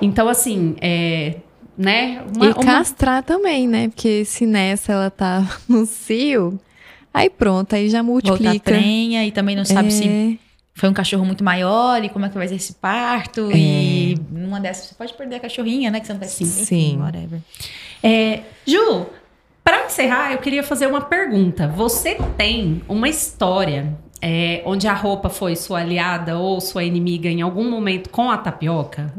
Então, 0.00 0.28
assim, 0.28 0.76
é, 0.80 1.36
né? 1.76 2.22
Uma, 2.34 2.46
e 2.46 2.54
castrar 2.54 3.16
uma... 3.16 3.22
também, 3.22 3.66
né? 3.66 3.88
Porque 3.88 4.24
se 4.24 4.46
nessa 4.46 4.92
ela 4.92 5.10
tá 5.10 5.58
no 5.68 5.86
cio, 5.86 6.60
aí 7.12 7.30
pronto, 7.30 7.74
aí 7.74 7.88
já 7.88 8.02
multiplica. 8.02 8.44
Volta 8.44 8.60
prenha 8.60 9.26
e 9.26 9.32
também 9.32 9.56
não 9.56 9.64
sabe 9.64 9.88
é... 9.88 9.90
se 9.90 10.40
foi 10.74 10.88
um 10.88 10.92
cachorro 10.92 11.24
muito 11.24 11.44
maior 11.44 12.02
e 12.02 12.08
como 12.08 12.24
é 12.24 12.28
que 12.28 12.36
vai 12.36 12.48
ser 12.48 12.56
esse 12.56 12.74
parto. 12.74 13.50
É... 13.50 13.56
E 13.56 14.18
numa 14.30 14.60
dessas 14.60 14.86
você 14.86 14.94
pode 14.94 15.12
perder 15.14 15.36
a 15.36 15.40
cachorrinha, 15.40 15.90
né? 15.90 16.00
Que 16.00 16.06
você 16.06 16.12
não 16.12 16.20
tá 16.20 16.26
Sim, 16.26 16.44
sim. 16.44 16.98
Whatever. 16.98 17.40
É, 18.02 18.40
Ju, 18.66 19.06
para 19.62 19.86
encerrar, 19.86 20.32
eu 20.32 20.38
queria 20.38 20.62
fazer 20.62 20.86
uma 20.86 21.00
pergunta. 21.00 21.68
Você 21.68 22.16
tem 22.36 22.82
uma 22.88 23.08
história 23.08 23.96
é, 24.22 24.62
onde 24.64 24.86
a 24.86 24.94
roupa 24.94 25.28
foi 25.28 25.56
sua 25.56 25.80
aliada 25.80 26.38
ou 26.38 26.60
sua 26.60 26.84
inimiga 26.84 27.28
em 27.28 27.42
algum 27.42 27.68
momento 27.68 28.08
com 28.08 28.30
a 28.30 28.38
tapioca? 28.38 29.12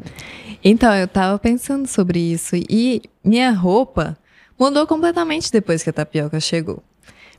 Então, 0.63 0.95
eu 0.95 1.09
tava 1.09 1.37
pensando 1.37 1.85
sobre 1.87 2.19
isso 2.19 2.55
e 2.55 3.01
minha 3.21 3.51
roupa 3.51 4.17
mudou 4.57 4.87
completamente 4.87 5.51
depois 5.51 5.83
que 5.83 5.89
a 5.89 5.93
tapioca 5.93 6.39
chegou. 6.39 6.81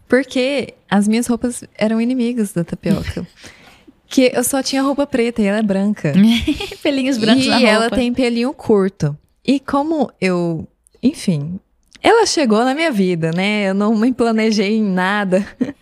Porque 0.06 0.74
as 0.90 1.08
minhas 1.08 1.26
roupas 1.26 1.64
eram 1.78 1.98
inimigas 1.98 2.52
da 2.52 2.62
tapioca. 2.62 3.26
que 4.06 4.30
eu 4.34 4.44
só 4.44 4.62
tinha 4.62 4.82
roupa 4.82 5.06
preta 5.06 5.40
e 5.40 5.46
ela 5.46 5.58
é 5.58 5.62
branca. 5.62 6.12
Pelinhos 6.82 7.16
brancos 7.16 7.46
e 7.46 7.48
na 7.48 7.56
roupa. 7.56 7.66
E 7.66 7.74
ela 7.74 7.90
tem 7.90 8.12
pelinho 8.12 8.52
curto. 8.52 9.16
E 9.42 9.58
como 9.58 10.12
eu, 10.20 10.68
enfim, 11.02 11.58
ela 12.04 12.26
chegou 12.26 12.62
na 12.62 12.74
minha 12.74 12.92
vida, 12.92 13.30
né? 13.34 13.70
Eu 13.70 13.72
não 13.74 13.96
me 13.96 14.12
planejei 14.12 14.76
em 14.76 14.84
nada. 14.84 15.42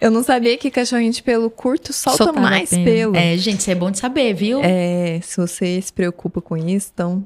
Eu 0.00 0.10
não 0.10 0.22
sabia 0.22 0.56
que 0.56 0.70
cachorrinho 0.70 1.12
de 1.12 1.22
pelo 1.22 1.50
curto 1.50 1.92
solta 1.92 2.24
Soltava 2.24 2.40
mais 2.40 2.70
pelo. 2.70 3.14
É, 3.14 3.36
gente, 3.36 3.60
isso 3.60 3.70
é 3.70 3.74
bom 3.74 3.90
de 3.90 3.98
saber, 3.98 4.32
viu? 4.32 4.58
É, 4.64 5.20
se 5.22 5.36
você 5.36 5.80
se 5.80 5.92
preocupa 5.92 6.40
com 6.40 6.56
isso, 6.56 6.90
então 6.92 7.24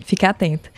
fica 0.00 0.30
atenta. 0.30 0.70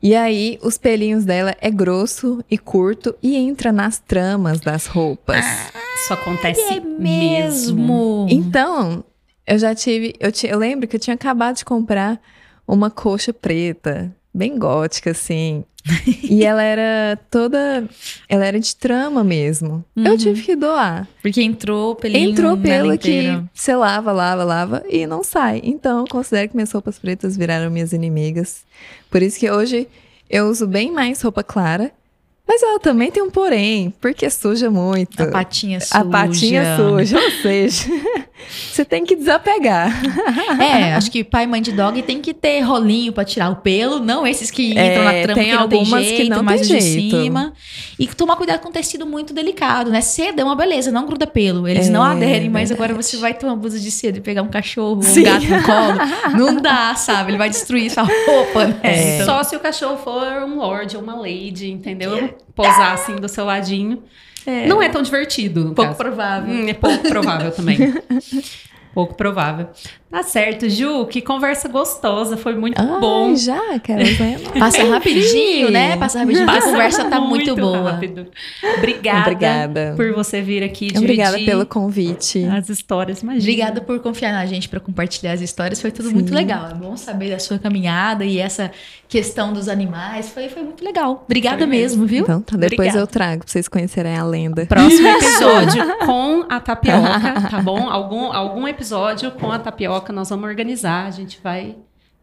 E 0.00 0.14
aí, 0.14 0.56
os 0.62 0.78
pelinhos 0.78 1.24
dela 1.24 1.54
é 1.60 1.70
grosso 1.70 2.44
e 2.48 2.56
curto 2.56 3.14
e 3.20 3.36
entra 3.36 3.72
nas 3.72 3.98
tramas 3.98 4.60
das 4.60 4.86
roupas. 4.86 5.44
Ah, 5.44 5.80
isso 5.96 6.12
acontece 6.12 6.60
é 6.60 6.80
mesmo. 6.80 8.26
Então, 8.30 9.04
eu 9.46 9.58
já 9.58 9.74
tive. 9.74 10.14
Eu, 10.20 10.30
eu 10.48 10.58
lembro 10.58 10.86
que 10.86 10.94
eu 10.94 11.00
tinha 11.00 11.14
acabado 11.14 11.56
de 11.56 11.64
comprar 11.64 12.20
uma 12.68 12.88
coxa 12.88 13.32
preta, 13.32 14.14
bem 14.32 14.56
gótica, 14.56 15.10
assim 15.10 15.64
e 16.22 16.44
ela 16.44 16.62
era 16.62 17.18
toda. 17.30 17.88
Ela 18.28 18.46
era 18.46 18.58
de 18.58 18.74
trama 18.74 19.22
mesmo. 19.22 19.84
Uhum. 19.94 20.06
Eu 20.06 20.16
tive 20.16 20.42
que 20.42 20.56
doar. 20.56 21.06
Porque 21.20 21.42
entrou 21.42 21.94
pelinho 21.94 22.30
Entrou 22.30 22.56
pelo 22.56 22.96
que 22.96 23.40
você 23.52 23.74
lava, 23.74 24.10
lava, 24.12 24.44
lava 24.44 24.82
e 24.88 25.06
não 25.06 25.22
sai. 25.22 25.60
Então, 25.62 26.00
eu 26.00 26.06
considero 26.08 26.48
que 26.48 26.56
minhas 26.56 26.72
roupas 26.72 26.98
pretas 26.98 27.36
viraram 27.36 27.70
minhas 27.70 27.92
inimigas. 27.92 28.64
Por 29.10 29.22
isso 29.22 29.38
que 29.38 29.50
hoje 29.50 29.86
eu 30.28 30.46
uso 30.48 30.66
bem 30.66 30.90
mais 30.90 31.20
roupa 31.20 31.42
clara 31.42 31.92
mas 32.46 32.62
ela 32.62 32.78
também 32.78 33.10
tem 33.10 33.22
um 33.22 33.30
porém, 33.30 33.92
porque 34.00 34.28
suja 34.28 34.70
muito. 34.70 35.20
A 35.22 35.26
patinha 35.28 35.80
suja. 35.80 35.98
A 35.98 36.04
patinha 36.04 36.76
suja, 36.76 37.18
ou 37.18 37.30
seja, 37.42 37.86
você 38.48 38.84
tem 38.84 39.04
que 39.04 39.14
desapegar. 39.16 39.92
É, 40.60 40.94
acho 40.94 41.10
que 41.10 41.22
pai 41.22 41.44
e 41.44 41.46
mãe 41.46 41.62
de 41.62 41.72
dog 41.72 42.00
tem 42.02 42.20
que 42.20 42.34
ter 42.34 42.60
rolinho 42.60 43.12
para 43.12 43.24
tirar 43.24 43.50
o 43.50 43.56
pelo, 43.56 44.00
não 44.00 44.26
esses 44.26 44.50
que 44.50 44.70
entram 44.70 44.84
é, 44.84 45.04
na 45.04 45.22
trama 45.22 45.34
tem 45.34 45.44
que 45.44 45.56
não 45.56 45.68
tem 45.68 45.84
jeito, 45.84 46.22
que 46.22 46.28
não 46.28 46.42
mais 46.42 46.66
tem 46.66 46.78
de 46.78 46.82
cima. 46.82 47.52
E 47.98 48.06
tomar 48.08 48.36
cuidado 48.36 48.60
com 48.60 48.70
tecido 48.70 49.06
muito 49.06 49.32
delicado, 49.32 49.90
né? 49.90 50.00
Seda 50.00 50.42
é 50.42 50.44
uma 50.44 50.56
beleza, 50.56 50.90
não 50.90 51.06
gruda 51.06 51.26
pelo. 51.26 51.66
Eles 51.68 51.88
é, 51.88 51.90
não 51.90 52.02
aderem, 52.02 52.48
mas 52.48 52.68
verdade. 52.68 52.90
agora 52.90 53.02
você 53.02 53.16
vai 53.16 53.34
ter 53.34 53.46
uma 53.46 53.56
blusa 53.56 53.78
de 53.78 53.90
seda 53.90 54.18
e 54.18 54.20
pegar 54.20 54.42
um 54.42 54.48
cachorro, 54.48 55.02
Sim. 55.02 55.20
um 55.20 55.24
gato 55.24 55.46
no 55.46 55.62
colo. 55.62 56.34
Não 56.36 56.60
dá, 56.60 56.94
sabe? 56.94 57.30
Ele 57.30 57.38
vai 57.38 57.48
destruir 57.48 57.90
sua 57.90 58.02
roupa, 58.02 58.66
né? 58.66 58.80
É. 58.82 59.14
Então... 59.14 59.26
Só 59.26 59.42
se 59.42 59.56
o 59.56 59.60
cachorro 59.60 59.96
for 59.98 60.42
um 60.42 60.56
lord 60.56 60.96
ou 60.96 61.02
uma 61.02 61.14
lady, 61.14 61.70
entendeu? 61.70 62.34
posar 62.54 62.92
assim 62.92 63.16
do 63.16 63.28
seu 63.28 63.44
ladinho. 63.44 64.02
É. 64.46 64.66
Não 64.66 64.82
é 64.82 64.88
tão 64.88 65.02
divertido. 65.02 65.72
pouco 65.74 65.82
caso. 65.82 65.96
provável. 65.98 66.54
Hum, 66.54 66.68
é 66.68 66.74
pouco 66.74 67.08
provável 67.08 67.50
também. 67.50 67.78
pouco 68.94 69.14
provável. 69.14 69.68
Tá 70.14 70.22
certo, 70.22 70.70
Ju, 70.70 71.06
que 71.06 71.20
conversa 71.20 71.68
gostosa, 71.68 72.36
foi 72.36 72.54
muito 72.54 72.80
Ai, 72.80 73.00
bom. 73.00 73.34
Já, 73.34 73.80
cara. 73.80 74.04
Passa 74.56 74.84
rapidinho, 74.84 75.72
né? 75.72 75.96
Passa 75.96 76.20
rapidinho, 76.20 76.48
a 76.48 76.62
conversa 76.62 77.04
tá 77.06 77.18
muito, 77.18 77.46
muito 77.46 77.56
boa. 77.56 77.90
Rápido. 77.90 78.28
Obrigada, 78.78 79.20
Obrigada 79.22 79.94
por 79.96 80.12
você 80.12 80.40
vir 80.40 80.62
aqui 80.62 80.86
dividir 80.86 81.02
Obrigada 81.02 81.36
pelo 81.38 81.66
convite. 81.66 82.44
As 82.44 82.68
histórias, 82.68 83.22
imagina. 83.22 83.42
Obrigada 83.42 83.80
por 83.80 83.98
confiar 83.98 84.30
na 84.30 84.46
gente 84.46 84.68
para 84.68 84.78
compartilhar 84.78 85.32
as 85.32 85.40
histórias, 85.40 85.80
foi 85.80 85.90
tudo 85.90 86.10
Sim. 86.10 86.14
muito 86.14 86.32
legal. 86.32 86.68
É 86.70 86.74
bom 86.74 86.96
saber 86.96 87.30
da 87.30 87.40
sua 87.40 87.58
caminhada 87.58 88.24
e 88.24 88.38
essa 88.38 88.70
questão 89.08 89.52
dos 89.52 89.68
animais, 89.68 90.28
foi, 90.28 90.48
foi 90.48 90.62
muito 90.62 90.84
legal. 90.84 91.24
Obrigada 91.24 91.58
foi 91.58 91.66
mesmo, 91.66 92.06
viu? 92.06 92.22
Então, 92.22 92.40
tá, 92.40 92.56
depois 92.56 92.72
Obrigada. 92.72 92.98
eu 92.98 93.06
trago 93.08 93.44
pra 93.44 93.52
vocês 93.52 93.66
conhecerem 93.66 94.16
a 94.16 94.24
lenda. 94.24 94.64
Próximo 94.66 95.08
episódio 95.10 95.82
com 96.06 96.44
a 96.48 96.60
tapioca, 96.60 97.48
tá 97.50 97.60
bom? 97.60 97.88
Algum, 97.88 98.32
algum 98.32 98.68
episódio 98.68 99.32
com 99.32 99.50
a 99.50 99.58
tapioca 99.58 100.03
nós 100.12 100.28
vamos 100.28 100.44
organizar, 100.48 101.06
a 101.06 101.10
gente 101.10 101.40
vai 101.42 101.76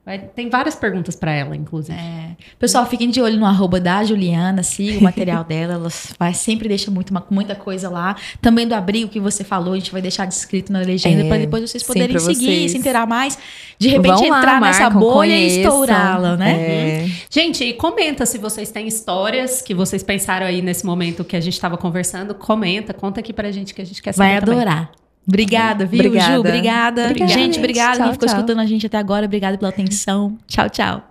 Vai, 0.04 0.18
tem 0.18 0.50
várias 0.50 0.74
perguntas 0.74 1.16
para 1.16 1.32
ela, 1.32 1.56
inclusive. 1.56 1.96
É. 1.96 2.36
Pessoal, 2.58 2.88
fiquem 2.88 3.12
de 3.12 3.22
olho 3.22 3.38
no 3.38 3.46
arroba 3.46 3.80
da 3.80 4.04
Juliana, 4.04 4.64
siga 4.64 4.98
o 4.98 5.04
material 5.04 5.44
dela. 5.46 5.76
Ela 5.76 5.90
vai, 6.18 6.34
sempre 6.34 6.68
deixa 6.68 6.90
muito, 6.90 7.12
uma, 7.12 7.24
muita 7.30 7.54
coisa 7.54 7.88
lá. 7.88 8.16
Também 8.42 8.68
do 8.68 8.74
abrigo 8.74 9.12
que 9.12 9.20
você 9.20 9.44
falou, 9.44 9.74
a 9.74 9.78
gente 9.78 9.92
vai 9.92 10.02
deixar 10.02 10.26
descrito 10.26 10.74
na 10.74 10.80
legenda 10.80 11.24
é, 11.24 11.28
para 11.28 11.38
depois 11.38 11.70
vocês 11.70 11.84
poderem 11.84 12.18
seguir, 12.18 12.46
vocês. 12.46 12.72
se 12.72 12.78
inteirar 12.80 13.06
mais. 13.06 13.38
De 13.78 13.90
repente 13.90 14.28
lá, 14.28 14.40
entrar 14.40 14.60
nessa 14.60 14.90
bolha 14.90 15.36
conheçam. 15.36 15.58
e 15.58 15.62
estourá-la, 15.62 16.36
né? 16.36 16.52
É. 16.52 17.10
Gente, 17.30 17.72
comenta 17.74 18.26
se 18.26 18.40
vocês 18.40 18.72
têm 18.72 18.88
histórias 18.88 19.62
que 19.62 19.76
vocês 19.76 20.02
pensaram 20.02 20.48
aí 20.48 20.64
nesse 20.64 20.84
momento 20.84 21.24
que 21.24 21.36
a 21.36 21.40
gente 21.40 21.54
estava 21.54 21.78
conversando. 21.78 22.34
Comenta, 22.34 22.92
conta 22.92 23.20
aqui 23.20 23.32
pra 23.32 23.52
gente 23.52 23.72
que 23.76 23.82
a 23.84 23.86
gente 23.86 24.02
quer 24.02 24.14
saber. 24.14 24.30
Vai 24.30 24.38
adorar. 24.38 24.88
Também. 24.88 25.01
Obrigada, 25.28 25.86
viu, 25.86 26.00
obrigada. 26.00 26.34
Ju? 26.34 26.40
Obrigada. 26.40 27.06
obrigada. 27.06 27.34
Gente, 27.34 27.60
obrigada. 27.60 28.04
Quem 28.04 28.14
ficou 28.14 28.28
escutando 28.28 28.60
a 28.60 28.66
gente 28.66 28.86
até 28.86 28.98
agora, 28.98 29.26
obrigada 29.26 29.58
pela 29.58 29.70
atenção. 29.70 30.38
Tchau, 30.48 30.70
tchau. 30.70 31.11